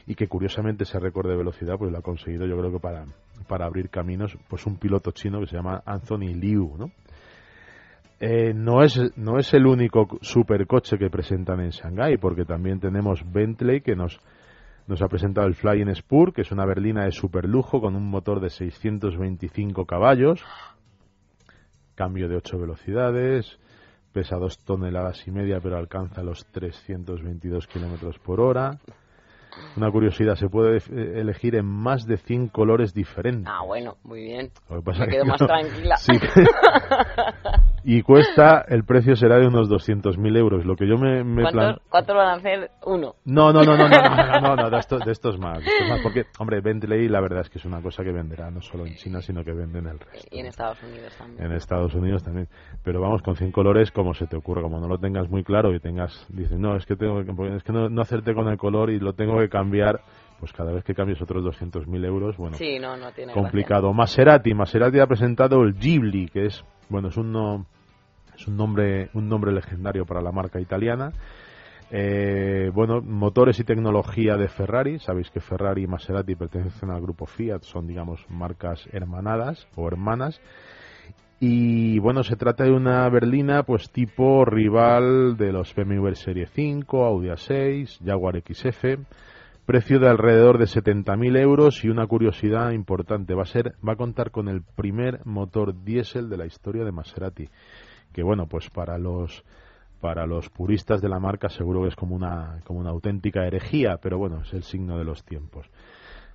y 0.07 0.15
que 0.15 0.29
curiosamente 0.29 0.85
ese 0.85 0.99
récord 0.99 1.29
de 1.29 1.37
velocidad 1.37 1.77
pues 1.79 1.91
lo 1.91 1.99
ha 1.99 2.03
conseguido 2.03 2.47
yo 2.47 2.57
creo 2.59 2.73
que 2.73 2.81
para, 2.81 3.05
para 3.49 3.67
abrir 3.67 3.89
caminos 3.89 4.37
pues 4.49 4.67
un 4.67 4.77
piloto 4.77 5.13
chino 5.13 5.41
que 5.41 5.47
se 5.47 5.57
llama 5.57 5.83
Anthony 5.87 6.35
Liu, 6.35 6.77
¿no? 6.77 6.91
Eh, 8.25 8.53
no, 8.55 8.85
es, 8.85 9.01
no 9.17 9.37
es 9.39 9.53
el 9.53 9.67
único 9.67 10.07
supercoche 10.21 10.97
que 10.97 11.11
presentan 11.11 11.59
en 11.59 11.71
Shanghái, 11.71 12.19
porque 12.19 12.45
también 12.45 12.79
tenemos 12.79 13.21
Bentley 13.33 13.81
que 13.81 13.97
nos, 13.97 14.21
nos 14.87 15.03
ha 15.03 15.09
presentado 15.09 15.49
el 15.49 15.55
Flying 15.57 15.93
Spur, 15.97 16.33
que 16.33 16.43
es 16.43 16.53
una 16.53 16.65
berlina 16.65 17.05
de 17.05 17.11
superlujo 17.11 17.81
con 17.81 17.97
un 17.97 18.09
motor 18.09 18.39
de 18.41 18.49
625 18.51 19.87
caballos, 19.87 20.41
cambio 21.97 22.29
de 22.29 22.37
8 22.37 22.59
velocidades, 22.61 23.59
pesa 24.13 24.37
2 24.37 24.57
toneladas 24.65 25.27
y 25.27 25.33
media, 25.33 25.59
pero 25.61 25.77
alcanza 25.77 26.23
los 26.23 26.47
322 26.53 27.67
kilómetros 27.67 28.21
por 28.21 28.41
hora. 28.41 28.79
Una 29.77 29.91
curiosidad, 29.91 30.37
se 30.37 30.49
puede 30.49 30.77
eh, 30.77 31.21
elegir 31.21 31.57
en 31.57 31.67
más 31.67 32.07
de 32.07 32.19
100 32.19 32.49
colores 32.51 32.95
diferentes. 32.95 33.53
Ah, 33.53 33.65
bueno, 33.67 33.97
muy 34.05 34.23
bien. 34.23 34.51
Lo 34.71 34.77
que 34.77 34.83
pasa 34.83 35.01
Me 35.01 35.07
que 35.07 35.13
quedo 35.13 35.25
más 35.25 35.41
no- 35.41 35.47
tranquila. 35.49 35.97
Sí. 35.99 36.13
y 37.85 38.03
cuesta, 38.03 38.65
el 38.69 38.85
precio 38.85 39.17
será 39.17 39.39
de 39.39 39.47
unos 39.47 39.69
200.000 39.69 40.37
euros. 40.37 40.65
Lo 40.65 40.77
que 40.77 40.87
yo 40.87 40.97
me, 40.99 41.25
me 41.25 41.43
plan- 41.51 41.53
¿Cuántos, 41.53 41.83
¿Cuántos 41.91 42.17
van 42.17 42.29
a 42.29 42.33
hacer? 42.35 42.71
Uno. 42.85 43.15
No, 43.25 43.53
no, 43.53 43.63
no, 43.65 43.77
no, 43.77 43.89
no, 43.89 43.99
no, 43.99 44.41
no, 44.41 44.57
no, 44.57 44.71
de, 44.71 44.79
estos, 44.79 45.05
de 45.05 45.13
estos 45.13 45.39
más, 45.39 45.59
de 45.59 45.65
estos 45.67 45.89
más. 45.89 46.01
Porque, 46.03 46.25
hombre, 46.39 46.61
Bentley 46.61 47.09
la 47.09 47.21
verdad 47.21 47.41
es 47.41 47.51
que 47.51 47.59
es 47.59 47.65
una 47.65 47.81
cosa 47.83 48.03
que 48.05 48.13
venderá 48.13 48.51
no 48.51 48.61
solo 48.61 48.87
en 48.87 48.95
China, 48.97 49.21
sino 49.21 49.43
que 49.45 49.53
vende 49.53 49.79
en 49.81 49.87
el 49.89 49.99
resto. 49.99 50.29
Y 50.31 50.41
en 50.41 50.47
Estados 50.47 50.83
Unidos 50.83 51.15
también. 51.17 51.45
En 51.45 51.53
Estados 51.53 51.95
Unidos 51.95 52.23
también. 52.23 52.49
Pero 52.85 53.01
vamos, 53.01 53.23
con 53.23 53.37
100 53.37 53.53
colores, 53.53 53.91
como 53.91 54.15
se 54.15 54.27
te 54.27 54.37
ocurra, 54.37 54.63
como 54.63 54.79
no 54.81 54.89
lo 54.89 54.99
tengas 54.99 55.29
muy 55.29 55.43
claro 55.45 55.75
y 55.75 55.81
tengas, 55.81 56.27
dices, 56.31 56.59
no, 56.59 56.77
es 56.77 56.87
que 56.87 56.97
tengo 56.97 57.25
que, 57.25 57.57
es 57.57 57.63
que 57.63 57.73
no, 57.73 57.89
no 57.89 58.03
acerté 58.03 58.35
con 58.35 58.49
el 58.49 58.57
color 58.59 58.91
y 58.91 58.99
lo 59.01 59.13
tengo 59.15 59.39
que 59.39 59.49
cambiar, 59.49 60.01
pues 60.41 60.53
cada 60.53 60.73
vez 60.73 60.83
que 60.85 60.95
cambies 60.95 61.21
otros 61.23 61.45
200.000 61.45 62.05
euros, 62.05 62.37
bueno, 62.37 62.57
Sí, 62.57 62.79
no, 62.79 62.97
no 62.97 63.13
tiene 63.13 63.33
complicado. 63.33 63.93
Maserati, 63.93 64.55
Maserati 64.55 64.99
ha 64.99 65.07
presentado 65.07 65.63
el 65.63 65.75
Ghibli, 65.75 66.29
que 66.29 66.47
es, 66.47 66.65
bueno, 66.89 67.09
es 67.09 67.17
un, 67.17 67.33
no- 67.33 67.67
es 68.37 68.47
un 68.49 68.57
nombre, 68.57 69.11
un 69.15 69.29
nombre 69.29 69.53
legendario 69.53 70.05
para 70.07 70.21
la 70.23 70.33
marca 70.33 70.61
italiana. 70.61 71.13
Eh, 71.91 72.71
bueno, 72.73 73.03
motores 73.03 73.59
y 73.61 73.65
tecnología 73.65 74.37
de 74.37 74.49
Ferrari. 74.49 74.99
Sabéis 74.99 75.31
que 75.31 75.41
Ferrari 75.41 75.83
y 75.83 75.87
Maserati 75.87 76.35
pertenecen 76.35 76.91
al 76.91 77.03
grupo 77.03 77.27
Fiat, 77.27 77.63
son, 77.63 77.87
digamos, 77.87 78.25
marcas 78.31 78.87
hermanadas 78.93 79.67
o 79.77 79.87
hermanas. 79.87 80.41
Y 81.41 81.99
bueno, 81.99 82.23
se 82.23 82.37
trata 82.37 82.65
de 82.65 82.71
una 82.71 83.09
berlina, 83.09 83.65
pues 83.65 83.91
tipo 83.91 84.45
rival 84.45 85.37
de 85.37 85.53
los 85.53 85.75
BMW 85.75 86.13
Serie 86.15 86.47
5, 86.47 87.05
Audi 87.05 87.29
A6, 87.29 87.99
Jaguar 88.05 88.41
XF. 88.41 88.85
Precio 89.67 90.01
de 90.01 90.09
alrededor 90.09 90.59
de 90.59 90.65
70.000 90.65 91.39
euros 91.39 91.85
y 91.85 91.89
una 91.89 92.07
curiosidad 92.07 92.73
importante, 92.73 93.35
va 93.35 93.43
a 93.43 93.47
ser, 93.47 93.75
va 93.87 93.93
a 93.93 93.97
contar 93.97 94.33
con 94.33 94.49
el 94.49 94.63
primer 94.63 95.25
motor 95.25 95.85
diésel 95.85 96.29
de 96.29 96.37
la 96.37 96.47
historia 96.47 96.85
de 96.85 96.91
Maserati, 96.91 97.49
que 98.13 98.23
bueno, 98.23 98.47
pues 98.47 98.71
para 98.71 98.99
los 98.99 99.45
para 100.01 100.27
los 100.27 100.51
puristas 100.51 101.01
de 101.01 101.09
la 101.09 101.21
marca 101.21 101.49
seguro 101.49 101.83
que 101.83 101.89
es 101.89 101.95
como 101.95 102.17
una 102.17 102.59
como 102.65 102.81
una 102.81 102.91
auténtica 102.91 103.47
herejía, 103.47 103.99
pero 104.03 104.19
bueno, 104.19 104.41
es 104.41 104.53
el 104.53 104.65
signo 104.65 104.99
de 104.99 105.05
los 105.05 105.25
tiempos. 105.25 105.71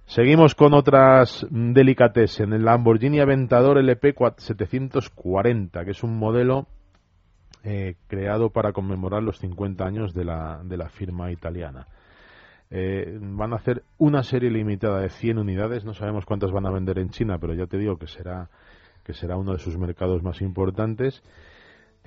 Seguimos 0.06 0.56
con 0.56 0.74
otras 0.74 1.46
mm, 1.50 1.74
delicatessen. 1.74 2.54
El 2.54 2.64
Lamborghini 2.64 3.20
Aventador 3.20 3.78
LP 3.78 4.16
740, 4.38 5.84
que 5.84 5.92
es 5.92 6.02
un 6.02 6.18
modelo 6.18 6.68
eh, 7.66 7.96
creado 8.08 8.50
para 8.50 8.72
conmemorar 8.72 9.22
los 9.22 9.38
50 9.40 9.84
años 9.84 10.14
de 10.14 10.24
la, 10.24 10.62
de 10.64 10.78
la 10.78 10.88
firma 10.88 11.30
italiana. 11.30 11.88
Eh, 12.70 13.18
van 13.22 13.54
a 13.54 13.58
hacer 13.58 13.84
una 13.98 14.24
serie 14.24 14.52
limitada 14.52 15.00
de 15.00 15.10
100 15.10 15.38
unidades. 15.38 15.86
No 15.86 15.94
sabemos 15.94 16.26
cuántas 16.26 16.52
van 16.52 16.66
a 16.66 16.72
vender 16.72 17.00
en 17.00 17.10
China, 17.10 17.38
pero 17.40 17.54
ya 17.54 17.66
te 17.66 17.78
digo 17.78 17.98
que 17.98 18.08
será, 18.08 18.50
que 19.04 19.14
será 19.14 19.38
uno 19.38 19.54
de 19.54 19.60
sus 19.60 19.78
mercados 19.78 20.22
más 20.24 20.42
importantes. 20.42 21.24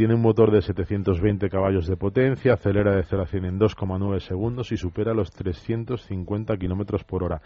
Tiene 0.00 0.14
un 0.14 0.22
motor 0.22 0.50
de 0.50 0.62
720 0.62 1.50
caballos 1.50 1.86
de 1.86 1.94
potencia, 1.94 2.54
acelera 2.54 2.96
de 2.96 3.02
0 3.02 3.22
a 3.22 3.26
100 3.26 3.44
en 3.44 3.58
2,9 3.60 4.20
segundos 4.20 4.72
y 4.72 4.78
supera 4.78 5.12
los 5.12 5.30
350 5.30 6.56
kilómetros 6.56 7.04
por 7.04 7.22
hora. 7.22 7.42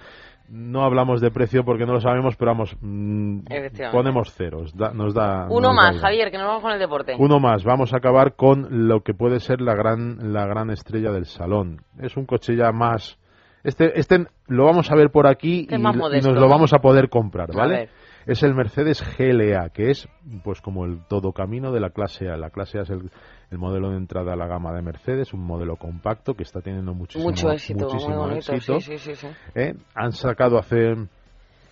No 0.48 0.84
hablamos 0.84 1.20
de 1.20 1.32
precio 1.32 1.64
porque 1.64 1.84
no 1.84 1.94
lo 1.94 2.00
sabemos, 2.00 2.36
pero 2.36 2.52
vamos, 2.52 2.76
mm, 2.80 3.38
Efectivamente. 3.50 3.90
ponemos 3.90 4.32
ceros. 4.34 4.72
da- 4.76 4.92
nos 4.94 5.14
da, 5.14 5.48
Uno 5.50 5.72
nos 5.72 5.74
más. 5.74 5.98
Javier, 5.98 6.30
que 6.30 6.38
nos 6.38 6.46
vamos 6.46 6.62
con 6.62 6.70
el 6.70 6.78
deporte. 6.78 7.16
Uno 7.18 7.40
más. 7.40 7.64
Vamos 7.64 7.92
a 7.92 7.96
acabar 7.96 8.36
con 8.36 8.86
lo 8.86 9.00
que 9.00 9.14
puede 9.14 9.40
ser 9.40 9.60
la 9.60 9.74
gran, 9.74 10.32
la 10.32 10.46
gran 10.46 10.70
estrella 10.70 11.10
del 11.10 11.26
salón. 11.26 11.80
Es 11.98 12.16
un 12.16 12.24
coche 12.24 12.54
ya 12.54 12.70
más. 12.70 13.18
Este, 13.64 13.98
este 13.98 14.26
lo 14.46 14.66
vamos 14.66 14.92
a 14.92 14.94
ver 14.94 15.10
por 15.10 15.26
aquí 15.26 15.62
Este 15.62 15.74
y, 15.74 15.78
nos 15.80 15.96
lo 16.38 16.48
vamos 16.48 16.72
a 16.72 16.78
poder 16.78 17.08
comprar, 17.08 17.50
A 17.50 17.56
¿vale? 17.56 17.74
ver. 17.74 17.88
Es 18.26 18.42
el 18.42 18.54
Mercedes 18.54 19.02
GLA, 19.18 19.68
que 19.70 19.90
es 19.90 20.08
pues 20.42 20.60
como 20.60 20.84
el 20.84 21.00
todo 21.08 21.32
camino 21.32 21.72
de 21.72 21.80
la 21.80 21.90
clase 21.90 22.28
A. 22.30 22.36
La 22.36 22.50
clase 22.50 22.78
A 22.78 22.82
es 22.82 22.90
el, 22.90 23.10
el 23.50 23.58
modelo 23.58 23.90
de 23.90 23.96
entrada 23.96 24.32
a 24.32 24.36
la 24.36 24.46
gama 24.46 24.72
de 24.72 24.82
Mercedes, 24.82 25.32
un 25.34 25.44
modelo 25.44 25.76
compacto 25.76 26.34
que 26.34 26.42
está 26.42 26.60
teniendo 26.60 26.94
muchísimo, 26.94 27.30
Mucho 27.30 27.50
éxito, 27.50 27.88
muy 27.88 28.14
bonito. 28.14 28.52
éxito. 28.52 28.80
Sí, 28.80 28.98
sí, 28.98 28.98
sí, 28.98 29.14
sí. 29.16 29.26
¿eh? 29.54 29.74
Han 29.94 30.12
sacado 30.12 30.58
hace 30.58 30.92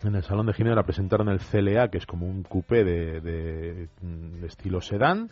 en 0.05 0.17
el 0.17 0.23
Salón 0.25 0.47
de 0.47 0.53
Ginebra 0.53 0.83
presentaron 0.83 1.29
el 1.29 1.39
CLA, 1.39 1.89
que 1.89 1.99
es 1.99 2.07
como 2.07 2.27
un 2.27 2.43
coupé 2.43 2.83
de, 2.83 3.21
de- 3.21 3.89
de 4.03 4.47
estilo 4.49 4.81
sedán, 4.81 5.31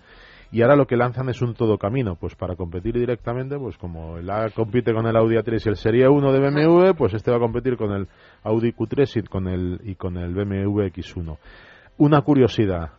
y 0.52 0.62
ahora 0.62 0.76
lo 0.76 0.86
que 0.86 0.96
lanzan 0.96 1.28
es 1.28 1.40
un 1.42 1.54
todo 1.54 1.78
camino, 1.78 2.16
pues 2.16 2.34
para 2.34 2.56
competir 2.56 2.94
directamente, 2.94 3.56
pues 3.58 3.76
como 3.78 4.16
el 4.18 4.28
A 4.30 4.50
compite 4.50 4.92
con 4.92 5.06
el 5.06 5.16
Audi 5.16 5.36
A3 5.36 5.62
y 5.64 5.68
el 5.68 5.76
Serie 5.76 6.08
1 6.08 6.32
de 6.32 6.40
BMW, 6.40 6.94
pues 6.96 7.14
este 7.14 7.30
va 7.30 7.36
a 7.36 7.40
competir 7.40 7.76
con 7.76 7.92
el 7.92 8.08
Audi 8.42 8.72
Q3 8.72 9.22
y 9.24 9.26
con 9.28 9.46
el 9.48 9.80
y 9.84 9.94
con 9.94 10.16
el 10.16 10.34
BMW 10.34 10.80
X1. 10.88 11.36
Una 11.98 12.22
curiosidad, 12.22 12.90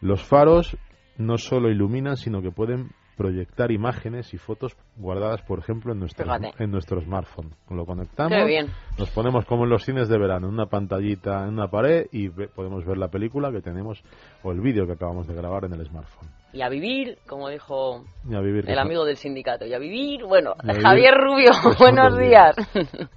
los 0.00 0.22
faros 0.22 0.76
no 1.18 1.36
solo 1.38 1.68
iluminan, 1.70 2.16
sino 2.16 2.40
que 2.42 2.50
pueden 2.52 2.90
proyectar 3.16 3.70
imágenes 3.70 4.32
y 4.32 4.38
fotos 4.38 4.74
guardadas, 4.96 5.42
por 5.42 5.58
ejemplo, 5.58 5.92
en 5.92 5.98
nuestro, 5.98 6.24
Fíjate. 6.24 6.52
en 6.62 6.70
nuestro 6.70 7.02
smartphone. 7.02 7.50
Lo 7.68 7.84
conectamos, 7.84 8.32
Qué 8.32 8.44
bien. 8.46 8.68
nos 8.98 9.10
ponemos 9.10 9.44
como 9.44 9.64
en 9.64 9.70
los 9.70 9.84
cines 9.84 10.08
de 10.08 10.16
verano, 10.18 10.48
en 10.48 10.54
una 10.54 10.66
pantallita 10.66 11.42
en 11.46 11.52
una 11.54 11.68
pared 11.68 12.06
y 12.12 12.28
ve- 12.28 12.48
podemos 12.48 12.82
ver 12.86 12.96
la 12.96 13.08
película 13.08 13.52
que 13.52 13.60
tenemos 13.60 14.02
o 14.42 14.52
el 14.52 14.60
vídeo 14.60 14.86
que 14.86 14.92
acabamos 14.94 15.26
de 15.26 15.34
grabar 15.34 15.64
en 15.66 15.74
el 15.74 15.84
smartphone. 15.84 16.30
Y 16.52 16.62
a 16.62 16.68
vivir, 16.68 17.18
como 17.28 17.48
dijo 17.48 18.02
vivir. 18.24 18.68
el 18.68 18.78
amigo 18.78 19.04
del 19.04 19.16
sindicato. 19.16 19.66
Y 19.66 19.72
a 19.72 19.78
vivir, 19.78 20.24
bueno, 20.24 20.54
Y 20.64 20.68
a 20.68 20.72
vivir, 20.72 20.82
Javier 20.84 21.14
Rubio, 21.14 21.50
buenos 21.78 22.18
días. 22.18 22.56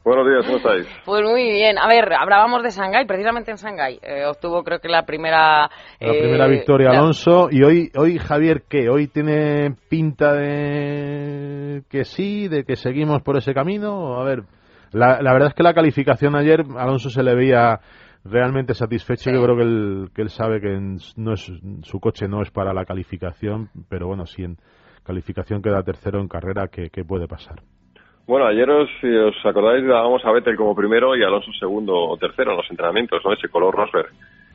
Buenos 0.04 0.28
días, 0.28 0.46
¿cómo 0.46 0.58
estáis? 0.58 0.88
Pues 1.04 1.24
muy 1.24 1.44
bien. 1.52 1.80
A 1.80 1.88
ver, 1.88 2.14
hablábamos 2.14 2.62
de 2.62 2.70
Shanghái, 2.70 3.06
precisamente 3.08 3.50
en 3.50 3.58
Shanghái. 3.58 4.00
Eh, 4.04 4.26
obtuvo 4.26 4.64
creo 4.64 4.78
que 4.80 4.88
la 4.88 5.04
primera... 5.04 5.70
La 6.00 6.14
eh, 6.14 6.20
primera 6.22 6.48
victoria 6.48 6.90
la- 6.90 7.00
Alonso 7.00 7.48
y 7.50 7.64
hoy 7.64 7.90
hoy 7.98 8.20
Javier 8.20 8.64
qué 8.70 8.88
hoy 8.90 9.08
tiene 9.08 9.76
pinta 9.90 10.34
de 10.34 11.82
que 11.90 12.04
sí 12.06 12.48
de 12.48 12.64
que 12.66 12.76
seguimos 12.76 13.22
por 13.24 13.38
ese 13.38 13.54
camino 13.54 14.20
a 14.20 14.24
ver 14.24 14.44
la, 14.92 15.22
la 15.22 15.34
verdad 15.34 15.50
es 15.50 15.54
que 15.56 15.64
la 15.64 15.74
calificación 15.74 16.36
ayer 16.36 16.62
Alonso 16.78 17.10
se 17.10 17.24
le 17.24 17.34
veía 17.36 17.80
realmente 18.26 18.74
satisfecho 18.74 19.30
Sí. 19.30 19.36
yo 19.36 19.44
creo 19.44 19.56
que 19.58 19.64
él, 19.64 20.10
que 20.16 20.22
él 20.22 20.30
sabe 20.30 20.62
que 20.62 20.74
en- 20.74 20.98
no 21.18 21.34
es, 21.34 21.52
su 21.84 22.00
coche 22.00 22.28
no 22.28 22.42
es 22.42 22.52
para 22.52 22.74
la 22.74 22.86
calificación 22.86 23.70
pero 23.90 24.08
bueno 24.08 24.26
si 24.26 24.44
en 24.44 24.58
calificación 25.04 25.62
queda 25.62 25.84
tercero 25.84 26.20
en 26.22 26.28
carrera 26.28 26.68
qué, 26.70 26.90
qué 26.90 27.04
puede 27.04 27.28
pasar 27.28 27.62
Bueno, 28.26 28.46
ayer, 28.46 28.70
os, 28.70 28.90
si 29.02 29.08
os 29.14 29.36
acordáis, 29.46 29.86
dábamos 29.86 30.24
a 30.24 30.32
Vettel 30.32 30.56
como 30.56 30.74
primero 30.74 31.14
y 31.18 31.24
Alonso 31.24 31.52
segundo 31.60 31.94
o 31.94 32.16
tercero 32.18 32.52
en 32.52 32.58
los 32.58 32.72
entrenamientos, 32.72 33.22
¿no? 33.26 33.34
Ese 33.34 33.50
color 33.50 33.76
Rosberg, 33.76 34.12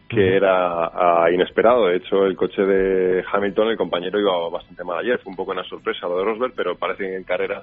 que 0.09 0.37
era 0.37 0.87
ah, 0.87 1.31
inesperado. 1.31 1.89
De 1.89 1.97
hecho, 1.97 2.25
el 2.25 2.35
coche 2.35 2.63
de 2.63 3.23
Hamilton, 3.31 3.69
el 3.69 3.77
compañero, 3.77 4.19
iba 4.19 4.49
bastante 4.49 4.83
mal 4.85 4.97
ayer. 5.01 5.19
Fue 5.19 5.31
un 5.31 5.37
poco 5.37 5.53
una 5.53 5.65
sorpresa 5.65 6.09
lo 6.09 6.17
de 6.17 6.25
Rosberg, 6.25 6.55
pero 6.57 6.77
parece 6.79 7.05
que 7.05 7.17
en 7.17 7.25
carrera 7.25 7.63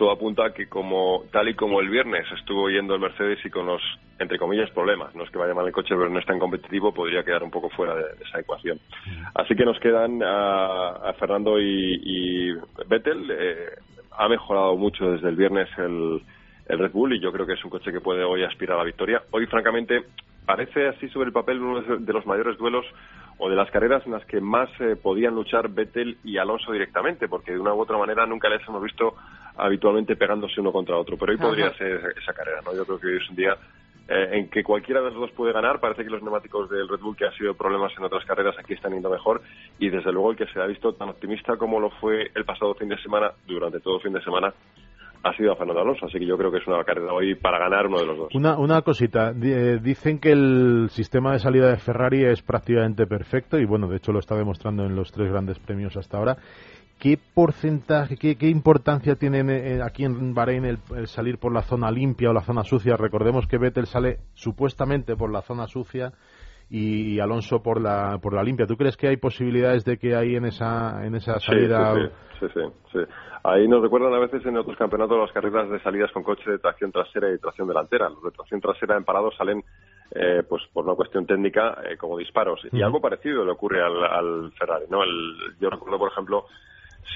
todo 0.00 0.12
apunta 0.12 0.46
a 0.46 0.54
que 0.54 0.66
como 0.66 1.24
tal 1.30 1.50
y 1.50 1.54
como 1.54 1.78
el 1.82 1.90
viernes 1.90 2.24
estuvo 2.32 2.70
yendo 2.70 2.94
el 2.94 3.02
Mercedes 3.02 3.38
y 3.44 3.50
con 3.50 3.66
los, 3.66 3.82
entre 4.18 4.38
comillas, 4.38 4.70
problemas, 4.70 5.14
no 5.14 5.24
es 5.24 5.30
que 5.30 5.36
vaya 5.36 5.52
mal 5.52 5.66
el 5.66 5.74
coche, 5.74 5.94
pero 5.94 6.08
no 6.08 6.18
es 6.18 6.24
tan 6.24 6.38
competitivo, 6.38 6.94
podría 6.94 7.22
quedar 7.22 7.42
un 7.42 7.50
poco 7.50 7.68
fuera 7.68 7.94
de, 7.94 8.04
de 8.04 8.24
esa 8.24 8.40
ecuación. 8.40 8.80
Así 9.34 9.54
que 9.54 9.66
nos 9.66 9.78
quedan 9.78 10.22
a, 10.22 10.92
a 11.10 11.12
Fernando 11.18 11.60
y, 11.60 12.00
y 12.02 12.52
Vettel. 12.88 13.30
eh, 13.30 13.56
ha 14.16 14.26
mejorado 14.26 14.74
mucho 14.76 15.12
desde 15.12 15.28
el 15.28 15.36
viernes 15.36 15.68
el, 15.76 16.22
el 16.66 16.78
Red 16.78 16.92
Bull 16.92 17.12
y 17.12 17.20
yo 17.20 17.30
creo 17.30 17.46
que 17.46 17.52
es 17.52 17.64
un 17.64 17.70
coche 17.70 17.92
que 17.92 18.00
puede 18.00 18.24
hoy 18.24 18.42
aspirar 18.42 18.76
a 18.76 18.78
la 18.78 18.84
victoria. 18.84 19.22
Hoy, 19.32 19.44
francamente, 19.48 20.04
parece 20.46 20.88
así 20.88 21.10
sobre 21.10 21.26
el 21.26 21.32
papel 21.34 21.60
uno 21.60 21.82
de 21.82 21.98
de 21.98 22.12
los 22.14 22.24
mayores 22.24 22.56
duelos 22.56 22.86
o 23.38 23.48
de 23.48 23.56
las 23.56 23.70
carreras 23.70 24.04
en 24.04 24.12
las 24.12 24.24
que 24.26 24.40
más 24.40 24.68
eh, 24.80 24.96
podían 24.96 25.34
luchar 25.34 25.68
Vettel 25.70 26.18
y 26.24 26.36
Alonso 26.36 26.72
directamente, 26.72 27.28
porque 27.28 27.52
de 27.52 27.58
una 27.58 27.72
u 27.72 27.80
otra 27.80 27.96
manera 27.96 28.26
nunca 28.26 28.48
les 28.50 28.66
hemos 28.68 28.82
visto 28.82 29.14
habitualmente 29.64 30.16
pegándose 30.16 30.60
uno 30.60 30.72
contra 30.72 30.96
otro. 30.96 31.16
Pero 31.16 31.32
hoy 31.32 31.38
Ajá. 31.38 31.48
podría 31.48 31.74
ser 31.74 31.92
esa, 31.96 32.08
esa 32.20 32.32
carrera, 32.32 32.60
¿no? 32.64 32.74
Yo 32.74 32.84
creo 32.84 32.98
que 32.98 33.06
hoy 33.06 33.16
es 33.16 33.30
un 33.30 33.36
día 33.36 33.56
eh, 34.08 34.38
en 34.38 34.48
que 34.50 34.64
cualquiera 34.64 35.00
de 35.00 35.10
los 35.10 35.20
dos 35.20 35.30
puede 35.30 35.52
ganar. 35.52 35.78
Parece 35.78 36.02
que 36.02 36.10
los 36.10 36.20
neumáticos 36.20 36.68
del 36.68 36.88
Red 36.88 36.98
Bull, 36.98 37.16
que 37.16 37.26
ha 37.26 37.32
sido 37.32 37.54
problemas 37.54 37.92
en 37.96 38.02
otras 38.02 38.24
carreras, 38.24 38.56
aquí 38.58 38.74
están 38.74 38.92
yendo 38.92 39.08
mejor. 39.08 39.40
Y 39.78 39.88
desde 39.88 40.12
luego 40.12 40.32
el 40.32 40.36
que 40.36 40.46
se 40.46 40.60
ha 40.60 40.66
visto 40.66 40.92
tan 40.94 41.10
optimista 41.10 41.56
como 41.56 41.78
lo 41.78 41.90
fue 41.90 42.30
el 42.34 42.44
pasado 42.44 42.74
fin 42.74 42.88
de 42.88 43.00
semana, 43.00 43.30
durante 43.46 43.78
todo 43.78 43.96
el 43.96 44.02
fin 44.02 44.12
de 44.12 44.20
semana, 44.22 44.52
ha 45.22 45.36
sido 45.36 45.52
a 45.52 45.56
Fernando 45.56 45.82
Alonso. 45.82 46.06
Así 46.06 46.18
que 46.18 46.26
yo 46.26 46.36
creo 46.36 46.50
que 46.50 46.58
es 46.58 46.66
una 46.66 46.82
carrera 46.82 47.12
hoy 47.12 47.36
para 47.36 47.60
ganar 47.60 47.86
uno 47.86 48.00
de 48.00 48.06
los 48.06 48.18
dos. 48.18 48.34
Una, 48.34 48.58
una 48.58 48.82
cosita, 48.82 49.32
eh, 49.40 49.78
dicen 49.80 50.18
que 50.18 50.32
el 50.32 50.88
sistema 50.90 51.32
de 51.32 51.38
salida 51.38 51.68
de 51.68 51.76
Ferrari 51.76 52.24
es 52.24 52.42
prácticamente 52.42 53.06
perfecto 53.06 53.58
y 53.58 53.64
bueno, 53.64 53.86
de 53.86 53.98
hecho 53.98 54.10
lo 54.10 54.18
está 54.18 54.34
demostrando 54.34 54.84
en 54.84 54.96
los 54.96 55.12
tres 55.12 55.30
grandes 55.30 55.60
premios 55.60 55.96
hasta 55.96 56.18
ahora. 56.18 56.36
¿Qué 57.00 57.18
porcentaje, 57.34 58.16
qué, 58.16 58.36
qué 58.36 58.48
importancia 58.48 59.16
tiene 59.16 59.40
eh, 59.40 59.82
aquí 59.82 60.04
en 60.04 60.34
Bahrein 60.34 60.66
el, 60.66 60.78
el 60.94 61.06
salir 61.06 61.38
por 61.38 61.52
la 61.52 61.62
zona 61.62 61.90
limpia 61.90 62.28
o 62.28 62.32
la 62.34 62.42
zona 62.42 62.62
sucia? 62.62 62.96
Recordemos 62.96 63.46
que 63.46 63.56
Vettel 63.56 63.86
sale 63.86 64.18
supuestamente 64.34 65.16
por 65.16 65.32
la 65.32 65.40
zona 65.40 65.66
sucia 65.66 66.12
y, 66.68 67.18
Alonso 67.18 67.62
por 67.62 67.80
la 67.80 68.18
por 68.22 68.34
la 68.34 68.42
limpia. 68.42 68.66
¿Tú 68.66 68.76
crees 68.76 68.96
que 68.96 69.08
hay 69.08 69.16
posibilidades 69.16 69.84
de 69.84 69.98
que 69.98 70.14
ahí 70.14 70.36
en 70.36 70.44
esa 70.44 71.04
en 71.04 71.14
esa 71.14 71.40
salida 71.40 71.94
sí, 71.94 72.00
sí, 72.40 72.46
sí, 72.46 72.46
sí, 72.54 72.60
sí. 72.92 72.98
Ahí 73.42 73.66
nos 73.66 73.80
recuerdan 73.80 74.12
a 74.12 74.18
veces 74.18 74.44
en 74.44 74.58
otros 74.58 74.76
campeonatos 74.76 75.18
las 75.18 75.32
carreras 75.32 75.70
de 75.70 75.80
salidas 75.80 76.12
con 76.12 76.22
coche 76.22 76.50
de 76.50 76.58
tracción 76.58 76.92
trasera 76.92 77.32
y 77.32 77.38
tracción 77.38 77.66
delantera. 77.66 78.10
Los 78.10 78.22
de 78.22 78.30
tracción 78.32 78.60
trasera 78.60 78.98
en 78.98 79.04
parado 79.04 79.32
salen 79.32 79.64
eh, 80.10 80.42
pues 80.46 80.62
por 80.72 80.84
una 80.84 80.94
cuestión 80.94 81.24
técnica 81.24 81.78
eh, 81.82 81.96
como 81.96 82.18
disparos. 82.18 82.60
Y 82.70 82.82
algo 82.82 83.00
parecido 83.00 83.44
le 83.44 83.52
ocurre 83.52 83.82
al, 83.82 84.04
al 84.04 84.52
Ferrari. 84.52 84.84
¿no? 84.90 85.02
El, 85.02 85.56
yo 85.58 85.70
recuerdo, 85.70 85.98
por 85.98 86.12
ejemplo, 86.12 86.44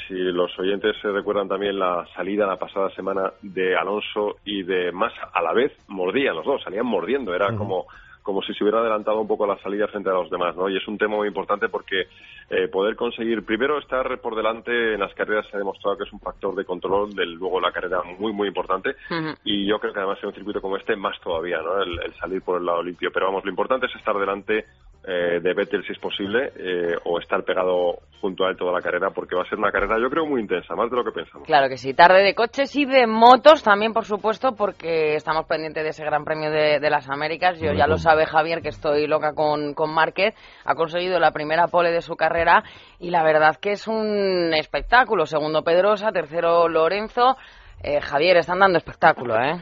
si 0.06 0.14
los 0.14 0.56
oyentes 0.58 0.96
se 1.00 1.10
recuerdan 1.10 1.48
también 1.48 1.78
la 1.78 2.06
salida 2.14 2.46
la 2.46 2.56
pasada 2.56 2.90
semana 2.90 3.32
de 3.42 3.76
Alonso 3.76 4.36
y 4.44 4.62
de 4.62 4.92
Massa, 4.92 5.30
a 5.32 5.42
la 5.42 5.52
vez 5.52 5.72
mordían 5.88 6.36
los 6.36 6.44
dos, 6.44 6.62
salían 6.62 6.86
mordiendo, 6.86 7.34
era 7.34 7.54
como 7.56 7.86
como 8.24 8.42
si 8.42 8.54
se 8.54 8.64
hubiera 8.64 8.80
adelantado 8.80 9.20
un 9.20 9.28
poco 9.28 9.46
la 9.46 9.58
salida 9.58 9.86
frente 9.86 10.08
a 10.08 10.14
los 10.14 10.30
demás, 10.30 10.56
¿no? 10.56 10.70
Y 10.70 10.78
es 10.78 10.88
un 10.88 10.96
tema 10.96 11.14
muy 11.14 11.28
importante 11.28 11.68
porque 11.68 12.08
eh, 12.48 12.68
poder 12.68 12.96
conseguir, 12.96 13.44
primero, 13.44 13.78
estar 13.78 14.18
por 14.18 14.34
delante 14.34 14.94
en 14.94 15.00
las 15.00 15.12
carreras 15.12 15.46
se 15.46 15.56
ha 15.56 15.58
demostrado 15.58 15.98
que 15.98 16.04
es 16.04 16.12
un 16.12 16.20
factor 16.20 16.54
de 16.54 16.64
control 16.64 17.14
del 17.14 17.34
luego 17.34 17.60
la 17.60 17.70
carrera 17.70 18.02
muy, 18.18 18.32
muy 18.32 18.48
importante. 18.48 18.96
Y 19.44 19.66
yo 19.66 19.78
creo 19.78 19.92
que 19.92 19.98
además 19.98 20.18
en 20.22 20.28
un 20.28 20.34
circuito 20.34 20.62
como 20.62 20.78
este, 20.78 20.96
más 20.96 21.20
todavía, 21.20 21.60
¿no? 21.60 21.82
El, 21.82 22.00
el 22.02 22.14
salir 22.14 22.40
por 22.40 22.58
el 22.58 22.64
lado 22.64 22.82
limpio. 22.82 23.10
Pero 23.12 23.26
vamos, 23.26 23.44
lo 23.44 23.50
importante 23.50 23.86
es 23.86 23.94
estar 23.94 24.18
delante 24.18 24.64
eh, 25.06 25.40
de 25.40 25.54
Vettel 25.54 25.84
si 25.84 25.92
es 25.92 25.98
posible, 25.98 26.52
eh, 26.56 26.96
o 27.04 27.18
estar 27.18 27.44
pegado 27.44 27.98
junto 28.20 28.46
a 28.46 28.50
él 28.50 28.56
toda 28.56 28.72
la 28.72 28.80
carrera, 28.80 29.10
porque 29.10 29.36
va 29.36 29.42
a 29.42 29.48
ser 29.48 29.58
una 29.58 29.70
carrera, 29.70 29.98
yo 30.00 30.08
creo, 30.08 30.24
muy 30.24 30.40
intensa, 30.40 30.74
más 30.74 30.90
de 30.90 30.96
lo 30.96 31.04
que 31.04 31.12
pensamos. 31.12 31.46
Claro 31.46 31.68
que 31.68 31.76
sí, 31.76 31.92
tarde 31.92 32.22
de 32.22 32.34
coches 32.34 32.74
y 32.74 32.86
de 32.86 33.06
motos 33.06 33.62
también, 33.62 33.92
por 33.92 34.04
supuesto, 34.04 34.54
porque 34.56 35.14
estamos 35.14 35.46
pendientes 35.46 35.82
de 35.82 35.90
ese 35.90 36.04
Gran 36.04 36.24
Premio 36.24 36.50
de, 36.50 36.80
de 36.80 36.90
las 36.90 37.10
Américas. 37.10 37.60
Yo 37.60 37.72
ya 37.72 37.86
lo 37.86 37.98
sabe 37.98 38.24
Javier, 38.24 38.62
que 38.62 38.70
estoy 38.70 39.06
loca 39.06 39.34
con, 39.34 39.74
con 39.74 39.92
Márquez. 39.92 40.34
Ha 40.64 40.74
conseguido 40.74 41.18
la 41.18 41.32
primera 41.32 41.66
pole 41.66 41.90
de 41.90 42.00
su 42.00 42.16
carrera 42.16 42.62
y 42.98 43.10
la 43.10 43.22
verdad 43.22 43.56
que 43.60 43.72
es 43.72 43.86
un 43.86 44.54
espectáculo. 44.54 45.26
Segundo 45.26 45.62
Pedrosa, 45.62 46.10
tercero 46.12 46.68
Lorenzo. 46.68 47.36
Eh, 47.82 48.00
Javier, 48.00 48.38
están 48.38 48.60
dando 48.60 48.78
espectáculo, 48.78 49.36
¿eh? 49.36 49.60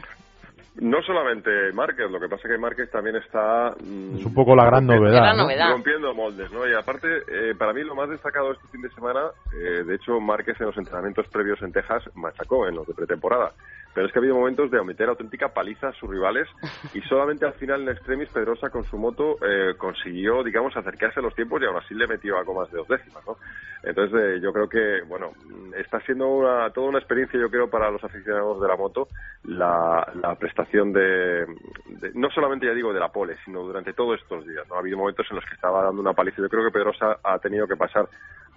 No 0.75 1.01
solamente 1.03 1.71
Márquez, 1.71 2.09
lo 2.09 2.19
que 2.19 2.27
pasa 2.27 2.47
es 2.47 2.53
que 2.53 2.57
Márquez 2.57 2.89
también 2.89 3.15
está... 3.17 3.75
mm, 3.79 4.17
es 4.17 4.25
un 4.25 4.33
poco 4.33 4.55
la 4.55 4.65
gran 4.65 4.87
rompiendo- 4.87 5.05
novedad. 5.05 5.21
Gran 5.21 5.37
¿no? 5.37 5.43
novedad. 5.43 5.69
Rompiendo 5.71 6.13
moldes, 6.15 6.51
¿no? 6.51 6.67
Y 6.67 6.73
aparte, 6.73 7.07
eh, 7.27 7.53
para 7.55 7.73
mí 7.73 7.83
lo 7.83 7.93
más 7.95 8.09
destacado 8.09 8.51
este 8.53 8.67
fin 8.69 8.81
de 8.81 8.89
semana, 8.91 9.21
eh, 9.53 9.83
de 9.83 9.95
hecho, 9.95 10.19
Márquez 10.19 10.59
en 10.59 10.65
los 10.67 10.77
entrenamientos 10.77 11.27
previos 11.27 11.61
en 11.61 11.71
Texas 11.71 12.03
machacó 12.15 12.67
en 12.67 12.75
los 12.75 12.87
de 12.87 12.93
pretemporada. 12.95 13.51
Pero 13.93 14.07
es 14.07 14.11
que 14.13 14.19
ha 14.19 14.21
habido 14.21 14.35
momentos 14.35 14.71
de 14.71 14.83
meter 14.83 15.09
auténtica 15.09 15.49
paliza 15.53 15.89
a 15.89 15.93
sus 15.93 16.09
rivales 16.09 16.47
y 16.93 17.01
solamente 17.01 17.45
al 17.45 17.53
final 17.53 17.81
en 17.83 17.89
extremis 17.89 18.29
Pedrosa 18.29 18.69
con 18.69 18.85
su 18.85 18.97
moto 18.97 19.37
eh, 19.41 19.75
consiguió, 19.77 20.43
digamos, 20.43 20.75
acercarse 20.75 21.19
a 21.19 21.23
los 21.23 21.35
tiempos 21.35 21.61
y 21.61 21.65
aún 21.65 21.77
así 21.77 21.93
le 21.93 22.07
metió 22.07 22.37
algo 22.37 22.53
más 22.53 22.71
de 22.71 22.77
dos 22.79 22.87
décimas, 22.87 23.23
¿no? 23.25 23.37
Entonces 23.83 24.19
eh, 24.19 24.39
yo 24.41 24.51
creo 24.53 24.67
que, 24.69 25.01
bueno, 25.07 25.33
está 25.77 25.99
siendo 26.01 26.27
una- 26.27 26.69
toda 26.71 26.87
una 26.89 26.99
experiencia, 26.99 27.39
yo 27.39 27.49
creo, 27.49 27.69
para 27.69 27.91
los 27.91 28.03
aficionados 28.03 28.61
de 28.61 28.67
la 28.67 28.75
moto 28.77 29.07
la, 29.43 30.07
la 30.21 30.35
prestación 30.35 30.93
de, 30.93 31.45
de- 31.85 32.11
no 32.15 32.29
solamente, 32.29 32.65
ya 32.65 32.73
digo, 32.73 32.93
de 32.93 32.99
la 32.99 33.11
pole, 33.11 33.35
sino 33.45 33.61
durante 33.63 33.93
todos 33.93 34.19
estos 34.21 34.45
días, 34.47 34.67
¿no? 34.69 34.75
Ha 34.75 34.79
habido 34.79 34.97
momentos 34.97 35.27
en 35.29 35.35
los 35.35 35.45
que 35.45 35.55
estaba 35.55 35.83
dando 35.83 36.01
una 36.01 36.13
paliza. 36.13 36.41
Yo 36.41 36.49
creo 36.49 36.63
que 36.63 36.71
Pedrosa 36.71 37.19
ha 37.23 37.39
tenido 37.39 37.67
que 37.67 37.75
pasar 37.75 38.07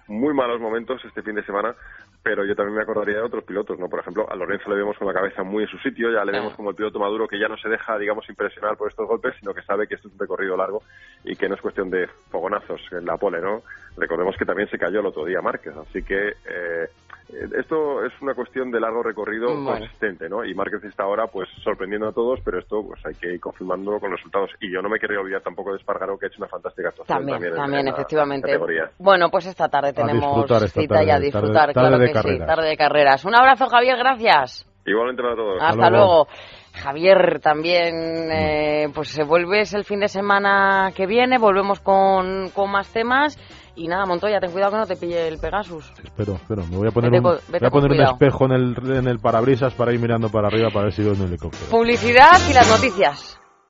muy 0.07 0.33
malos 0.33 0.59
momentos 0.59 1.03
este 1.03 1.21
fin 1.21 1.35
de 1.35 1.43
semana, 1.43 1.75
pero 2.23 2.45
yo 2.45 2.55
también 2.55 2.75
me 2.75 2.81
acordaría 2.81 3.17
de 3.17 3.21
otros 3.21 3.43
pilotos, 3.43 3.79
¿no? 3.79 3.87
Por 3.87 3.99
ejemplo, 3.99 4.29
a 4.29 4.35
Lorenzo 4.35 4.69
le 4.69 4.77
vemos 4.77 4.97
con 4.97 5.07
la 5.07 5.13
cabeza 5.13 5.43
muy 5.43 5.63
en 5.63 5.69
su 5.69 5.77
sitio, 5.77 6.11
ya 6.11 6.25
le 6.25 6.31
vemos 6.31 6.53
como 6.55 6.71
el 6.71 6.75
piloto 6.75 6.99
maduro 6.99 7.27
que 7.27 7.39
ya 7.39 7.47
no 7.47 7.57
se 7.57 7.69
deja, 7.69 7.97
digamos, 7.97 8.27
impresionar 8.29 8.75
por 8.75 8.89
estos 8.89 9.07
golpes, 9.07 9.35
sino 9.39 9.53
que 9.53 9.61
sabe 9.61 9.87
que 9.87 9.95
esto 9.95 10.07
es 10.07 10.13
un 10.13 10.19
recorrido 10.19 10.57
largo 10.57 10.83
y 11.23 11.35
que 11.35 11.47
no 11.47 11.55
es 11.55 11.61
cuestión 11.61 11.89
de 11.89 12.07
fogonazos 12.29 12.81
en 12.91 13.05
la 13.05 13.17
pole, 13.17 13.39
¿no? 13.41 13.63
Recordemos 13.95 14.35
que 14.37 14.45
también 14.45 14.69
se 14.69 14.77
cayó 14.77 14.99
el 14.99 15.05
otro 15.05 15.25
día 15.25 15.41
Márquez, 15.41 15.73
así 15.75 16.03
que 16.03 16.29
eh, 16.29 16.33
eh, 16.45 16.89
esto 17.29 18.05
es 18.05 18.13
una 18.21 18.33
cuestión 18.33 18.71
de 18.71 18.79
largo 18.79 19.03
recorrido 19.03 19.47
Bueno. 19.47 19.71
consistente, 19.79 20.29
¿no? 20.29 20.45
Y 20.45 20.53
Márquez 20.53 20.83
está 20.85 21.03
ahora, 21.03 21.27
pues, 21.27 21.49
sorprendiendo 21.63 22.07
a 22.07 22.13
todos, 22.13 22.39
pero 22.43 22.59
esto, 22.59 22.83
pues, 22.87 23.05
hay 23.05 23.15
que 23.15 23.33
ir 23.33 23.39
confirmándolo 23.39 23.99
con 23.99 24.11
resultados. 24.11 24.49
Y 24.61 24.71
yo 24.71 24.81
no 24.81 24.89
me 24.89 24.99
quería 24.99 25.19
olvidar 25.19 25.41
tampoco 25.41 25.71
de 25.71 25.77
Espargaro, 25.77 26.17
que 26.17 26.25
ha 26.25 26.29
hecho 26.29 26.39
una 26.39 26.47
fantástica 26.47 26.89
actuación 26.89 27.17
También, 27.17 27.53
también, 27.53 27.87
efectivamente. 27.87 28.47
categoría. 28.47 28.89
Bueno, 28.97 29.29
pues 29.29 29.45
esta 29.45 29.67
tarde 29.67 29.93
tenemos 29.93 30.49
esta 30.49 30.67
cita 30.67 30.95
tarde, 30.95 31.07
y 31.07 31.09
a 31.11 31.19
disfrutar, 31.19 31.73
tarde 31.73 31.73
claro 31.73 31.99
que 31.99 32.29
sí, 32.29 32.39
tarde 32.39 32.69
de 32.69 32.77
carreras. 32.77 33.25
Un 33.25 33.35
abrazo, 33.35 33.67
Javier, 33.67 33.97
gracias. 33.97 34.65
Igualmente 34.85 35.21
para 35.21 35.35
todos. 35.35 35.57
Hasta 35.61 35.89
luego. 35.89 36.05
luego. 36.05 36.27
Javier, 36.73 37.39
también 37.41 38.31
eh, 38.31 38.87
pues 38.93 39.09
se 39.09 39.23
vuelves 39.23 39.73
el 39.73 39.83
fin 39.83 39.99
de 39.99 40.07
semana 40.07 40.91
que 40.95 41.07
viene, 41.07 41.39
volvemos 41.39 41.79
con, 41.79 42.49
con 42.53 42.71
más 42.71 42.91
temas 42.93 43.35
y 43.77 43.87
nada, 43.87 44.05
Montoya, 44.05 44.39
ten 44.39 44.51
cuidado 44.51 44.71
que 44.71 44.77
no 44.77 44.85
te 44.87 44.95
pille 44.95 45.27
el 45.27 45.37
Pegasus. 45.37 45.91
Espero, 46.03 46.33
espero. 46.33 46.65
Me 46.65 46.77
voy 46.77 46.87
a 46.87 46.91
poner 46.91 47.11
Vete 47.11 47.27
un, 47.27 47.35
vete 47.47 47.59
voy 47.59 47.67
a 47.67 47.71
poner 47.71 47.91
un 47.91 48.01
espejo 48.01 48.45
en 48.45 48.51
el, 48.51 48.97
en 48.97 49.07
el 49.07 49.19
parabrisas 49.19 49.73
para 49.73 49.93
ir 49.93 49.99
mirando 49.99 50.29
para 50.29 50.47
arriba 50.47 50.69
para 50.69 50.85
ver 50.85 50.93
si 50.93 51.03
veo 51.03 51.13
un 51.13 51.21
helicóptero. 51.21 51.69
Publicidad 51.69 52.39
y 52.49 52.53
las 52.53 52.67
noticias. 52.69 53.39